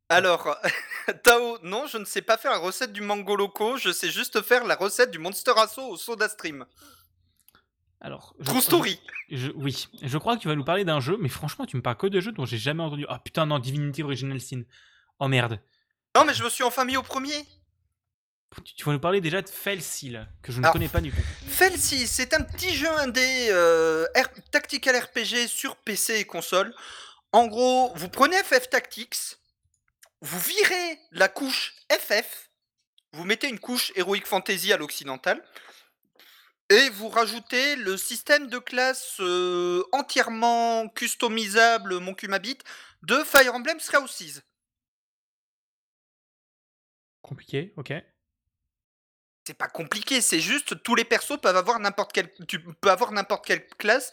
[0.08, 0.56] Alors,
[1.24, 4.42] Tao, non, je ne sais pas faire la recette du mango loco, je sais juste
[4.42, 6.66] faire la recette du Monster Asso au soda stream.
[8.00, 9.00] Alors, je- True story.
[9.30, 11.82] je- oui, je crois que tu vas nous parler d'un jeu, mais franchement, tu me
[11.82, 13.06] parles que de jeux dont j'ai jamais entendu.
[13.08, 14.64] Ah putain, non, Divinity Original Sin.
[15.20, 15.60] Oh merde.
[16.16, 17.46] Non, mais je me suis enfin mis au premier.
[18.76, 21.22] Tu, vas nous parler déjà de Felsil, que je ne Alors, connais pas du tout.
[21.48, 26.74] Felsi, c'est un petit jeu indé euh, R- tactical RPG sur PC et console.
[27.32, 29.38] En gros, vous prenez FF Tactics,
[30.20, 32.50] vous virez la couche FF,
[33.14, 35.42] vous mettez une couche Heroic Fantasy à l'occidental,
[36.68, 42.64] et vous rajoutez le système de classe euh, entièrement customisable, mon cul m'habite,
[43.02, 44.40] de Fire Emblem Three.
[47.22, 47.92] Compliqué, ok.
[49.44, 53.10] C'est pas compliqué, c'est juste tous les persos peuvent avoir n'importe quelle tu peux avoir
[53.10, 54.12] n'importe quelle classe.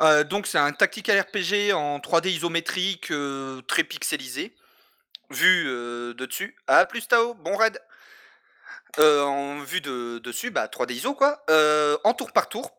[0.00, 4.56] Euh, donc c'est un tactical RPG en 3D isométrique euh, très pixelisé
[5.30, 6.56] vu euh, de dessus.
[6.66, 7.80] Ah plus Tao, bon raid.
[8.98, 11.44] En vue de dessus bah 3D iso quoi.
[12.04, 12.70] En tour par tour.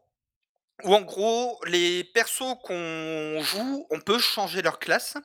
[0.84, 5.18] où en gros, les persos qu'on joue, on peut changer leur classe.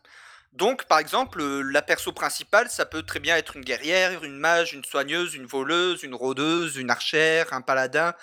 [0.52, 4.38] Donc, par exemple, heu, la perso principale, ça peut très bien être une guerrière, une
[4.38, 8.14] mage, une soigneuse, une voleuse, une rôdeuse, une archère, un paladin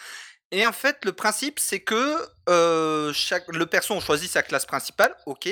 [0.51, 5.15] et en fait, le principe, c'est que, heu, chaque le perso, choisit sa classe principale,
[5.25, 5.49] OK.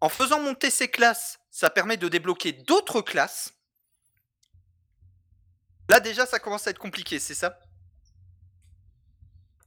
[0.00, 3.54] En faisant monter ses classes, ça permet de débloquer d'autres classes.
[5.88, 7.58] Là, déjà, ça commence à être compliqué, c'est ça?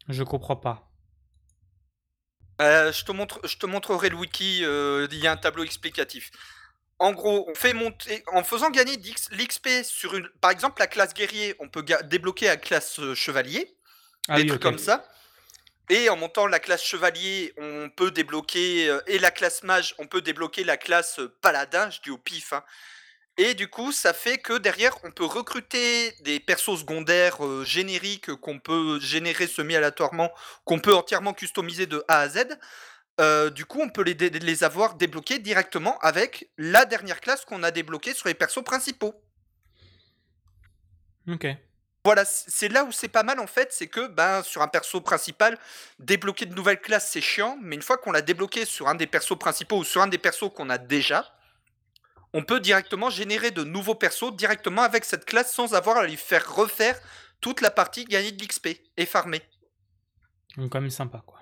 [0.10, 0.87] Je comprends pas.
[2.60, 5.64] Heu, je te montre je te montrerai le wiki, heu, il y a un tableau
[5.64, 6.32] explicatif.
[7.00, 8.98] En gros, on fait monter en faisant gagner
[9.32, 13.76] l'XP sur une par exemple, la classe guerrier, on peut débloquer la classe, heu, chevalier,
[14.30, 15.08] Ah des oui, trucs comme ça.
[15.90, 20.22] Et en montant la classe chevalier, on peut débloquer, et la classe mage, on peut
[20.22, 22.64] débloquer la classe, paladin, je dis au pif, hein
[23.38, 28.34] et du coup, ça fait que derrière, on peut recruter des persos secondaires, heu, génériques,
[28.36, 30.32] qu'on peut générer semi-aléatoirement,
[30.66, 32.58] qu'on peut entièrement customiser de A à Z.
[33.22, 37.64] Heu, du coup, on peut les les avoir débloqués directement avec la dernière classe qu'on
[37.64, 39.16] a débloquée sur les persos principaux.
[41.28, 41.58] OK.
[42.06, 45.02] Voilà, c'est là où c'est pas mal en fait, c'est que, ben, sur un perso
[45.02, 45.58] principal,
[46.00, 49.08] débloquer de nouvelles classes, c'est chiant, mais une fois qu'on l'a débloqué sur un des
[49.08, 51.37] persos principaux ou sur un des persos qu'on a déjà,
[52.34, 56.18] on peut directement générer de nouveaux persos directement avec cette classe sans avoir à lui
[56.18, 57.00] faire refaire
[57.42, 59.42] toute la partie gagner de l'XP et farmer.
[60.58, 61.40] Donc quand même sympa, quoi.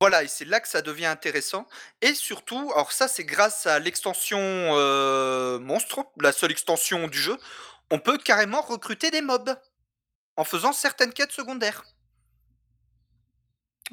[0.00, 1.68] Voilà et c'est là que ça devient intéressant
[2.00, 7.38] et surtout, alors ça, c'est grâce à l'extension, heu, monstre, la seule extension du jeu,
[7.90, 9.54] on peut carrément recruter des mobs,
[10.36, 11.84] en faisant certaines quêtes secondaires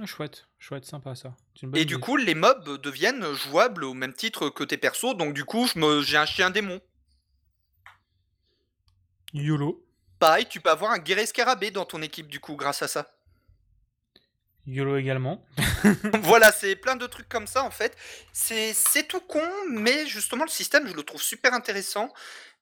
[0.01, 1.35] Ah chouette, chouette, sympa ça.
[1.53, 4.77] C'est une bonne et du coup, les mobs deviennent jouables au même titre que tes
[4.77, 5.67] persos, donc du coup,
[6.01, 6.79] j'ai un chien démon.
[9.33, 9.85] YOLO.
[10.19, 13.11] Pareil, tu peux avoir un guerrier scarabée dans ton équipe du coup, grâce à ça.
[14.67, 15.45] YOLO également.
[16.21, 17.97] Voilà, c'est plein de trucs comme ça en fait.
[18.31, 22.09] C'est c'est tout con, mais justement le système, je le trouve super intéressant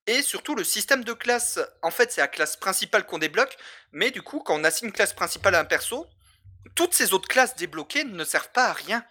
[0.08, 3.58] et surtout le système de classe, en fait, c'est la classe principale qu'on débloque,
[3.92, 6.08] mais du coup, quand on assigne une classe principale à un perso,
[6.76, 9.06] toutes ces autres classes débloquées ne servent pas à rien.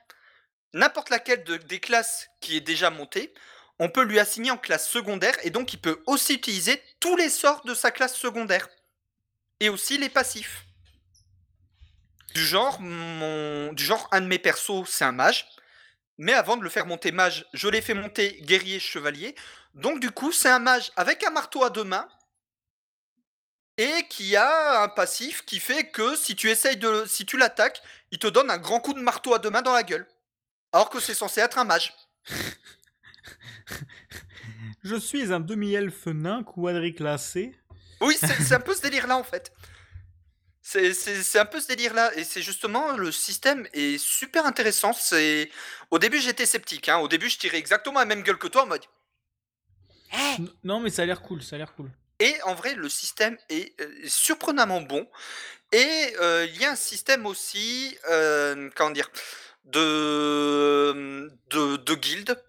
[0.73, 3.33] N'importe laquelle de des classes qui est déjà montée,
[3.79, 7.29] on peut lui assigner en classe secondaire et donc il peut aussi utiliser tous les
[7.29, 8.69] sorts de sa classe secondaire
[9.61, 10.65] et aussi les passifs.
[12.35, 15.47] Du genre, du genre, un de mes persos, c'est un mage,
[16.19, 19.35] mais avant de le faire monter mage, je l'ai fait monter guerrier chevalier.
[19.75, 22.09] Donc du coup, c'est un mage avec un marteau à 2 mains
[23.79, 27.83] et qui a un passif qui fait que si tu essayes de si tu l'attaques,
[28.11, 30.07] il te donne un grand coup de marteau à 2 mains dans la gueule.
[30.73, 31.95] Alors que c'est censé être un mage.
[34.83, 37.57] Je suis un demi-elfe nain quadriclassé.
[38.01, 39.53] Oui, c'est un peu ce délire-là, en fait.
[40.63, 44.93] C'est un peu ce délire-là et c'est justement le système est super intéressant.
[44.93, 45.51] C'est
[45.93, 46.99] au début, j'étais sceptique, hein.
[46.99, 48.85] Au début, je tirais exactement la même gueule que toi en mode:
[50.65, 51.91] Non mais ça a l'air cool, ça a l'air cool.
[52.21, 55.07] Et en vrai, le système est, heu, surprenamment bon
[55.73, 59.11] et heu, il y a un système aussi, hem, comment dire?
[59.65, 62.43] De, de de guildes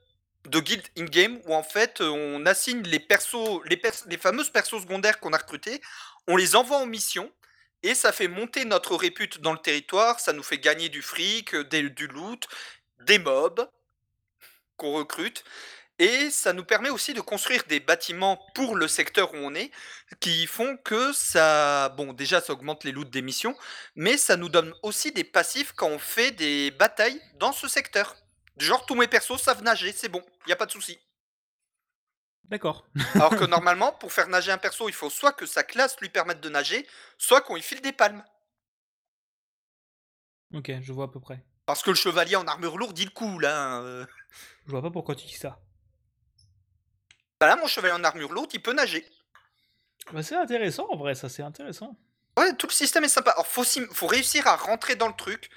[0.46, 5.34] de guildes in-game où en fait, on assigne les persos les fameuses persos secondaires qu'on
[5.34, 5.82] a recrutés,
[6.28, 7.32] on les envoie en mission
[7.84, 11.56] et ça fait monter notre répute dans le territoire, ça nous fait gagner du fric,
[11.56, 12.48] des du loot,
[13.02, 13.68] des mobs
[14.78, 15.44] qu'on recrute
[16.00, 19.72] et ça nous permet aussi de construire des bâtiments pour le secteur où on est,
[20.20, 23.56] qui font que ça bon, déjà, ça augmente les loots des missions,
[23.96, 28.16] mais ça nous donne aussi des passifs quand on fait des batailles dans ce secteur.
[28.58, 31.00] Genre, tous mes persos savent nager, c'est bon, il y a pas de souci.
[32.46, 32.88] D'accord.
[33.16, 36.10] Alors que normalement, pour faire nager un perso, il faut soit que sa classe lui
[36.10, 36.88] permette de nager,
[37.18, 38.24] soit qu'on lui file des palmes.
[40.54, 41.44] ok, je vois à peu près.
[41.66, 44.08] Parce que le chevalier en armure lourde, il coule, hein, heu.
[44.66, 45.60] Je vois pas pourquoi tu dis ça.
[47.40, 49.06] Bah là, mon chevalier en armure lourde, il peut nager.
[50.12, 51.96] Bah, c'est intéressant en vrai, ça c'est intéressant.
[52.38, 53.32] Ouais, tout le système est sympa.
[53.32, 55.50] Alors faut faut réussir à rentrer dans le truc.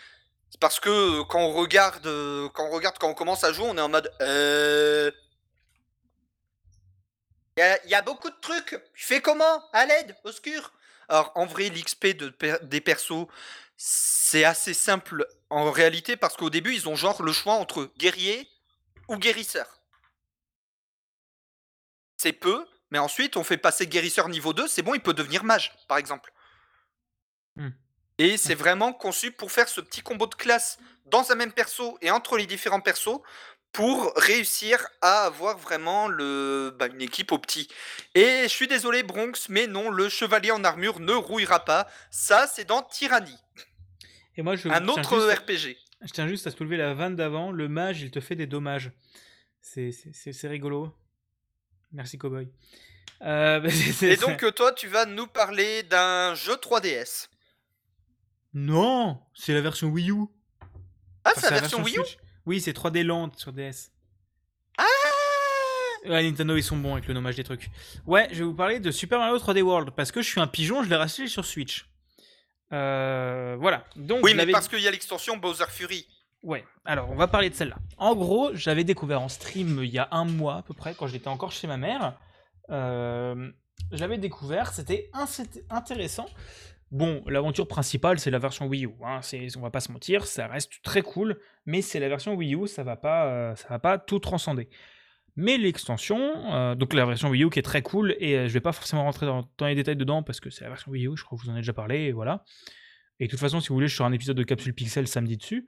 [0.60, 0.90] Parce que,
[1.20, 3.80] heu, quand on regarde, heu, quand on regarde, quand on commence à jouer, on est
[3.80, 5.12] en mode: «Il
[7.60, 9.62] y a il y a beaucoup de trucs, je fais comment?
[9.72, 10.72] À l'aide, au secours!»
[11.08, 12.32] alors en vrai, l'XP de
[12.62, 13.26] des persos,
[13.76, 18.48] c'est assez simple en réalité parce qu'au début, ils ont genre le choix entre guerrier
[19.08, 19.79] ou guérisseur.
[22.20, 25.42] C'est peu, mais ensuite on fait passer guérisseur niveau 2, c'est bon, il peut devenir
[25.42, 26.34] mage, par exemple.
[27.56, 27.70] Mmh.
[28.18, 30.76] Et c'est vraiment conçu pour faire ce petit combo de classe
[31.06, 33.22] dans un même perso et entre les différents persos,
[33.72, 37.68] pour réussir à avoir vraiment le bah, une équipe au petit.
[38.14, 41.88] Et je suis désolé Bronx, mais non, le chevalier en armure ne rouillera pas.
[42.10, 43.38] Ça, c'est dans Tyrannie.
[44.36, 45.78] Et moi, je Un autre à- RPG.
[46.02, 47.50] Je tiens juste à soulever la vanne d'avant.
[47.50, 48.90] Le mage, il te fait des dommages.
[49.62, 49.90] C'est
[50.44, 50.94] rigolo.
[51.92, 52.48] Merci, Cowboy.
[53.22, 53.68] Euh, bah,
[54.02, 57.28] Et donc, toi, tu vas nous parler d'un jeu 3DS.
[58.52, 60.24] Non C'est la version Wii U.
[61.24, 62.18] Ah, Enfin, c'est la version Wii U Switch.
[62.46, 63.90] Oui, c'est 3D Land sur DS.
[64.78, 64.84] Ah
[66.06, 67.68] Ouais, Nintendo, ils sont bons avec le nommage des trucs.
[68.06, 69.90] Ouais, je vais vous parler de Super Mario 3D World.
[69.94, 71.86] Parce que je suis un pigeon, je l'ai racheté sur Switch.
[72.72, 73.84] Euh, voilà.
[73.96, 76.06] Donc, Oui, mais parce qu'il y a l'extension Bowser Fury.
[76.42, 77.76] Ouais, alors on va parler de celle-là.
[77.98, 81.06] En gros, j'avais découvert en stream il y a un mois à peu près, quand
[81.06, 82.18] j'étais encore chez ma mère.
[82.70, 83.50] Euh,
[83.92, 85.10] j'avais découvert, c'était
[85.68, 86.26] intéressant.
[86.90, 88.90] Bon, l'aventure principale, c'est la version Wii U.
[89.04, 89.20] Hein,
[89.56, 92.66] on va pas se mentir, ça reste très cool, mais c'est la version Wii U,
[92.66, 94.68] ça va pas, euh, ça va pas tout transcender.
[95.36, 96.18] Mais l'extension,
[96.52, 99.04] euh, donc la version Wii U qui est très cool, et je vais pas forcément
[99.04, 101.44] rentrer dans, les détails dedans parce que c'est la version Wii U, je crois que
[101.44, 102.44] vous en avez déjà parlé, et voilà.
[103.20, 105.36] Et de toute façon, si vous voulez, je ferai un épisode de Capsule Pixel samedi
[105.36, 105.66] dessus.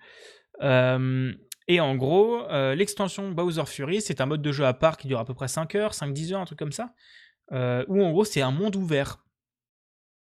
[0.62, 1.32] Euh,
[1.68, 5.08] et en gros, euh, l'extension Bowser Fury, c'est un mode de jeu à part qui
[5.08, 6.94] dure à peu près 5 heures, 5-10 heures, un truc comme ça.
[7.52, 9.24] euh, où en gros, c'est un monde ouvert.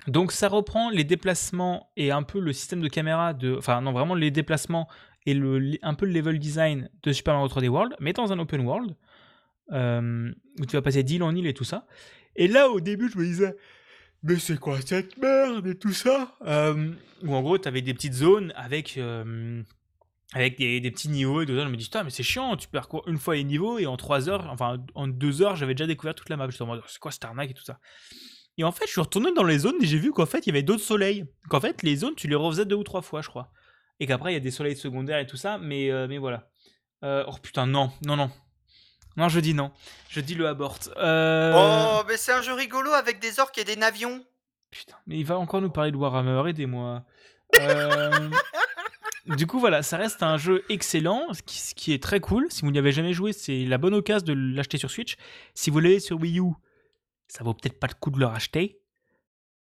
[0.09, 3.57] Donc ça reprend les déplacements et un peu le système de caméra de.
[3.57, 4.89] Enfin, non, vraiment les déplacements
[5.27, 8.39] et le, un peu le level design de Super Mario 3D World, mais dans un
[8.39, 8.94] open world.
[9.73, 11.86] euh, où tu vas passer d'île en île et tout ça.
[12.36, 13.57] Et là, au début, je me disais.
[14.23, 16.36] Mais c'est quoi cette merde et tout ça?
[17.23, 18.98] Où en gros, tu des petites zones avec,
[20.35, 21.65] avec des, des petits niveaux et tout ça.
[21.65, 23.97] Je me dis, putain, mais c'est chiant, tu parcours une fois les niveaux et en
[23.97, 26.48] 3 heures, enfin en 2 heures, j'avais déjà découvert toute la map.
[26.51, 27.78] J'étais en mode, c'est quoi cette arnaque et tout ça.
[28.59, 30.47] Et en fait, je suis retourné dans les zones et j'ai vu qu'en fait, il
[30.47, 31.27] y avait d'autres soleils.
[31.51, 33.53] Qu'en fait, les zones, tu les refaisais deux ou trois fois, je crois.
[34.01, 36.48] Et qu'après, il y a des soleils secondaires et tout ça, mais, euh, mais voilà.
[37.05, 38.31] Euh, oh putain, non, non, non.
[39.16, 39.73] Non, je dis non.
[40.11, 40.90] Je dis le aborte.
[40.97, 41.53] Euh...
[41.55, 44.24] Oh, mais c'est un jeu rigolo avec des orques et des navions.
[44.70, 47.05] Putain, mais il va encore nous parler de Warhammer, aidez-moi.
[47.61, 48.28] Euh,
[49.27, 52.47] Du coup, voilà, ça reste un jeu excellent, ce qui, est très cool.
[52.51, 55.16] Si vous n'y avez jamais joué, c'est la bonne occasion de l'acheter sur Switch.
[55.55, 56.53] Si vous l'avez sur Wii U,
[57.27, 58.78] ça vaut peut-être pas le coup de le racheter.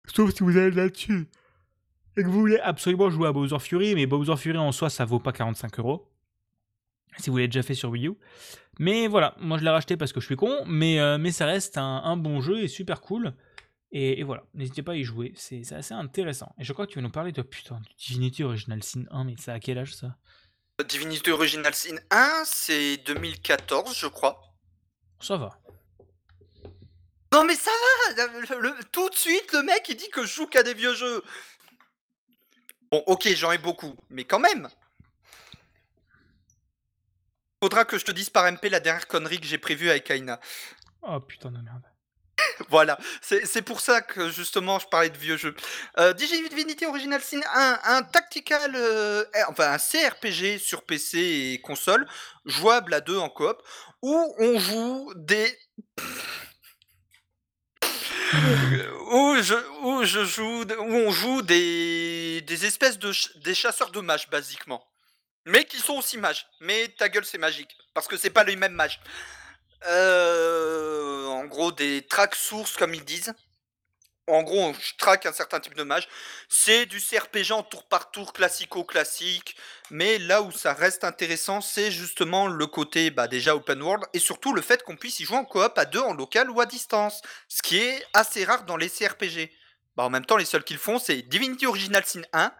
[0.07, 1.27] Sauf si vous allez là-dessus
[2.17, 5.05] et que vous voulez absolument jouer à Bowser Fury, mais Bowser Fury en soi, ça
[5.05, 6.09] vaut pas 45 euros.
[7.17, 8.13] Si vous l'avez déjà fait sur Wii U.
[8.79, 11.45] Mais voilà, moi je l'ai racheté parce que je suis con, mais, euh, mais ça
[11.45, 13.33] reste un bon jeu et super cool.
[13.93, 16.53] Et, et voilà, n'hésitez pas à y jouer, c'est assez intéressant.
[16.57, 19.23] Et je crois que tu vas nous parler de putain, de Divinity Original Sin 1,
[19.25, 20.15] mais c'est à quel âge ça?
[20.87, 24.41] Divinity Original Sin 1, c'est 2014, je crois.
[25.19, 25.59] Ça va.
[27.33, 27.69] Non mais ça
[28.17, 30.73] va le- le- Tout de suite, le mec, il dit que je joue qu'à des
[30.73, 31.23] vieux jeux.
[32.91, 34.67] Bon, ok, j'en ai beaucoup, mais quand même.
[37.63, 40.39] Faudra que je te dise par MP la dernière connerie que j'ai prévue avec Aina.
[41.03, 41.83] Oh putain de merde.
[42.69, 45.55] Voilà, c'est pour ça que justement je parlais de vieux jeux.
[45.97, 52.07] Euh, Divinity Original Sin 1, un tactical, euh, enfin un CRPG sur PC et console,
[52.45, 53.61] jouable à deux en coop,
[54.01, 55.57] où on joue des...
[59.11, 63.11] où, je, où je joue, où on joue des, des espèces de
[63.43, 64.81] des chasseurs de mages basiquement,
[65.45, 66.47] mais qui sont aussi mages.
[66.61, 69.01] Mais ta gueule c'est magique, parce que c'est pas les mêmes mages.
[69.87, 73.33] Euh, en gros, des tracks sources, comme ils disent.
[74.27, 76.07] En gros, on traque un certain type de mage.
[76.47, 79.55] C'est du CRPG en tour par tour, classico-classique.
[79.89, 84.19] Mais là où ça reste intéressant, c'est justement le côté bah, déjà open world et
[84.19, 86.65] surtout le fait qu'on puisse y jouer en coop à deux, en local ou à
[86.65, 87.21] distance.
[87.47, 89.51] Ce qui est assez rare dans les CRPG.
[89.95, 92.53] Bah, en même temps, les seuls qu'ils font, c'est Divinity Original Sin 1,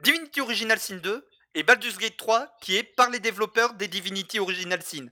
[0.00, 4.38] Divinity Original Sin 2 et Baldur's Gate 3, qui est par les développeurs des Divinity
[4.38, 5.06] Original Sin.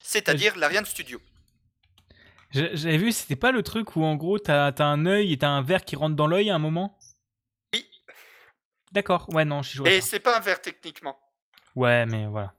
[0.00, 1.20] C'est-à-dire l'Ariane Studio.
[2.50, 5.38] J'a- J'avais vu, c'était pas le truc où en gros t'as as un œil et
[5.38, 6.98] t'as un verre qui rentre dans l'œil à un moment?
[7.74, 7.88] Oui.
[8.92, 11.18] D'accord, ouais, non, j'y jouais Et c'est pas un verre techniquement.
[11.74, 12.54] Ouais, mais voilà.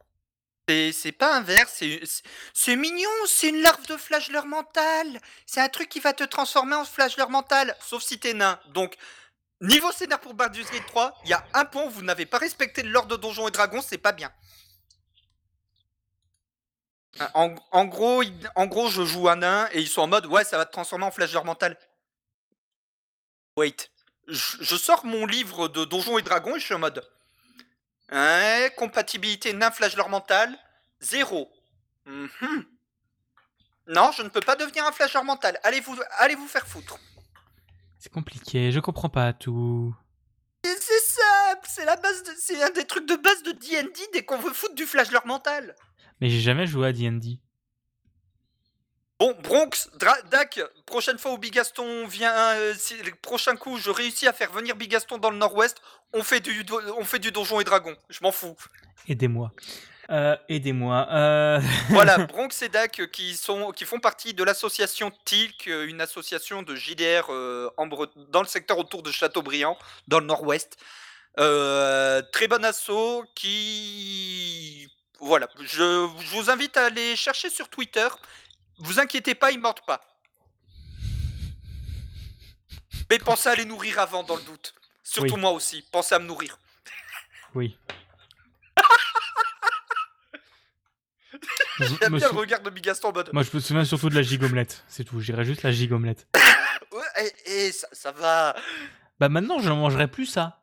[0.68, 5.20] C'est c'est pas un verre, c'est mignon, c'est une larve de flagelleur mental.
[5.48, 8.60] C'est un truc qui va te transformer en flagelleur mental, sauf si t'es nain.
[8.68, 8.96] Donc,
[9.62, 12.38] niveau scénar pour Baldur's Gate 3, il y a un point où vous n'avez pas
[12.38, 14.32] respecté l'ordre de Donjons et Dragons, c'est pas bien.
[17.34, 20.26] En, en gros, il- en gros, je joue un nain et ils sont en mode
[20.28, 21.78] ouais, ça va te transformer en flagelleur mental.
[23.58, 23.92] Wait,
[24.28, 27.04] je, je sors mon livre de Donjons et Dragons et je suis en mode
[28.12, 30.58] Ouais, compatibilité nain flagelleur mental,
[31.00, 31.52] zéro.
[32.06, 32.66] Mhm.
[33.88, 35.60] Non, je ne peux pas devenir un flagelleur mental.
[35.64, 36.98] Allez vous, allez vous faire foutre.
[37.98, 39.94] C'est compliqué, je comprends pas tout.
[40.64, 44.38] C'est simple, c'est la base, c'est un des trucs de base de D&D dès qu'on
[44.38, 45.76] veut foutre du flagelleur mental.
[46.22, 47.40] Mais j'ai jamais joué à D&D.
[49.20, 49.90] Bon, Bronx,
[50.32, 54.50] Dak, prochaine fois où Bigaston vient, euh, si, le prochain coup je réussis à faire
[54.50, 55.82] venir Bigaston dans le nord-ouest,
[56.14, 56.66] on fait du,
[56.98, 57.94] on fait du donjon et dragon.
[58.10, 58.56] Je m'en fous.
[59.10, 59.52] Aidez-moi.
[60.10, 61.06] Euh, Aidez-moi.
[61.12, 61.60] Euh,
[61.90, 66.74] Voilà, Bronx et Dak qui, sont, qui font partie de l'association TILC, une association de
[66.76, 67.30] JDR
[67.76, 67.88] en
[68.30, 69.78] dans le secteur autour de Châteaubriand,
[70.08, 70.78] dans le nord-ouest.
[71.36, 74.90] Très bon assaut qui.
[75.22, 75.66] Voilà, je,
[76.20, 78.08] je vous invite à aller chercher sur Twitter.
[78.80, 80.02] Vous inquiétez pas, ils mordent pas.
[83.10, 84.74] Mais pensez à les nourrir avant, dans le doute.
[85.04, 85.42] Surtout Oui.
[85.42, 86.58] moi aussi, pensez à me nourrir.
[87.56, 87.78] Oui.
[91.80, 93.30] Je- J'aime me bien sou- le regard de Bigaston en mode.
[93.34, 94.84] Moi, je me souviens surtout de la gigomelette.
[94.90, 95.20] C'est tout.
[95.22, 96.28] J'irais juste la gigomelette.
[96.92, 98.56] Ouais, et, ça, ça va.
[99.20, 100.60] Bah maintenant, je ne mangerai plus ça.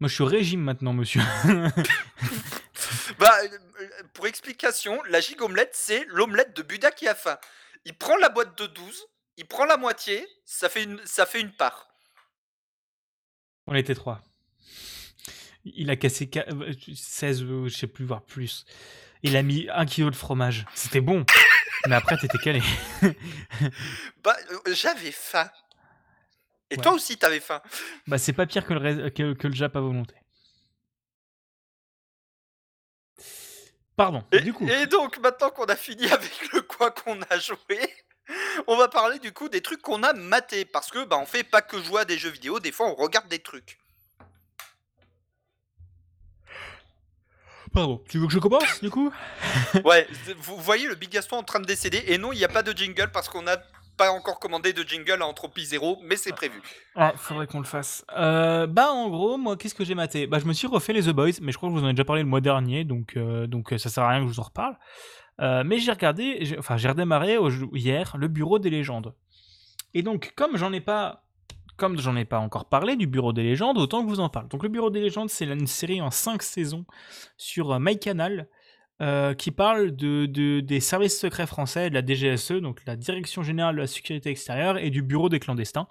[0.00, 1.20] Moi, je suis au régime maintenant, monsieur.
[3.18, 3.75] Bah, euh,
[4.16, 7.36] pour explication, la gigomelette, c'est l'omelette de Buda qui a faim.
[7.84, 9.04] Il prend la boîte de 12,
[9.36, 11.86] il prend la moitié, ça fait une, ça fait une part.
[13.66, 14.22] On était trois.
[15.64, 18.64] Il a cassé qua- euh, 16, euh, je sais plus, voire plus.
[19.22, 20.64] Il a mis un kilo de fromage.
[20.74, 21.26] C'était bon.
[21.86, 22.62] Mais après, t'étais calé.
[24.22, 25.50] Bah, euh, j'avais faim.
[26.70, 26.82] Et Ouais.
[26.82, 27.60] toi aussi, t'avais faim.
[28.06, 30.14] Bah, c'est pas pire que le, que, que le Jap à volonté.
[33.96, 34.22] Pardon.
[34.30, 37.94] Et, du coup, et donc, maintenant qu'on a fini avec le quoi qu'on a joué,
[38.66, 40.64] on va parler du coup des trucs qu'on a matés.
[40.64, 42.94] Parce que, bah, on fait pas que jouer à des jeux vidéo, des fois on
[42.94, 43.78] regarde des trucs.
[47.76, 48.02] pardon.
[48.08, 49.12] Tu veux que je commence, du coup?
[49.84, 50.08] Ouais,
[50.38, 52.02] vous voyez le Big Gaston en train de décéder.
[52.06, 53.58] Et non, il n'y a pas de jingle parce qu'on n'a
[53.96, 56.60] pas encore commandé de jingle à Entropie Zéro, mais c'est prévu.
[56.94, 58.04] Ah, faudrait qu'on le fasse.
[58.16, 60.26] Euh, bah, en gros, moi, qu'est-ce que j'ai maté?
[60.26, 61.88] Bah, je me suis refait les The Boys, mais je crois que je vous en
[61.88, 64.26] ai déjà parlé le mois dernier, donc, euh, donc euh, ça sert à rien que
[64.26, 64.76] je vous en reparle.
[65.38, 67.36] Mais j'ai regardé, enfin, j'ai redémarré
[67.74, 69.14] hier le Bureau des légendes.
[69.92, 71.22] Et donc, comme j'en ai pas.
[71.76, 74.30] Comme j'en ai pas encore parlé du Bureau des légendes, autant que je vous en
[74.30, 74.48] parle.
[74.48, 76.86] Donc, le Bureau des légendes, c'est une série en 5 saisons
[77.36, 78.48] sur MyCanal
[79.02, 83.42] euh, qui parle de, de- des services secrets français, de la DGSE, donc la Direction
[83.42, 85.88] Générale de la Sécurité Extérieure, et du Bureau des clandestins.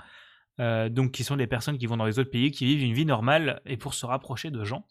[0.61, 2.93] Euh, donc qui sont des personnes qui vont dans les autres pays, qui vivent une
[2.93, 4.87] vie normale et pour se rapprocher de gens.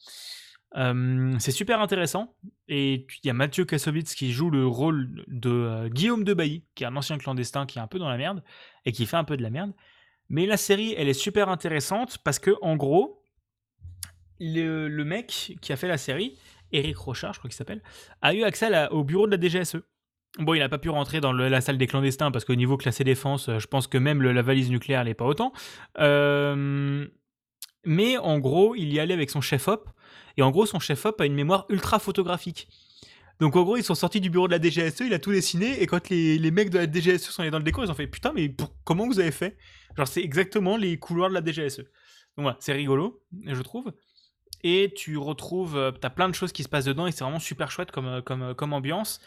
[0.76, 2.34] Euh, c'est super intéressant.
[2.68, 6.84] Et il y a Mathieu Kassovitz qui joue le rôle de Guillaume de Bailly, qui
[6.84, 8.44] est un ancien clandestin qui est un peu dans la merde
[8.84, 9.72] et qui fait un peu de la merde.
[10.28, 13.22] Mais la série, elle est super intéressante parce que, en gros,
[14.40, 16.36] le mec qui a fait la série,
[16.74, 17.82] Eric Rochard, je crois qu'il s'appelle,
[18.22, 19.76] a eu accès au bureau de la DGSE.
[20.38, 23.04] Bon, il n'a pas pu rentrer dans la salle des clandestins parce qu'au niveau classé
[23.04, 25.52] défense, euh, je pense que même le- la valise nucléaire n'est pas autant.
[26.00, 27.06] Euh,
[27.84, 29.88] mais en gros, il y allait avec son chef-op.
[30.36, 32.68] Et en gros, son chef-op a une mémoire ultra photographique.
[33.40, 35.80] Donc en gros, ils sont sortis du bureau de la DGSE, il a tout dessiné.
[35.82, 38.06] Et quand les, mecs de la DGSE sont allés dans le décor, ils ont fait
[38.08, 39.56] Putain, mais comment vous avez fait?
[39.96, 41.78] Genre, c'est exactement les couloirs de la DGSE.
[42.36, 43.92] Donc voilà, c'est rigolo, je trouve.
[44.66, 47.38] Et tu retrouves, euh, t'as plein de choses qui se passent dedans et c'est vraiment
[47.38, 49.20] super chouette comme, euh, euh, comme ambiance.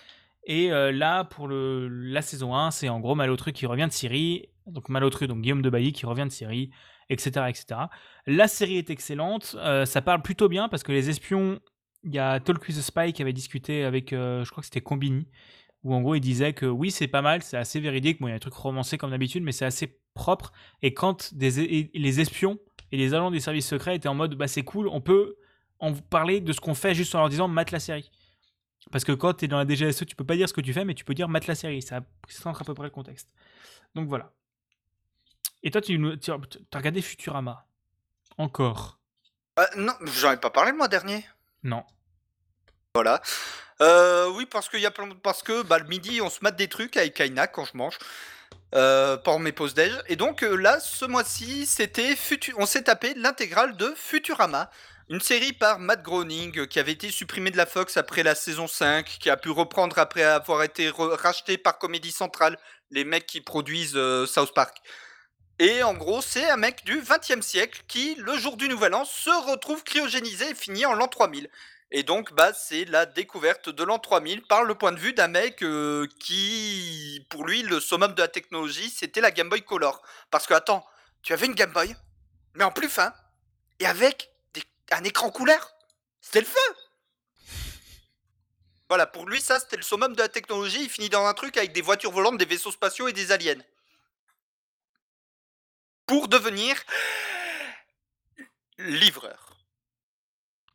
[0.49, 4.47] Et là, pour le, la saison 1, c'est en gros Malotru qui revient de Syrie.
[4.65, 6.71] Donc Malotru, donc Guillaume de Bailly qui revient de Syrie,
[7.09, 7.47] etc.
[7.49, 7.81] etc.
[8.27, 9.57] La série est excellente.
[9.83, 11.59] ça parle plutôt bien parce que les espions,
[12.05, 15.27] il y a Talk the Spy qui avait discuté avec, je crois que c'était Combini,
[15.83, 18.21] où en gros il disait que oui, c'est pas mal, c'est assez véridique.
[18.21, 20.53] Bon, il y a des trucs romancés comme d'habitude, mais c'est assez propre.
[20.81, 22.57] Et quand des, et les espions
[22.91, 25.35] et les agents des services secrets étaient en mode bah c'est cool, on peut
[25.79, 28.11] en parler de ce qu'on fait juste en leur disant mate la série.
[28.91, 30.73] Parce que quand tu es dans la DGSE, tu peux pas dire ce que tu
[30.73, 31.81] fais, mais tu peux dire mate la série.
[31.81, 33.29] Ça centre à peu près le contexte.
[33.95, 34.31] Donc voilà.
[35.63, 37.65] Et toi, tu, tu as regardé Futurama
[38.37, 38.99] Encore?
[39.59, 41.25] Euh, non, j'en ai pas parlé le mois dernier.
[41.63, 41.83] Non.
[42.93, 43.21] Voilà.
[43.81, 44.91] Euh, oui, parce qu'il y a
[45.21, 47.97] parce que bah, le midi, on se mate des trucs avec Kaina quand je mange.
[48.75, 49.93] Euh, pendant mes pauses déj.
[50.07, 52.17] Et donc euh, là, ce mois-ci, c'était
[52.57, 54.69] on s'est tapé l'intégrale de Futurama,
[55.07, 58.35] une série par Matt Groening euh, qui avait été supprimée de la Fox après la
[58.35, 62.57] saison 5, qui a pu reprendre après avoir été re- racheté par Comedy Central,
[62.91, 64.79] les mecs qui produisent South Park.
[65.59, 69.05] Et en gros, c'est un mec du 20e siècle qui, le jour du Nouvel An,
[69.05, 71.49] se retrouve cryogénisé et finit en l'an 3000.
[71.91, 75.29] Et donc, bah, c'est la découverte de l'an 3000 par le point de vue d'un
[75.29, 80.01] mec euh, qui, pour lui, le summum de la technologie, c'était la Game Boy Color.
[80.29, 80.85] Parce que, attends,
[81.21, 81.95] tu avais une Game Boy,
[82.55, 83.13] mais en plus fin,
[83.79, 85.73] et avec des- un écran couleur.
[86.19, 86.75] C'était le feu
[88.89, 90.83] Voilà, pour lui, ça, c'était le summum de la technologie.
[90.83, 93.61] Il finit dans un truc avec des voitures volantes, des vaisseaux spatiaux et des aliens.
[96.05, 96.75] Pour devenir
[98.77, 99.57] livreur.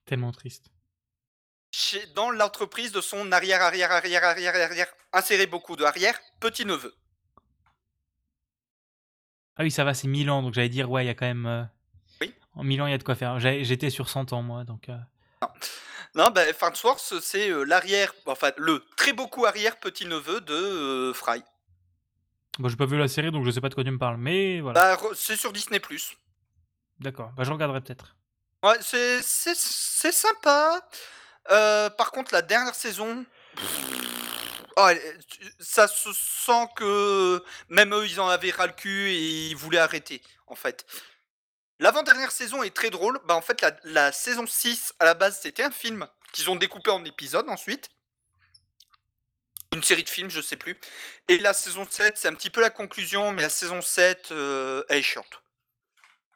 [0.07, 0.71] Tellement triste.
[1.73, 6.65] Chez- dans l'entreprise de son arrière, arrière, arrière, arrière, arrière, insérez beaucoup de arrière, petit
[6.65, 6.95] neveu.
[9.57, 11.47] Ah oui, ça va, c'est Milan, donc j'allais dire, ouais, il y a quand même.
[11.47, 11.63] euh,
[12.21, 12.33] Oui.
[12.55, 13.39] En Milan, il y a de quoi faire.
[13.41, 14.89] J'étais sur 100 ans, moi, donc.
[14.89, 14.97] euh,
[16.15, 21.43] Non, bah, Farnsworth, c'est euh, l'arrière, enfin le très beaucoup arrière petit-neveu de euh, Fry.
[22.59, 24.19] Bon, j'ai pas vu la série, donc je sais pas de quoi tu me parles,
[24.19, 24.97] mais voilà.
[24.97, 25.81] Bah, c'est sur Disney+.
[27.01, 28.15] D'accord, bah je regarderai peut-être.
[28.63, 29.23] Ouais, c'est
[30.13, 30.87] sympa.
[31.51, 33.25] Euh, par contre, la dernière saison,
[34.77, 34.89] oh,
[35.61, 39.79] ça se sent que même eux, ils en avaient ras le cul et ils voulaient
[39.79, 40.87] arrêter, en fait.
[41.79, 43.19] L'avant-dernière saison est très drôle.
[43.25, 46.57] Bah, en fait, la, la saison 6, à la base, c'était un film qu'ils ont
[46.57, 47.91] découpé en épisodes ensuite.
[49.73, 50.79] Une série de films, je sais plus.
[51.29, 54.85] Et la saison 7, c'est un petit peu la conclusion, mais la saison 7, euh,
[54.89, 55.43] elle est chiante.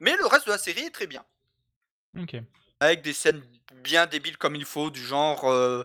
[0.00, 1.24] Mais le reste de la série est très bien.
[2.18, 2.36] Ok.
[2.80, 3.42] Avec des scènes
[3.76, 5.84] bien débiles comme il faut, du genre euh,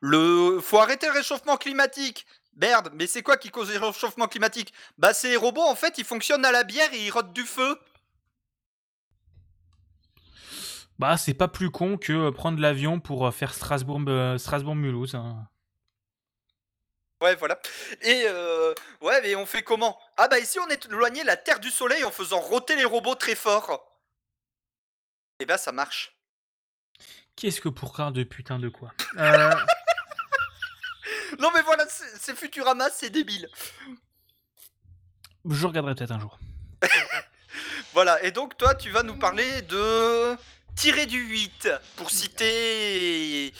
[0.00, 2.26] le faut arrêter le réchauffement climatique.
[2.56, 4.72] Merde, mais c'est quoi qui cause le réchauffement climatique?
[4.98, 7.78] Bah ces robots en fait ils fonctionnent à la bière et ils rotent du feu.
[10.98, 15.14] Bah, c'est pas plus con que euh, prendre l'avion pour euh, faire Strasbourg, euh, Strasbourg-Mulhouse.
[15.14, 15.48] hein.
[17.20, 17.60] Ouais voilà.
[18.02, 19.98] Et euh, ouais mais on fait comment?
[20.16, 23.14] Ah bah ici on est éloigné la Terre du Soleil en faisant roter les robots
[23.14, 23.84] très fort.
[25.40, 26.17] Et bah ça marche.
[27.38, 29.52] Qu'est-ce que pour de putain de quoi Euh,
[31.38, 33.48] Non mais voilà, c'est Futurama, c'est débile.
[35.48, 36.38] Je regarderai peut-être un jour.
[37.94, 40.36] Voilà, et donc toi, tu vas nous parler de
[40.76, 43.52] tirer du 8 pour citer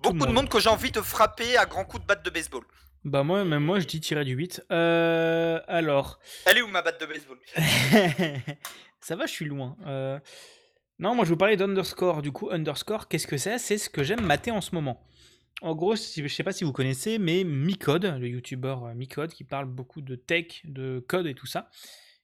[0.00, 0.34] beaucoup de monde.
[0.34, 2.64] monde que j'ai envie de frapper à grands coups de batte de baseball.
[3.04, 4.62] Bah, moi, même moi, je dis tirer du 8.
[4.72, 6.18] Euh, alors.
[6.44, 7.38] Elle est où ma batte de baseball?
[9.00, 9.76] Ça va, je suis loin.
[9.86, 10.18] Euh,
[10.98, 12.22] Non, moi je vous parler d'Underscore.
[12.22, 13.58] Du coup, Underscore, qu'est-ce que c'est?
[13.58, 15.00] C'est ce que j'aime mater en ce moment.
[15.62, 19.44] En gros, je sais pas si vous connaissez, mais Micode, le youtubeur euh, Micode, qui
[19.44, 21.70] parle beaucoup de tech, de code et tout ça,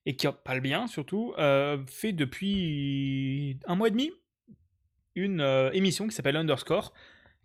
[0.07, 4.11] et qui parle bien surtout, euh, fait depuis un mois et demi
[5.17, 6.93] une euh, émission qui s'appelle Underscore,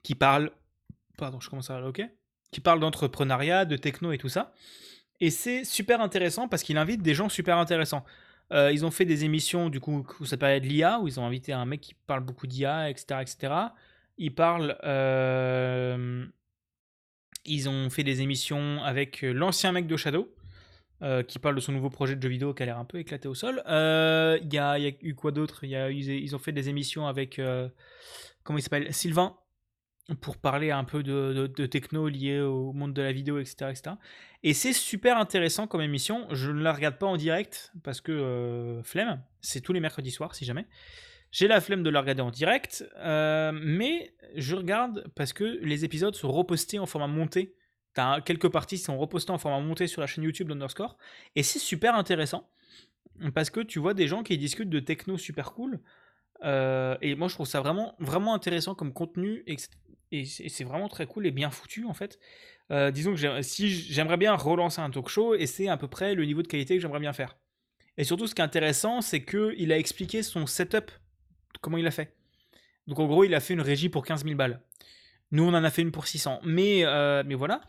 [0.02, 0.52] qui parle.
[1.18, 2.02] Pardon, je commence à ok?
[2.52, 4.54] Qui parle d'entrepreneuriat, de techno et tout ça.
[5.20, 8.04] Et c'est super intéressant parce qu'il invite des gens super intéressants.
[8.52, 11.20] Euh, ils ont fait des émissions, du coup, où ça parlait de l'IA, où ils
[11.20, 13.54] ont invité un mec qui parle beaucoup d'IA, etc., etc.
[14.18, 14.78] Ils parlent.
[14.84, 16.26] euh,
[17.46, 20.34] Ils ont fait des émissions avec euh, l'ancien mec de Shadow,
[21.28, 23.28] qui parle de son nouveau projet de jeu vidéo qui a l'air un peu éclaté
[23.30, 23.62] au sol.
[23.68, 25.64] Il y, y a eu quoi d'autre?
[25.64, 25.74] Ils,
[26.10, 27.40] ils ont fait des émissions avec.
[28.44, 28.94] comment il s'appelle?
[28.94, 29.38] Sylvain,
[30.22, 33.70] pour parler un peu de, techno lié au monde de la vidéo, etc.
[33.70, 33.96] etc.
[34.44, 36.28] Et c'est super intéressant comme émission.
[36.32, 39.22] Je ne la regarde pas en direct parce que euh, flemme.
[39.42, 40.66] C'est tous les mercredis soirs, si jamais.
[41.32, 45.86] J'ai la flemme de la regarder en direct, euh, mais je regarde parce que les
[45.86, 47.56] épisodes sont repostés en format monté.
[47.94, 50.98] T'as quelques parties qui sont repostées en format monté sur la chaîne YouTube d'Underscore.
[51.36, 52.50] Et c'est super intéressant
[53.34, 55.80] parce que tu vois des gens qui discutent de techno super cool.
[56.44, 59.44] Euh, et moi, je trouve ça vraiment, vraiment intéressant comme contenu.
[59.46, 59.58] Et,
[60.12, 62.20] et c'est vraiment très cool et bien foutu en fait.
[62.72, 66.16] Euh, disons que si j'aimerais bien relancer un talk show, et c'est à peu près
[66.16, 67.38] le niveau de qualité que j'aimerais bien faire.
[67.98, 70.92] Et surtout, ce qui est intéressant, c'est qu'il a expliqué son setup,
[71.62, 72.16] comment il a fait.
[72.88, 74.62] Donc en gros, il a fait une régie pour 15 000 balles.
[75.32, 76.40] Nous, on en a fait une pour 600.
[76.44, 77.62] Mais, euh, mais voilà,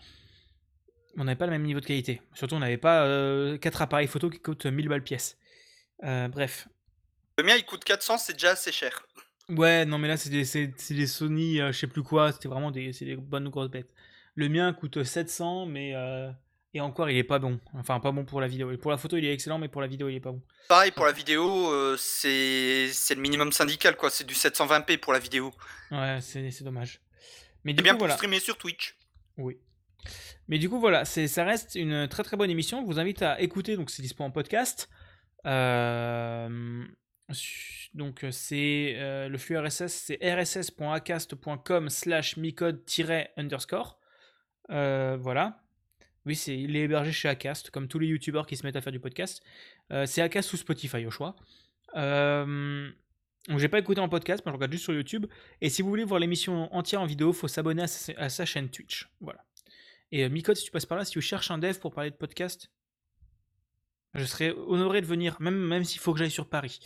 [1.17, 2.23] on n'avait pas le même niveau de qualité.
[2.35, 3.07] Surtout, on n'avait pas
[3.59, 5.37] 4 appareils photo qui coûtent 1000 balles pièce.
[6.05, 6.69] Euh, bref.
[7.39, 9.07] Le mien il coûte 400, c'est déjà assez cher.
[9.51, 12.33] Ouais, non, mais là, c'est des, c'est- c'est des Sony, euh, je sais plus quoi,
[12.33, 13.91] c'était vraiment des, c'est des bonnes grosses bêtes.
[14.37, 15.93] Le mien coûte 700, mais.
[15.95, 16.31] euh,
[16.73, 17.59] et encore, il est pas bon.
[17.75, 18.71] Enfin, pas bon pour la vidéo.
[18.71, 20.41] Et Pour la photo, il est excellent, mais pour la vidéo, il est pas bon.
[20.69, 25.13] Pareil pour la vidéo, euh, c'est c'est le minimum syndical quoi, c'est du 720p pour
[25.13, 25.53] la vidéo.
[25.91, 27.01] Ouais, c'est c'est dommage.
[27.65, 28.15] Mais du C'est bien coup, pour voilà.
[28.15, 28.97] streamer sur Twitch.
[29.37, 29.59] Oui.
[30.47, 32.81] Mais du coup, voilà, c'est, ça reste une très très bonne émission.
[32.83, 34.89] Je vous invite à écouter, donc c'est dispo en podcast.
[35.47, 36.85] Euh,
[37.95, 43.99] donc euh, c'est euh, le flux RSS, c'est rss.acast.com slash micode-underscore.
[44.71, 45.63] Euh, voilà.
[46.27, 48.81] Oui, c'est, il est hébergé chez Acast, comme tous les youtubeurs qui se mettent à
[48.81, 49.43] faire du podcast.
[50.05, 51.35] C'est Acast ou Spotify au choix.
[51.95, 55.27] Donc j'ai pas écouté en podcast, mais je regarde juste sur YouTube.
[55.63, 58.45] Et si vous voulez voir l'émission entière en vidéo, faut s'abonner à sa, à sa
[58.45, 59.09] chaîne Twitch.
[59.21, 59.43] Voilà.
[60.13, 62.17] Et Micode, si tu passes par là, si tu cherches un dev pour parler de
[62.17, 62.71] podcast,
[64.15, 66.81] je serais honoré de venir, même, même s'il faut que j'aille sur Paris.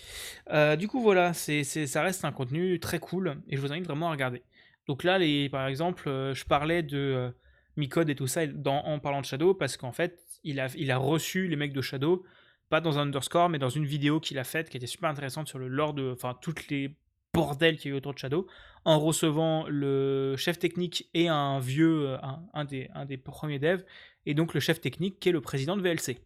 [0.51, 3.87] Euh, du coup, voilà, c'est, ça reste un contenu très cool et je vous invite
[3.87, 4.43] vraiment à regarder.
[4.87, 7.31] Donc là, les, par exemple, euh, je parlais de euh,
[7.77, 10.99] Micode et tout ça en parlant de Shadow parce qu'en fait, il a, il a
[10.99, 12.25] reçu les mecs de Shadow,
[12.69, 15.49] pas dans un underscore, mais dans une vidéo qu'il a faite qui était super intéressante
[15.49, 16.13] sur le lore de.
[16.13, 16.97] Enfin, toutes les
[17.33, 18.47] bordels qu'il y a eu autour de Shadow,
[18.85, 22.19] en recevant le chef technique et un vieux, euh,
[22.53, 23.85] un des, un des premiers devs,
[24.27, 26.19] et donc le chef technique qui est le président de VLC.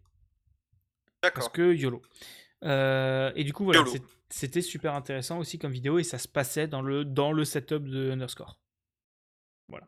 [1.20, 2.02] Parce que YOLO.
[2.64, 3.84] Euh, et du coup, voilà,
[4.28, 7.84] c'était super intéressant aussi comme vidéo et ça se passait dans le, dans le setup
[7.84, 8.58] de Underscore.
[9.68, 9.86] Voilà.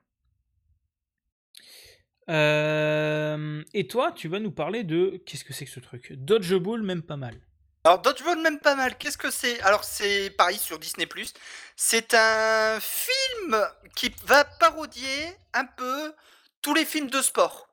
[2.28, 5.22] Euh, et toi, tu vas nous parler de.
[5.26, 6.12] Qu'est-ce que c'est que ce truc?
[6.12, 7.40] Dodgeball, même pas mal.
[7.84, 8.98] Alors Dodgeball même pas mal.
[8.98, 9.58] Qu'est-ce que c'est?
[9.62, 11.08] Alors c'est pareil sur Disney+.
[11.76, 13.56] C'est un film
[13.96, 16.12] qui va parodier un peu
[16.60, 17.69] tous les films de sport.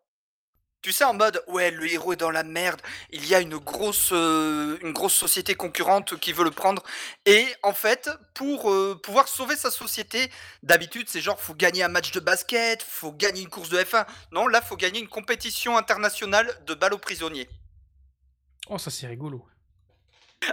[0.82, 2.82] Tu sais en mode ouais le héros est dans la merde.
[3.10, 6.84] Il y a une grosse euh, une grosse société concurrente qui veut le prendre
[7.26, 10.32] et en fait pour euh, pouvoir sauver sa société
[10.64, 14.06] d'habitude c'est genre faut gagner un match de basket, faut gagner une course de F1.
[14.32, 17.50] Non là faut gagner une compétition internationale de balle aux prisonniers.
[18.70, 19.46] Oh, ça c'est rigolo.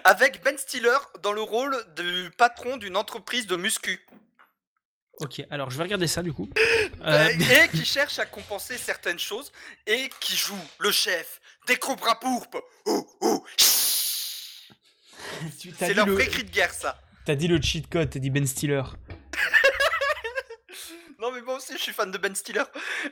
[0.05, 4.05] Avec Ben Stiller dans le rôle du patron d'une entreprise de muscu.
[5.20, 6.49] Ok, alors je vais regarder ça du coup.
[6.57, 6.59] Euh,
[7.05, 7.28] Euh,
[7.65, 9.53] Et qui cherche à compenser certaines choses
[9.86, 12.62] et qui joue le chef des cobras pourpres.
[12.86, 13.45] Ouh, ouh,
[15.59, 17.01] tu- t'as C'est leur le- vrai cri de guerre ça.
[17.27, 18.82] T'as dit le cheat code, t'as dit Ben Stiller.
[21.25, 22.65] Non mais moi aussi je suis fan de Ben Stiller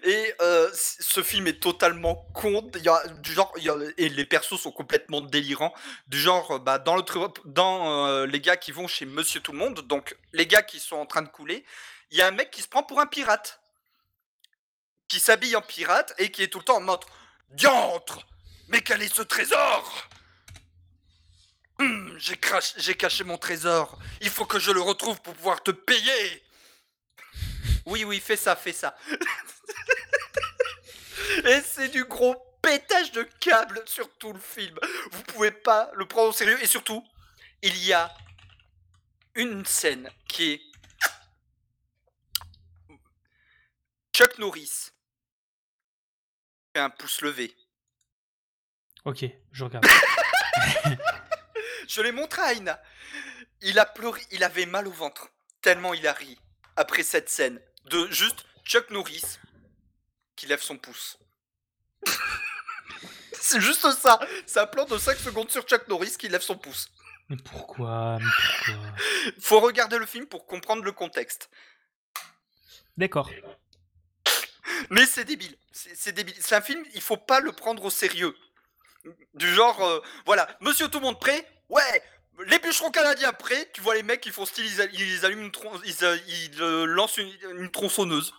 [0.03, 2.71] et euh, ce film est totalement con.
[2.75, 3.51] Il y a du genre
[3.97, 5.73] et les persos sont complètement délirants.
[6.09, 7.03] Du genre euh, bah, dans le
[7.47, 10.79] dans euh, les gars qui vont chez Monsieur Tout le Monde, donc les gars qui
[10.79, 11.65] sont en train de couler,
[12.11, 13.63] il y a un mec qui se prend pour un pirate,
[15.09, 17.07] qui s'habille en pirate et qui est tout le temps en mode
[17.49, 18.27] diantre.
[18.69, 20.09] Mais quel est ce trésor?
[21.79, 23.99] Hum, j'ai caché mon trésor.
[24.21, 26.43] Il faut que je le retrouve pour pouvoir te payer.
[27.87, 28.97] Oui, oui, fais ça, fais ça.
[31.45, 34.79] Et c'est du gros pétage de câble sur tout le film.
[35.11, 36.63] Vous pouvez pas le prendre au sérieux.
[36.63, 37.05] Et surtout,
[37.63, 38.15] il y a
[39.35, 40.63] une scène qui est
[44.13, 44.91] Chuck Norris
[46.75, 47.57] fait un pouce levé.
[49.05, 49.87] Ok, je regarde.
[51.89, 52.81] Je l'ai montré à Aina.
[53.63, 55.29] Il a pleuré, il avait mal au ventre.
[55.61, 56.39] Tellement il a ri
[56.77, 59.39] après cette scène de juste Chuck Norris
[60.37, 61.19] qui lève son pouce.
[63.33, 64.21] C'est juste ça.
[64.47, 66.89] C'est un plan de 5 secondes sur Chuck Norris qui lève son pouce.
[67.29, 68.27] Mais pourquoi Mais
[68.67, 68.93] pourquoi
[69.41, 71.51] Faut regarder le film pour comprendre le contexte.
[72.97, 73.31] D'accord.
[74.91, 75.57] Mais c'est débile.
[75.73, 76.37] C'est c'est débile.
[76.41, 78.37] C'est un film, il faut pas le prendre au sérieux.
[79.35, 81.49] Du genre, euh, voilà, monsieur tout le monde prêt?
[81.69, 82.03] Ouais
[82.47, 85.53] Les bûcherons canadiens prêts Tu vois les mecs, ils font style, ils, ils allument une
[85.53, 85.95] tron- ils,
[86.29, 88.35] ils, euh, lancent une, une tronçonneuse.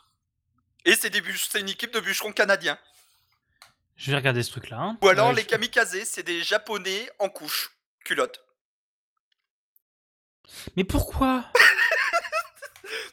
[0.85, 1.13] Et c'est
[1.59, 2.77] une équipe de bûcherons canadiens.
[3.95, 4.77] Je vais regarder ce truc-là.
[4.79, 4.97] hein.
[5.01, 7.71] Ou alors les je- kamikazes, c'est des japonais en couche,
[8.03, 8.41] culotte.
[10.75, 11.45] Mais pourquoi?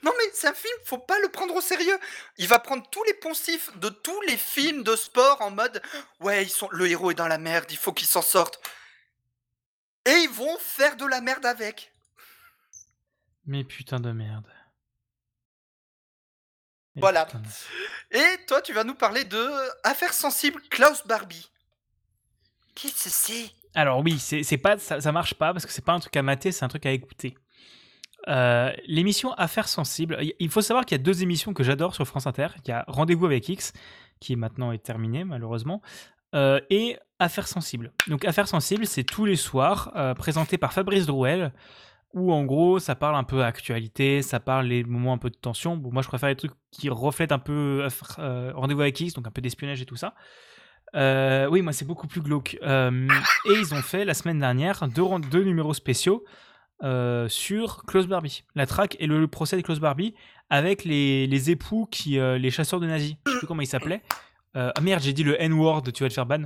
[0.03, 1.99] Non mais c'est un film, faut pas le prendre au sérieux.
[2.39, 5.83] Il va prendre tous les poncifs de tous les films de sport en mode
[6.21, 8.61] ouais, ils sont le héros est dans la merde, il faut qu'il s'en sorte.
[10.11, 11.93] Et ils vont faire de la merde avec.
[13.47, 14.47] Mais putain de merde.
[16.97, 17.27] Voilà.
[17.27, 19.49] putain de- Et toi, tu vas nous parler de
[19.85, 21.49] Affaires sensibles Klaus Barbie.
[22.75, 23.51] Qu'est-ce que c'est?
[23.75, 26.23] Alors oui, c'est pas ça, ça marche pas parce que c'est pas un truc à
[26.23, 27.37] mater, c'est un truc à écouter.
[28.29, 32.05] Euh, L'émission Affaires sensibles, il- faut savoir qu'il y a deux émissions que j'adore sur
[32.07, 32.49] France Inter.
[32.65, 33.73] Il y a Rendez-vous avec X,
[34.19, 35.81] qui maintenant est terminé malheureusement,
[36.35, 37.93] euh, et Affaires sensibles.
[38.09, 41.53] Donc Affaires sensibles, c'est tous les soirs, euh, présenté par Fabrice Drouel,
[42.13, 45.37] où en gros ça parle un peu actualité, ça parle les moments un peu de
[45.37, 45.77] tension.
[45.77, 49.15] Bon, moi je préfère les trucs qui reflètent un peu Affaires- euh, Rendez-vous avec X,
[49.15, 50.15] donc un peu d'espionnage et tout ça.
[50.97, 52.59] Euh, oui, moi c'est beaucoup plus glauque.
[52.63, 53.09] Euh,
[53.49, 56.25] et ils ont fait la semaine dernière deux, numéros spéciaux
[56.83, 60.15] euh, sur Klaus Barbie, la traque et le, procès de Klaus Barbie
[60.49, 63.15] avec les, époux qui, euh, les chasseurs de nazis.
[63.27, 64.03] Je sais plus comment ils s'appelaient.
[64.57, 66.45] Euh, ah merde, j'ai dit le N-word, tu vas te faire ban.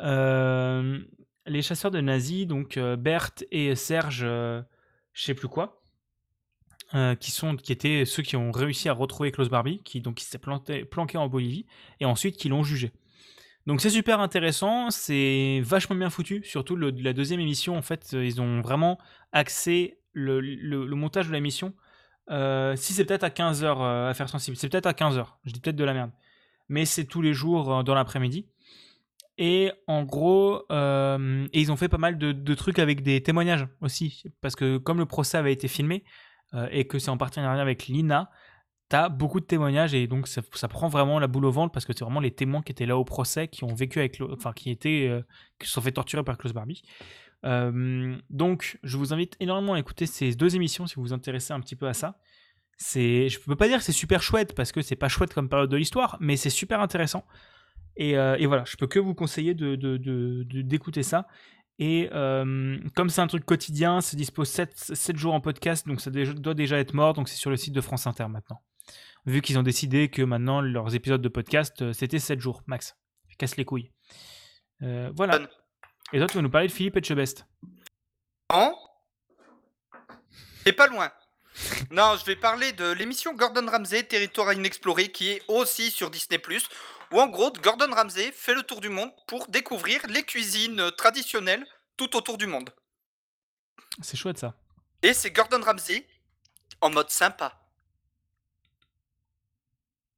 [0.00, 0.98] Euh,
[1.46, 4.64] les chasseurs de nazis, donc euh, Berthe et Serge, je
[5.12, 5.80] sais plus quoi.
[7.20, 10.38] qui sont qui étaient ceux qui ont réussi à retrouver Klaus Barbie, qui donc s'est
[10.38, 11.66] planqué en Bolivie,
[12.00, 12.92] et ensuite qui l'ont jugé.
[13.66, 18.40] Donc c'est super intéressant, c'est vachement bien foutu, surtout la deuxième émission, en fait, ils
[18.40, 18.98] ont vraiment
[19.32, 21.72] axé le, montage de la mission.
[22.28, 25.76] Si c'est peut-être à 15h à faire sensible, c'est peut-être à 15h, je dis peut-être
[25.76, 26.10] de la merde.
[26.68, 28.48] Mais c'est tous les jours euh, dans l'après-midi.
[29.36, 33.66] Et en gros, euh, et ils ont fait pas mal de, trucs avec des témoignages
[33.80, 36.04] aussi, parce que comme le procès avait été filmé,
[36.54, 38.30] euh, et que c'est en partenariat avec l'INA,
[38.88, 41.92] t'as beaucoup de témoignages et donc ça, prend vraiment la boule au ventre parce que
[41.92, 44.70] c'est vraiment les témoins qui étaient là au procès qui ont vécu avec, enfin qui
[44.70, 45.10] étaient,
[45.58, 46.82] qui se sont fait torturer par Klaus Barbie.
[47.42, 51.60] Donc je vous invite énormément à écouter ces deux émissions si vous vous intéressez un
[51.60, 52.20] petit peu à ça.
[52.76, 55.48] C'est, je peux pas dire que c'est super chouette parce que c'est pas chouette comme
[55.48, 57.24] période de l'histoire, mais c'est super intéressant.
[57.96, 59.76] Et, euh, et voilà, je peux que vous conseiller de,
[60.62, 61.26] d'écouter ça.
[61.78, 66.00] Et euh, comme c'est un truc quotidien, c'est dispo 7, 7 jours en podcast, donc
[66.00, 68.62] ça doit déjà être mort, donc c'est sur le site de France Inter maintenant.
[69.26, 72.96] Vu qu'ils ont décidé que maintenant leurs épisodes de podcast, euh, c'était 7 jours, max.
[73.28, 73.90] Je casse les couilles.
[74.82, 75.40] Euh, voilà.
[76.12, 77.46] Et toi, tu vas nous parler de Philippe Etchebest.
[78.52, 78.76] Non
[80.64, 81.10] C'est pas loin.
[81.90, 86.40] Non, je vais parler de l'émission Gordon Ramsay, Territoire inexploré, qui est aussi sur Disney+.
[87.12, 91.64] Où en gros, Gordon Ramsay fait le tour du monde pour découvrir les cuisines traditionnelles
[91.96, 92.70] tout autour du monde.
[94.02, 94.54] C'est chouette ça.
[95.02, 96.06] Et c'est Gordon Ramsay
[96.80, 97.60] en mode sympa.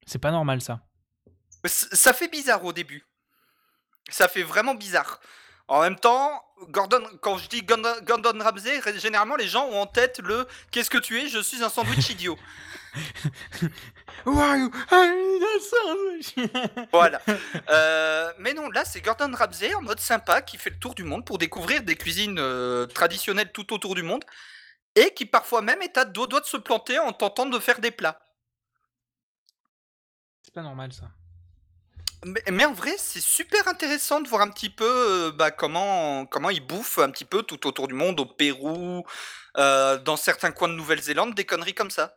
[0.07, 0.81] C'est pas normal ça.
[1.67, 3.05] C- Ça fait bizarre au début.
[4.09, 5.21] Ça fait vraiment bizarre.
[5.69, 9.87] En même temps, Gordon, quand je dis Gordon, Gordon Ramsay, généralement les gens ont en
[9.87, 11.29] tête le Qu'est-ce que tu es?
[11.29, 12.39] Je suis un sandwich idiot.
[16.93, 17.21] Voilà.
[17.69, 21.05] Euh, mais non, là c'est Gordon Ramsay en mode sympa qui fait le tour du
[21.05, 24.25] monde pour découvrir des cuisines euh, traditionnelles tout autour du monde
[24.95, 27.81] et qui parfois même est à deux doigts de se planter en tentant de faire
[27.81, 28.21] des plats.
[30.43, 31.11] C'est pas normal ça.
[32.27, 36.27] Mais, mais en vrai, c'est super intéressant de voir un petit peu euh, bah, comment,
[36.27, 39.07] comment ils bouffent un petit peu tout autour du monde, au Pérou,
[39.59, 42.17] euh, dans certains coins de Nouvelle-Zélande, des conneries comme ça.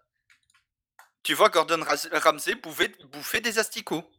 [1.22, 4.10] Tu vois Gordon Ramsay bouffer, bouffer des asticots.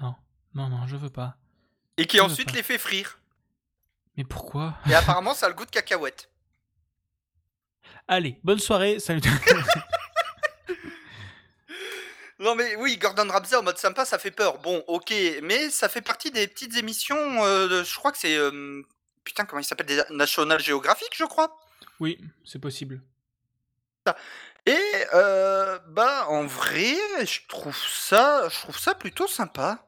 [0.00, 0.14] Non,
[0.54, 1.36] non, non, je veux pas.
[1.98, 3.18] Et qui Je ensuite les fait frire.
[4.16, 4.78] Mais pourquoi?
[4.88, 6.30] Et apparemment, ça a le goût de cacahuète.
[8.08, 9.20] Allez, bonne soirée, salut.
[12.44, 14.58] Non mais oui, Gordon Ramsay en mode sympa, ça fait peur.
[14.58, 15.12] Bon, ok,
[15.42, 18.36] mais ça fait partie des petites émissions, euh, de- je crois que c'est...
[18.36, 18.82] euh,
[19.24, 21.56] putain, comment il s'appelle des National Geographic, je crois
[22.00, 23.00] oui, c'est possible.
[24.66, 24.76] Et
[25.14, 29.86] euh, bah en vrai, je trouve ça, je trouve ça plutôt sympa.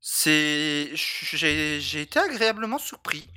[0.00, 3.28] C'est, j'ai j'ai été agréablement surpris.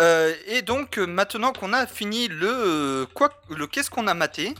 [0.00, 4.14] Euh, et donc euh, maintenant qu'on a fini le euh, quoi, le qu'est-ce qu'on a
[4.14, 4.54] maté,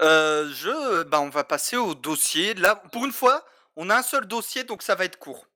[0.00, 2.54] euh, je, bah on va passer au dossier.
[2.54, 3.44] Là, pour une fois,
[3.76, 5.46] on a un seul dossier, donc ça va être court.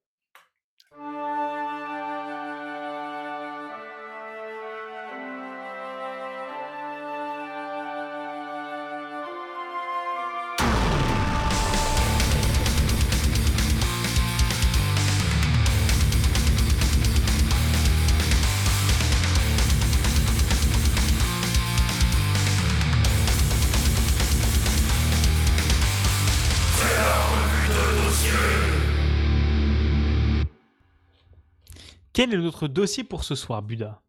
[32.18, 34.02] Quel est notre dossier pour ce soir, Buda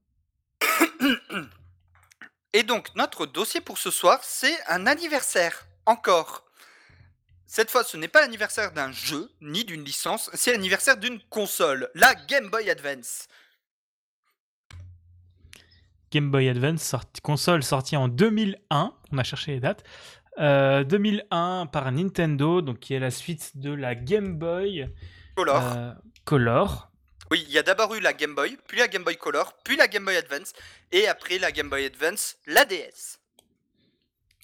[2.54, 5.68] Et donc, notre dossier pour ce soir, c'est un anniversaire.
[5.86, 6.44] Encore.
[7.46, 11.92] Cette fois, ce n'est pas l'anniversaire d'un jeu, ni d'une licence, c'est l'anniversaire d'une console,
[11.94, 13.28] la Game Boy Advance.
[16.12, 19.84] Game Boy Advance, sorti- console sortie en 2001, on a cherché les dates,
[20.40, 24.90] Euh, 2001 par Nintendo, donc qui est la suite de la Game Boy
[25.36, 25.62] Color.
[25.78, 25.94] euh,
[26.26, 26.89] Color.
[27.32, 29.78] Oui, il y a d'abord eu la Game Boy, puis la Game Boy Color, puis
[29.78, 30.54] la Game Boy Advance,
[30.92, 33.20] et après la Game Boy Advance, la DS.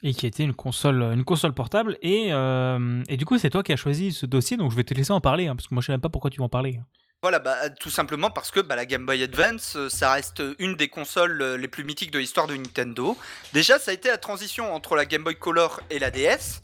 [0.04, 1.98] Et qui était une console, une console portable.
[2.04, 4.84] Et, euh, et du coup, c'est toi qui as choisi ce dossier, donc je vais
[4.84, 6.46] te laisser en parler, hein, parce que moi je sais même pas pourquoi tu vas
[6.46, 6.80] en parler.
[7.24, 10.76] Voilà, bah, tout simplement parce que bah, la Game Boy Advance, euh, ça reste une
[10.76, 13.18] des consoles euh, les plus mythiques de l'histoire de Nintendo.
[13.52, 16.62] Déjà, ça a été la transition entre la Game Boy Color et la DS,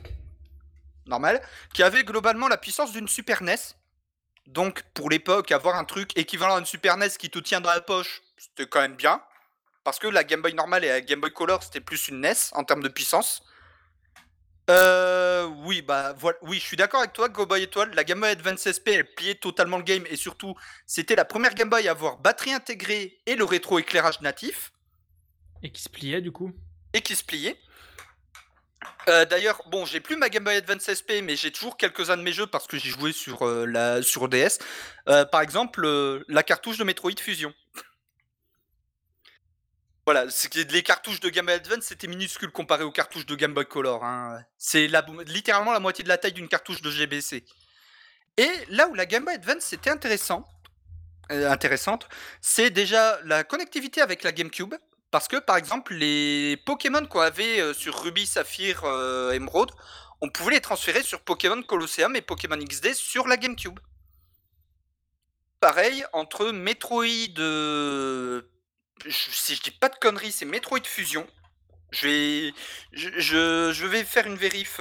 [1.08, 1.42] normal,
[1.74, 3.56] qui avait globalement la puissance d'une Super NES.
[4.52, 7.70] Donc, pour l'époque, avoir un truc équivalent à une Super NES qui te tient dans
[7.70, 9.22] la poche, c'était quand même bien.
[9.86, 12.34] Parce que la Game Boy normale et la Game Boy Color, c'était plus une NES
[12.52, 13.44] en termes de puissance.
[14.70, 17.92] Euh, oui, bah voilà, oui, je suis d'accord avec toi, Go Boy Étoile.
[17.96, 20.54] La Game Boy Advance SP, elle pliait totalement le game et surtout,
[20.86, 24.74] c'était la première Game Boy à avoir batterie intégrée et le rétro-éclairage natif
[25.64, 26.52] Et qui se pliait du coup
[26.94, 27.58] et qui se pliait.
[29.10, 32.22] Euh, D'ailleurs, bon, j'ai plus ma Game Boy Advance SP, mais j'ai toujours quelques-uns de
[32.22, 34.60] mes jeux parce que j'ai joué sur euh, la sur DS.
[35.10, 37.54] Euh, par exemple, euh, la cartouche de Metroid Fusion.
[40.06, 40.26] Voilà,
[40.70, 44.04] les cartouches de Game Boy Advance c'était minuscule comparé aux cartouches de Game Boy Color.
[44.04, 44.44] hein.
[44.58, 44.88] C'est
[45.28, 47.46] littéralement la moitié de la taille d'une cartouche de GBC.
[48.38, 50.48] Et là où la Game Boy Advance c'était intéressant,
[51.30, 52.10] intéressante,
[52.42, 54.74] c'est déjà la connectivité avec la GameCube.
[55.12, 59.70] Parce que par exemple, les Pokémon qu'on avait euh, sur Ruby, Saphir, euh, Emerald,
[60.22, 63.80] on pouvait les transférer sur Pokémon Colosseum et Pokémon XD sur la GameCube.
[65.60, 67.40] Pareil, entre Metroid.
[67.40, 68.42] euh,
[69.10, 71.28] si je dis pas de conneries, c'est Metroid Fusion.
[71.92, 72.54] Je vais,
[72.94, 74.78] je, vais faire une vérif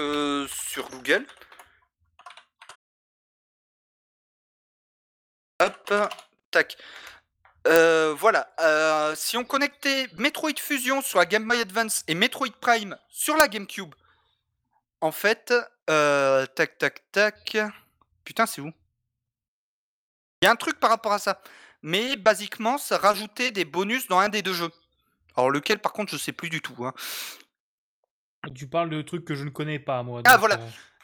[0.46, 1.26] sur Google.
[5.60, 5.92] Hop,
[6.50, 6.76] tac.
[7.66, 12.52] Euh, voilà, euh, si on connectait Metroid Fusion sur la Game Boy Advance et Metroid
[12.60, 13.94] Prime sur la GameCube,
[15.00, 15.52] en fait,
[15.88, 17.58] euh, tac, tac, tac.
[18.24, 18.72] Putain, c'est où?
[20.40, 21.40] Il y a un truc par rapport à ça.
[21.82, 24.70] Mais basiquement, ça rajoutait des bonus dans un des deux jeux.
[25.36, 26.84] Alors lequel, par contre, je sais plus du tout.
[26.84, 26.94] hein.
[28.54, 30.22] Tu parles de trucs que je ne connais pas, moi.
[30.24, 30.58] Ah, voilà.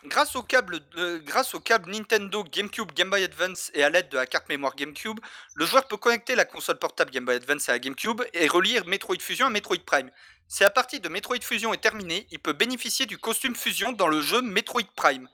[0.06, 4.48] Euh, Grâce au câble, Nintendo GameCube Game Boy Advance et à l'aide de la carte
[4.48, 5.18] mémoire GameCube,
[5.54, 8.86] le joueur peut connecter la console portable Game Boy Advance à la GameCube et relire
[8.86, 10.10] Metroid Fusion à Metroid Prime.
[10.48, 14.08] Si la partie de Metroid Fusion est terminée, il peut bénéficier du costume Fusion dans
[14.08, 15.28] le jeu Metroid Prime.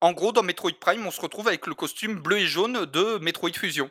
[0.00, 3.18] En gros, dans Metroid Prime, on se retrouve avec le costume bleu et jaune de
[3.18, 3.90] Metroid Fusion.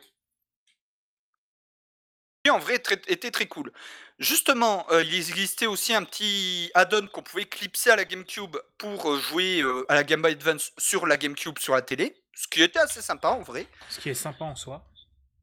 [2.44, 3.72] Qui en vrai était très cool.
[4.20, 9.10] Justement, euh, il existait aussi un petit add-on qu'on pouvait clipser à la GameCube pour
[9.10, 12.46] euh, jouer euh, à la Game Boy Advance sur la GameCube sur la télé, ce
[12.46, 13.66] qui était assez sympa en vrai.
[13.88, 14.84] Ce qui est sympa en soi.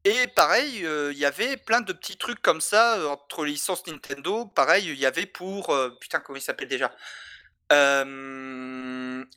[0.04, 4.46] Et pareil, il y avait plein de petits trucs comme ça entre les licences Nintendo.
[4.46, 6.90] Pareil, il y avait pour putain comment il s'appelle déjà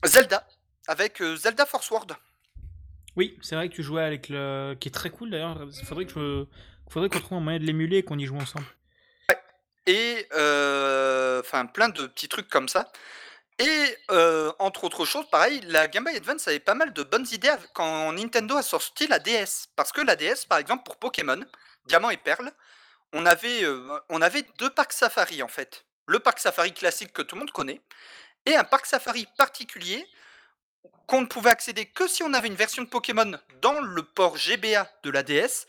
[0.04, 0.48] Zelda
[0.88, 2.14] avec Zelda Force World.
[3.16, 4.76] Oui, c'est vrai que tu jouais avec le.
[4.80, 5.68] qui est très cool d'ailleurs.
[5.80, 6.46] Il faudrait que je.
[6.90, 8.66] Faudrait qu'on trouve un moyen de l'émuler et qu'on y joue ensemble.
[9.86, 12.92] Et enfin plein de petits trucs comme ça.
[13.60, 13.98] Et
[14.60, 18.12] entre autres choses, pareil, la Game Boy Advance avait pas mal de bonnes idées quand
[18.12, 19.68] Nintendo a sorti la DS.
[19.76, 21.40] Parce que la DS, par exemple, pour Pokémon,
[21.86, 22.52] Diamant et Perle,
[23.14, 23.64] on avait,
[24.10, 25.86] on avait deux parcs safari en fait.
[26.08, 27.82] Le parc safari classique que tout le monde connaît,
[28.46, 30.06] et un parc safari particulier
[31.08, 34.38] qu'on ne pouvait accéder que si on avait une version de Pokémon dans le port
[34.38, 35.66] GBA de la DS.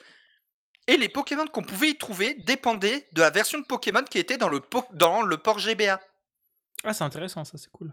[0.89, 4.37] Et les Pokémon qu'on pouvait y trouver dépendaient de la version de Pokémon qui était
[4.39, 6.01] dans le, po- dans le port GBA.
[6.85, 7.93] Ah, c'est intéressant, ça, c'est cool.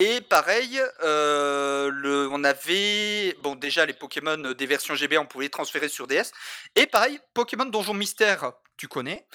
[0.00, 5.26] Et pareil, euh, le, on avait bon déjà les Pokémon euh, des versions GBA, on
[5.26, 6.32] pouvait les transférer sur DS.
[6.74, 9.26] Et pareil, Pokémon Donjon Mystère, tu connais.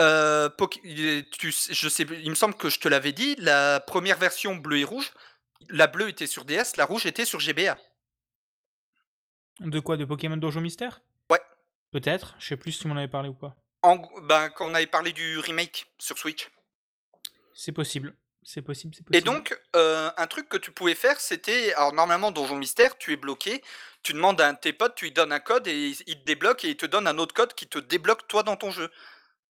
[0.00, 0.48] Euh,
[1.32, 4.78] tu je sais, il me semble que je te l'avais dit, la première version bleu
[4.78, 5.10] et rouge,
[5.70, 7.76] la bleue était sur DS, la rouge était sur GBA.
[9.60, 9.96] De quoi?
[9.96, 11.00] De Pokémon Donjon Mystère?
[11.90, 12.34] Peut-être.
[12.38, 13.56] Je sais plus si tu m'en avais parlé ou pas.
[13.82, 16.48] En, ben, quand on avait parlé du remake sur Switch.
[17.54, 18.14] C'est possible.
[18.44, 19.24] C'est possible, c'est Et possible.
[19.26, 21.74] donc, euh, un truc que tu pouvais faire, c'était.
[21.74, 23.62] Alors, normalement, Donjon Mystère, tu es bloqué.
[24.02, 26.24] Tu demandes à un de tes potes, tu lui donnes un code et il te
[26.24, 28.90] débloque et il te donne un autre code qui te débloque toi dans ton jeu.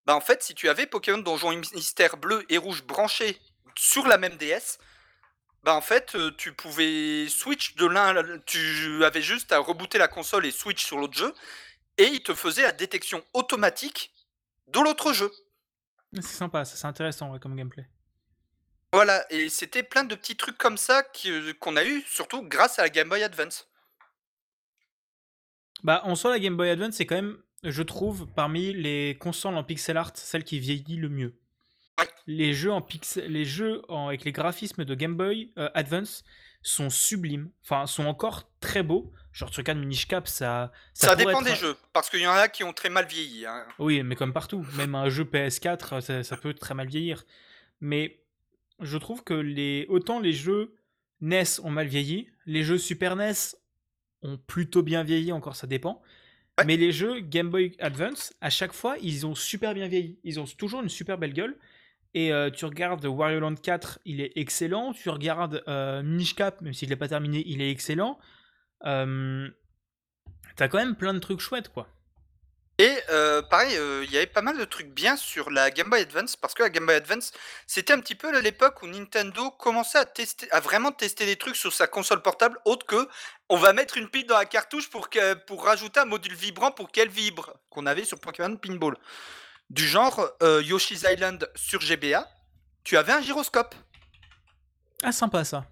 [0.07, 3.39] Bah, en fait, si tu avais Pokémon Donjon Mystère bleu et rouge branchés
[3.77, 4.79] sur la même DS,
[5.63, 8.41] bah, en fait, euh, tu pouvais switch de l'un.
[8.47, 11.33] Tu avais juste à rebooter la console et switch sur l'autre jeu.
[11.99, 14.13] Et il te faisait la détection automatique
[14.69, 15.31] de l'autre jeu.
[16.15, 17.87] C'est sympa, ça, c'est intéressant ouais, comme gameplay.
[18.93, 22.79] Voilà, et c'était plein de petits trucs comme ça euh, qu'on a eu, surtout grâce
[22.79, 23.69] à la Game Boy Advance.
[25.83, 29.57] Bah, en soi, la Game Boy Advance, c'est quand même, je trouve, parmi les consoles
[29.57, 31.39] en pixel art, celle qui vieillit le mieux.
[32.27, 36.25] Les jeux, en pixel, les jeux en- avec les graphismes de Game Boy euh, Advance
[36.69, 39.13] sont sublimes, enfin, sont encore très beaux.
[39.33, 40.73] Genre, tu regardes Minish Cap, ça.
[40.95, 43.07] Ça, pourrait dépend des un- jeux, parce qu'il y en a qui ont très mal
[43.07, 43.47] vieilli.
[43.47, 43.65] hein.
[43.79, 47.25] Oui, mais comme partout, même un jeu PS4, ça, ça peut très mal vieillir.
[47.81, 48.21] Mais
[48.81, 50.75] je trouve que les autant les jeux
[51.21, 53.33] NES ont mal vieilli, les jeux Super NES
[54.23, 56.03] ont plutôt bien vieilli, encore ça dépend.
[56.59, 56.65] Ouais.
[56.65, 60.19] Mais les jeux Game Boy Advance, à chaque fois, ils ont super bien vieilli.
[60.25, 61.57] Ils ont toujours une super belle gueule.
[62.15, 64.93] Et euh, tu regardes Wario Land 4, il est excellent.
[64.93, 68.19] Tu regardes euh, Minish Cap, même s'il n'est pas terminé, il est excellent.
[68.85, 69.49] Euh,
[70.59, 71.87] T'as quand même plein de trucs chouettes, quoi.
[72.79, 75.89] Et euh, pareil, euh, il y avait pas mal de trucs bien sur la Game
[75.89, 77.33] Boy Advance, parce que la Game Boy Advance,
[77.69, 81.55] c'était un petit peu l'époque où Nintendo commençait à tester, à vraiment tester des trucs
[81.55, 83.09] sur sa console portable, autre que
[83.49, 85.09] on va mettre une pile dans la cartouche pour,
[85.47, 88.97] pour rajouter un module vibrant pour qu'elle vibre, qu'on avait sur Pokémon Pinball.
[89.71, 92.27] Du genre euh, Yoshi's Island sur GBA,
[92.85, 93.75] tu avais un gyroscope.
[95.03, 95.67] Ah, sympa ça.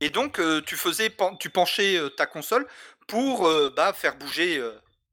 [0.00, 2.66] Et donc, euh, tu faisais, tu penchais euh, ta console
[3.06, 4.62] pour bah, faire bouger,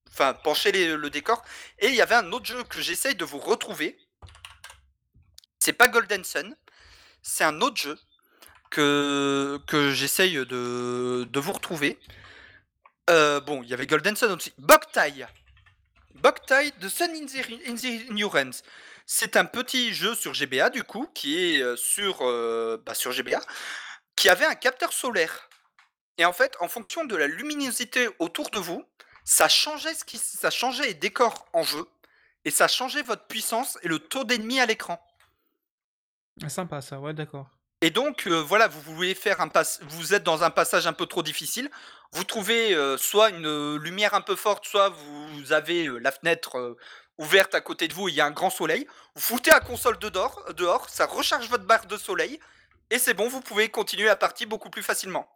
[0.09, 1.43] enfin pencher les- le décor.
[1.79, 3.97] Et il y avait un autre jeu que j'essaye de vous retrouver.
[5.59, 6.55] C'est pas Golden Sun,
[7.21, 7.99] c'est un autre jeu
[8.69, 11.99] que, que j'essaye de, de vous retrouver.
[13.07, 14.53] Bon, il y avait Golden Sun aussi.
[14.57, 15.25] Boktai.
[16.15, 18.63] Boktai de Sun in the.
[19.05, 23.11] C'est un petit jeu sur GBA du coup, qui est euh, sur, euh, bah, sur
[23.11, 23.41] GBA,
[24.15, 25.49] qui avait un capteur solaire.
[26.17, 28.83] Et en fait, en fonction de la luminosité autour de vous,
[29.23, 31.85] ça changeait, ce qui, ça changeait les décors en jeu,
[32.45, 35.03] et ça changeait votre puissance et le taux d'ennemis à l'écran.
[36.43, 37.49] Ah, sympa ça, ouais, d'accord.
[37.81, 40.93] Et donc, heu, voilà, vous voulez faire un pass vous êtes dans un passage un
[40.93, 41.69] peu trop difficile,
[42.11, 46.77] vous trouvez, heu, soit une, heu, lumière un peu forte, soit vous avez, la fenêtre,
[47.17, 48.87] ouverte à côté de vous et il y a un grand soleil.
[49.15, 52.39] Vous foutez la console dedors dehors, ça recharge votre barre de soleil
[52.91, 55.27] et c'est bon, vous pouvez continuer la partie beaucoup plus facilement.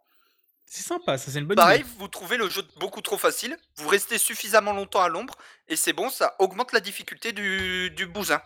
[0.64, 1.84] C'est sympa, ça c'est une bonne Pareil, idée.
[1.98, 5.34] vous trouvez le jeu beaucoup trop facile, vous restez suffisamment longtemps à l'ombre
[5.66, 8.40] et c'est bon, ça augmente la difficulté du du bousin.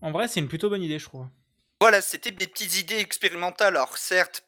[0.00, 1.26] En vrai, c'est une plutôt bonne idée, je trouve.
[1.84, 3.76] Voilà, c'était des petites idées expérimentales.
[3.76, 4.42] Alors certes,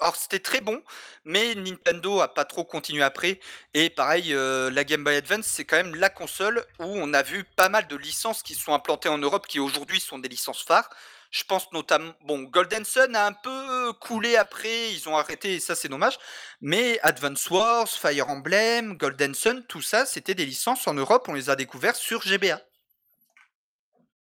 [0.00, 0.80] alors c'était très bon,
[1.24, 3.40] mais Nintendo a pas trop continué après
[3.74, 7.24] et pareil, heu, la Game Boy Advance, c'est quand même la console où on a
[7.24, 10.62] vu pas mal de licences qui sont implantées en Europe, qui aujourd'hui sont des licences
[10.62, 10.88] phares.
[11.32, 15.60] Je pense notamment bon, Golden Sun a un peu coulé après, ils ont arrêté et
[15.60, 16.20] ça c'est dommage,
[16.60, 21.34] mais Advance Wars, Fire Emblem, Golden Sun, tout ça, c'était des licences en Europe, on
[21.34, 22.60] les a découverts sur GBA.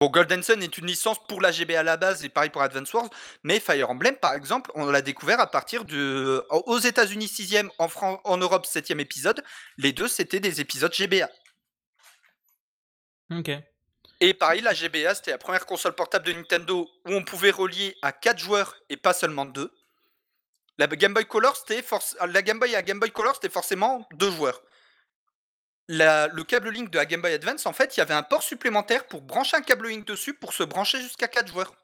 [0.01, 2.63] Bon, Golden Sun est une licence pour la GBA à la base et pareil pour
[2.63, 3.11] Advance Wars,
[3.43, 7.89] mais Fire Emblem, par exemple, on l'a découvert à partir de aux États-Unis 6e, en
[8.25, 9.45] en Europe 7e épisode.
[9.77, 11.29] Les 2 c'était des épisodes GBA.
[13.31, 13.51] OK.
[14.21, 17.95] Et pareil, la GBA, c'était la première console portable de Nintendo où on pouvait relier
[18.01, 19.71] à 4 joueurs et pas seulement 2.
[20.79, 24.09] La Game Boy Color, c'était forc la Game Boy à Game Boy Color, c'était forcément
[24.15, 24.63] 2 joueurs.
[25.93, 28.23] La le câble Link de la Game Boy Advance, en fait, il y avait un
[28.23, 31.75] port supplémentaire pour brancher un câble Link dessus pour se brancher jusqu'à 4 joueurs.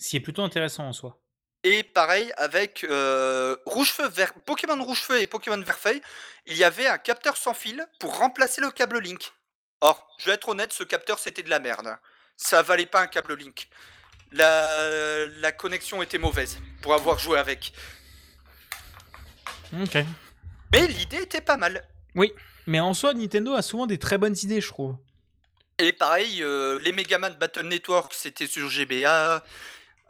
[0.00, 1.20] Ce qui est plutôt intéressant en soi.
[1.62, 6.02] Et pareil avec, heu, Rouge-Feu, Vert Pokémon Rouge-Feu et Pokémon Vert-Feuille,
[6.46, 9.32] il y avait un capteur sans fil pour remplacer le câble Link.
[9.80, 11.96] Or, je vais être honnête, ce capteur, c'était de la merde.
[12.36, 13.68] Ça valait pas un câble Link.
[14.32, 17.72] La la connexion était mauvaise pour avoir joué avec.
[19.80, 19.98] OK.
[20.72, 21.86] Mais l'idée était pas mal.
[22.16, 22.32] Oui,
[22.66, 24.96] mais en soi, Nintendo a souvent des très bonnes idées, je trouve.
[25.78, 29.42] Et pareil, heu, les Megaman Battle Network, c'était sur GBA.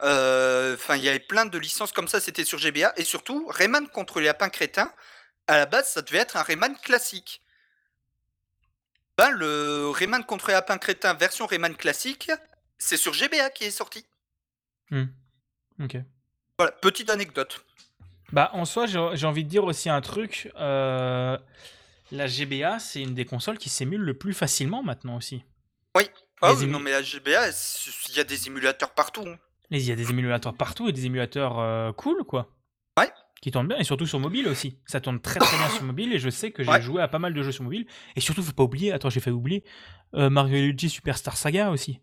[0.03, 3.47] Heu, enfin, il y avait plein de licences comme ça, c'était sur GBA et surtout
[3.47, 4.91] Rayman contre les lapins crétins,
[5.47, 7.41] à la base, ça devait être un Rayman classique.
[9.17, 12.31] Ben, le Rayman contre les lapins crétins version Rayman classique,
[12.77, 14.05] c'est sur GBA qui est sorti.
[14.89, 15.03] Mmh.
[15.83, 15.97] OK.
[16.57, 17.63] Voilà, petite anecdote.
[18.31, 21.37] Bah, en soi, j'ai envie de dire aussi un truc, heu,
[22.11, 25.43] la GBA, c'est une des consoles qui s'émule le plus facilement maintenant aussi.
[25.95, 26.03] Oui.
[26.41, 27.49] Ah oui, non mais la GBA,
[28.09, 29.37] il y a des émulateurs partout, hein.
[29.71, 32.49] Il y a des émulateurs partout et des émulateurs, heu, cool, quoi.
[32.99, 33.09] Ouais.
[33.41, 34.77] Qui tournent bien et surtout sur mobile aussi.
[34.85, 36.81] Ça tourne très, très bien sur mobile et je sais que j'ai Ouais.
[36.81, 39.19] joué à pas mal de jeux sur mobile et surtout, faut pas oublier attends, j'ai
[39.19, 39.63] failli oublier,
[40.15, 42.01] heu, Mario Luigi Superstar Saga aussi.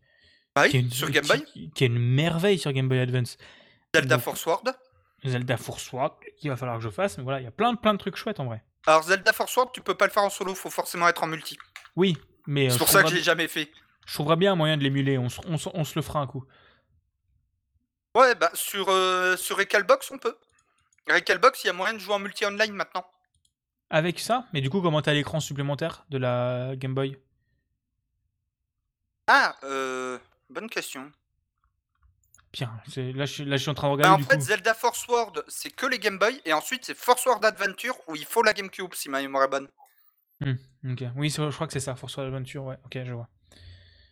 [0.56, 1.44] Bah Qui est oui, une sur Game Boy.
[1.44, 3.36] qui qui est une merveille sur Game Boy Advance.
[3.94, 4.74] Zelda Donc Force World.
[5.24, 7.74] Zelda Force World, qu'il va falloir que je fasse, mais voilà, il y a plein,
[7.74, 8.64] plein de trucs chouettes en vrai.
[8.86, 11.27] Alors Zelda Force World, tu peux pas le faire en solo, faut forcément être en
[11.27, 11.59] multi.
[11.97, 12.16] Oui,
[12.47, 13.70] mais heu, C'est pour ça que je l'ai jamais fait.
[14.07, 16.20] je trouverais bien un moyen de l'émuler, on se on se on se le fera
[16.20, 16.44] un coup.
[18.16, 20.36] Ouais, bah sur, heu, sur Recalbox, on peut.
[21.09, 23.05] Recalbox, il y a moyen de jouer en multi online maintenant.
[23.90, 24.47] Avec ça?
[24.52, 27.16] Mais du coup, comment tu as l'écran supplémentaire de la Game Boy?
[29.27, 31.11] Ah, heu, bonne question.
[32.52, 34.39] Bien, là je suis là je suis en train de Bah, regarder en du fait,
[34.39, 34.44] coup.
[34.44, 38.16] Zelda Force World, c'est que les Game Boy et ensuite c'est Force World Adventure où
[38.16, 39.68] il faut la GameCube si ma mémoire est bonne.
[40.40, 41.05] Mmh, OK.
[41.16, 43.28] Oui, je crois que c'est ça, Force World Adventure, ouais, OK, je vois.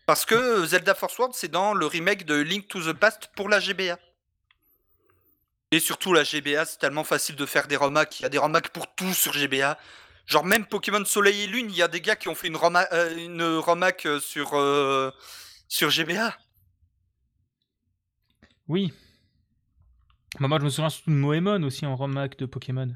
[0.05, 3.49] Parce que, Zelda Force World, c'est dans le remake de Link to the Past pour
[3.49, 3.97] la GBA.
[5.71, 8.39] Et surtout la GBA, c'est tellement facile de faire des remake, il y a des
[8.39, 9.77] remake pour tout sur GBA.
[10.25, 12.55] Genre même Pokémon Soleil et Lune, il y a des gars qui ont fait une
[12.55, 15.11] rema heu, une remake, heu, sur, heu,
[15.67, 16.35] sur GBA.
[18.69, 18.93] Oui.
[20.39, 22.95] Bah, moi je me souviens surtout de Moemon aussi en remake de Pokémon.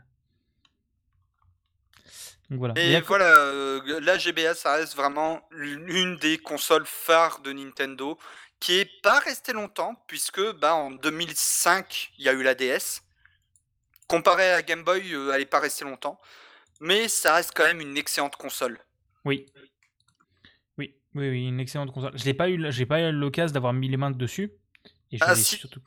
[2.49, 2.73] Donc voilà.
[2.77, 8.19] Et voilà, heu, la GBA, ça reste vraiment l'une des consoles phares de Nintendo,
[8.59, 13.01] qui est pas restée longtemps puisque, bah, en 2005, il y a eu la DS.
[14.07, 16.19] Comparé à la Game Boy, heu, elle est pas restée longtemps,
[16.79, 18.77] mais ça reste quand même une excellente console.
[19.25, 19.47] Oui.
[20.77, 22.11] Oui, oui, oui, une excellente console.
[22.15, 24.51] Je pas eu j'ai pas eu l'occasion d'avoir mis les mains dessus
[25.13, 25.81] et je Ah si surtout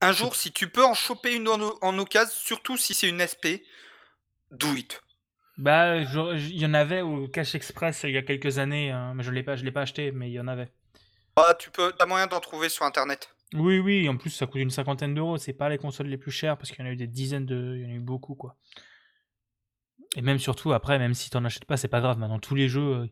[0.00, 3.20] un jour, si tu peux en choper une en en occasion, surtout si c'est une
[3.20, 3.66] SP,
[4.52, 5.00] do it.
[5.56, 9.24] Bah, il y en avait au Cash Express il y a quelques années, hein, mais
[9.24, 10.70] je l'ai pas je l'ai pas acheté, mais il y en avait.
[11.34, 13.34] Ah, tu peux tu as moyen d'en trouver sur internet.
[13.54, 16.30] Oui, oui, en plus ça coûte une cinquantaine d'euros, c'est pas les consoles les plus
[16.30, 18.00] chères parce qu'il y en a eu des dizaines de il y en a eu
[18.00, 18.56] beaucoup, quoi.
[20.16, 22.54] Et même surtout après, même si tu en achètes pas, c'est pas grave, maintenant tous
[22.54, 23.10] les jeux, heu,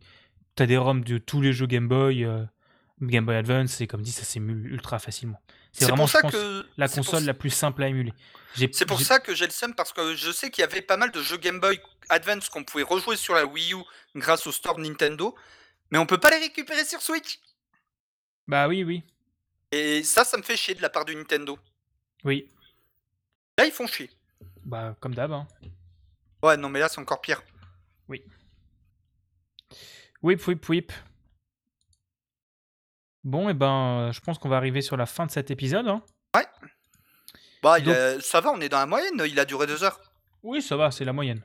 [0.56, 2.46] tu as des ROM de tous les jeux Game Boy, heu,
[3.00, 5.40] Game Boy Advance et comme dit, ça s'émule ultra facilement.
[5.72, 7.82] C'est C'est vraiment, pour je ça pense, que la c'est pour console la plus simple
[7.82, 8.12] à émuler.
[8.72, 10.96] C'est pour ça que j'ai le seum parce que je sais qu'il y avait pas
[10.96, 11.78] mal de jeux Game Boy
[12.08, 13.82] Advance qu'on pouvait rejouer sur la Wii U
[14.14, 15.34] grâce au store Nintendo,
[15.90, 17.38] mais on peut pas les récupérer sur Switch.
[18.48, 19.02] Bah oui, oui.
[19.72, 21.58] Et ça, ça me fait chier de la part du Nintendo.
[22.24, 22.48] Oui,
[23.58, 24.10] Là, ils font chier.
[24.64, 25.32] bah comme d'hab.
[25.32, 25.46] hein.
[26.42, 27.42] Ouais, non, mais là, c'est encore pire.
[30.22, 30.92] Whip, whip, whip.
[33.26, 35.88] Bon, et ben, euh, je pense qu'on va arriver sur la fin de cet épisode.
[35.88, 36.00] hein.
[37.62, 39.82] Bah, il Donc- a- ça va, on est dans la moyenne, il a duré deux
[39.82, 39.98] heures.
[40.44, 41.42] Oui, ça va, c'est la moyenne.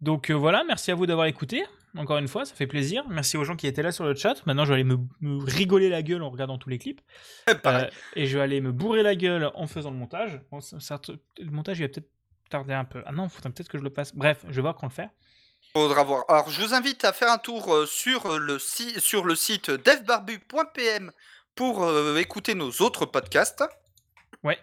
[0.00, 1.62] Donc euh, voilà, merci à vous d'avoir écouté.
[1.96, 3.04] Encore une fois, ça fait plaisir.
[3.10, 4.46] Merci aux gens qui étaient là sur le chat.
[4.46, 7.00] Maintenant, je vais aller me, me rigoler la gueule en regardant tous les clips.
[7.66, 10.40] Euh, et je vais aller me bourrer la gueule en faisant le montage.
[10.50, 11.00] Bon, ça- ça-
[11.38, 12.08] le montage, il va peut-être
[12.48, 13.02] tarder un peu.
[13.04, 14.14] Ah non, il faudrait peut-être que je le passe.
[14.14, 15.10] Bref, je vais voir quand le faire.
[15.72, 16.24] Faudra voir.
[16.28, 19.70] Alors, je vous invite à faire un tour euh, sur le, si- sur le site
[19.70, 21.12] devbarbu.pm
[21.54, 23.62] pour euh, écouter nos autres podcasts.
[24.42, 24.58] Ouais.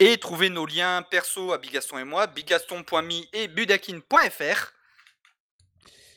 [0.00, 4.72] Et trouver nos liens perso à Bigaston et moi, bigaston.me et budakin.fr.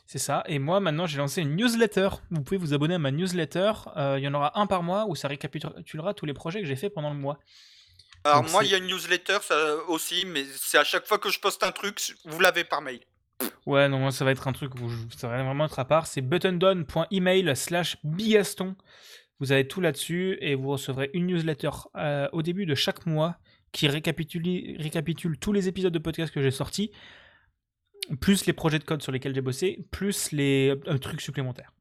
[0.07, 0.43] C'est ça.
[0.47, 2.09] Et moi, maintenant, j'ai lancé une newsletter.
[2.31, 3.71] Vous pouvez vous abonner à ma newsletter.
[3.95, 6.67] Euh, Il y en aura un par mois où ça récapitulera tous les projets que
[6.67, 7.39] j'ai fait pendant le mois.
[8.23, 11.17] Alors, Donc, moi, il y a une newsletter ça, aussi, mais c'est à chaque fois
[11.17, 12.99] que je poste un truc, vous l'avez par mail.
[13.65, 14.73] Ouais, non, moi, ça va être un truc
[15.15, 16.07] ça va vraiment être à part.
[16.07, 18.75] C'est buttondown.email slash bigaston.
[19.39, 23.37] Vous avez tout là-dessus et vous recevrez une newsletter euh, au début de chaque mois
[23.71, 26.91] qui récapitule, tous les épisodes de podcast que j'ai sortis,
[28.19, 31.73] plus les projets de code sur lesquels j'ai bossé, plus les euh, trucs supplémentaires.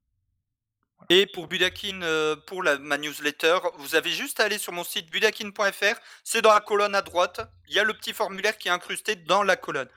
[1.08, 5.10] Et pour Budakin, euh, pour ma newsletter, vous avez juste à aller sur mon site
[5.10, 5.98] budakin.fr.
[6.22, 7.40] C'est dans la colonne à droite.
[7.68, 9.88] Il y a le petit formulaire qui est incrusté dans la colonne.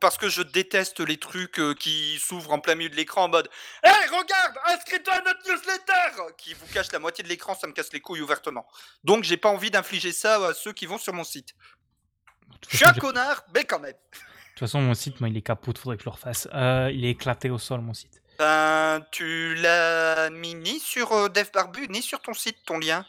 [0.00, 3.28] Parce que je déteste les trucs euh, qui s'ouvrent en plein milieu de l'écran en
[3.28, 3.48] mode
[3.84, 7.72] Hé, regarde, inscris-toi à notre newsletter Qui vous cache la moitié de l'écran, ça me
[7.72, 8.66] casse les couilles ouvertement.
[9.04, 11.54] Donc, j'ai pas envie d'infliger ça à ceux qui vont sur mon site.
[12.68, 13.92] Je suis un connard, mais quand même.
[13.92, 14.18] de
[14.50, 16.48] toute façon, mon site, moi, il est capote, faudrait que je le refasse.
[16.52, 18.20] Euh, il est éclaté au sol, mon site.
[18.38, 23.06] Ben, tu l'as mis ni sur euh, Dev Barbu, ni sur ton site, ton lien.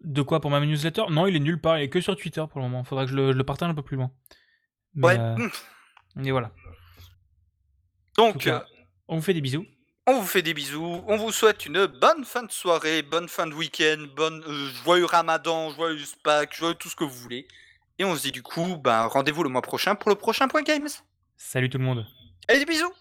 [0.00, 1.04] De quoi pour ma newsletter?
[1.10, 2.82] Non, il est nulle part, il est que sur Twitter pour le moment.
[2.82, 4.10] Faudrait que je le, je le partage un peu plus loin.
[4.96, 5.18] Mais, Ouais.
[5.18, 5.48] euh,
[6.24, 6.50] et voilà.
[8.18, 8.64] En tout Donc, cas,
[9.08, 9.64] on vous fait des bisous.
[10.08, 13.46] On vous fait des bisous, on vous souhaite une bonne fin de soirée, bonne fin
[13.46, 17.46] de week-end, bonne euh, joyeux ramadan, joyeux Pâques, joyeux tout ce que vous voulez.
[17.98, 20.62] Et on se dit du coup, ben, rendez-vous le mois prochain pour le prochain Point
[20.62, 20.88] Games.
[21.36, 22.06] Salut tout le monde.
[22.48, 22.92] Allez, des bisous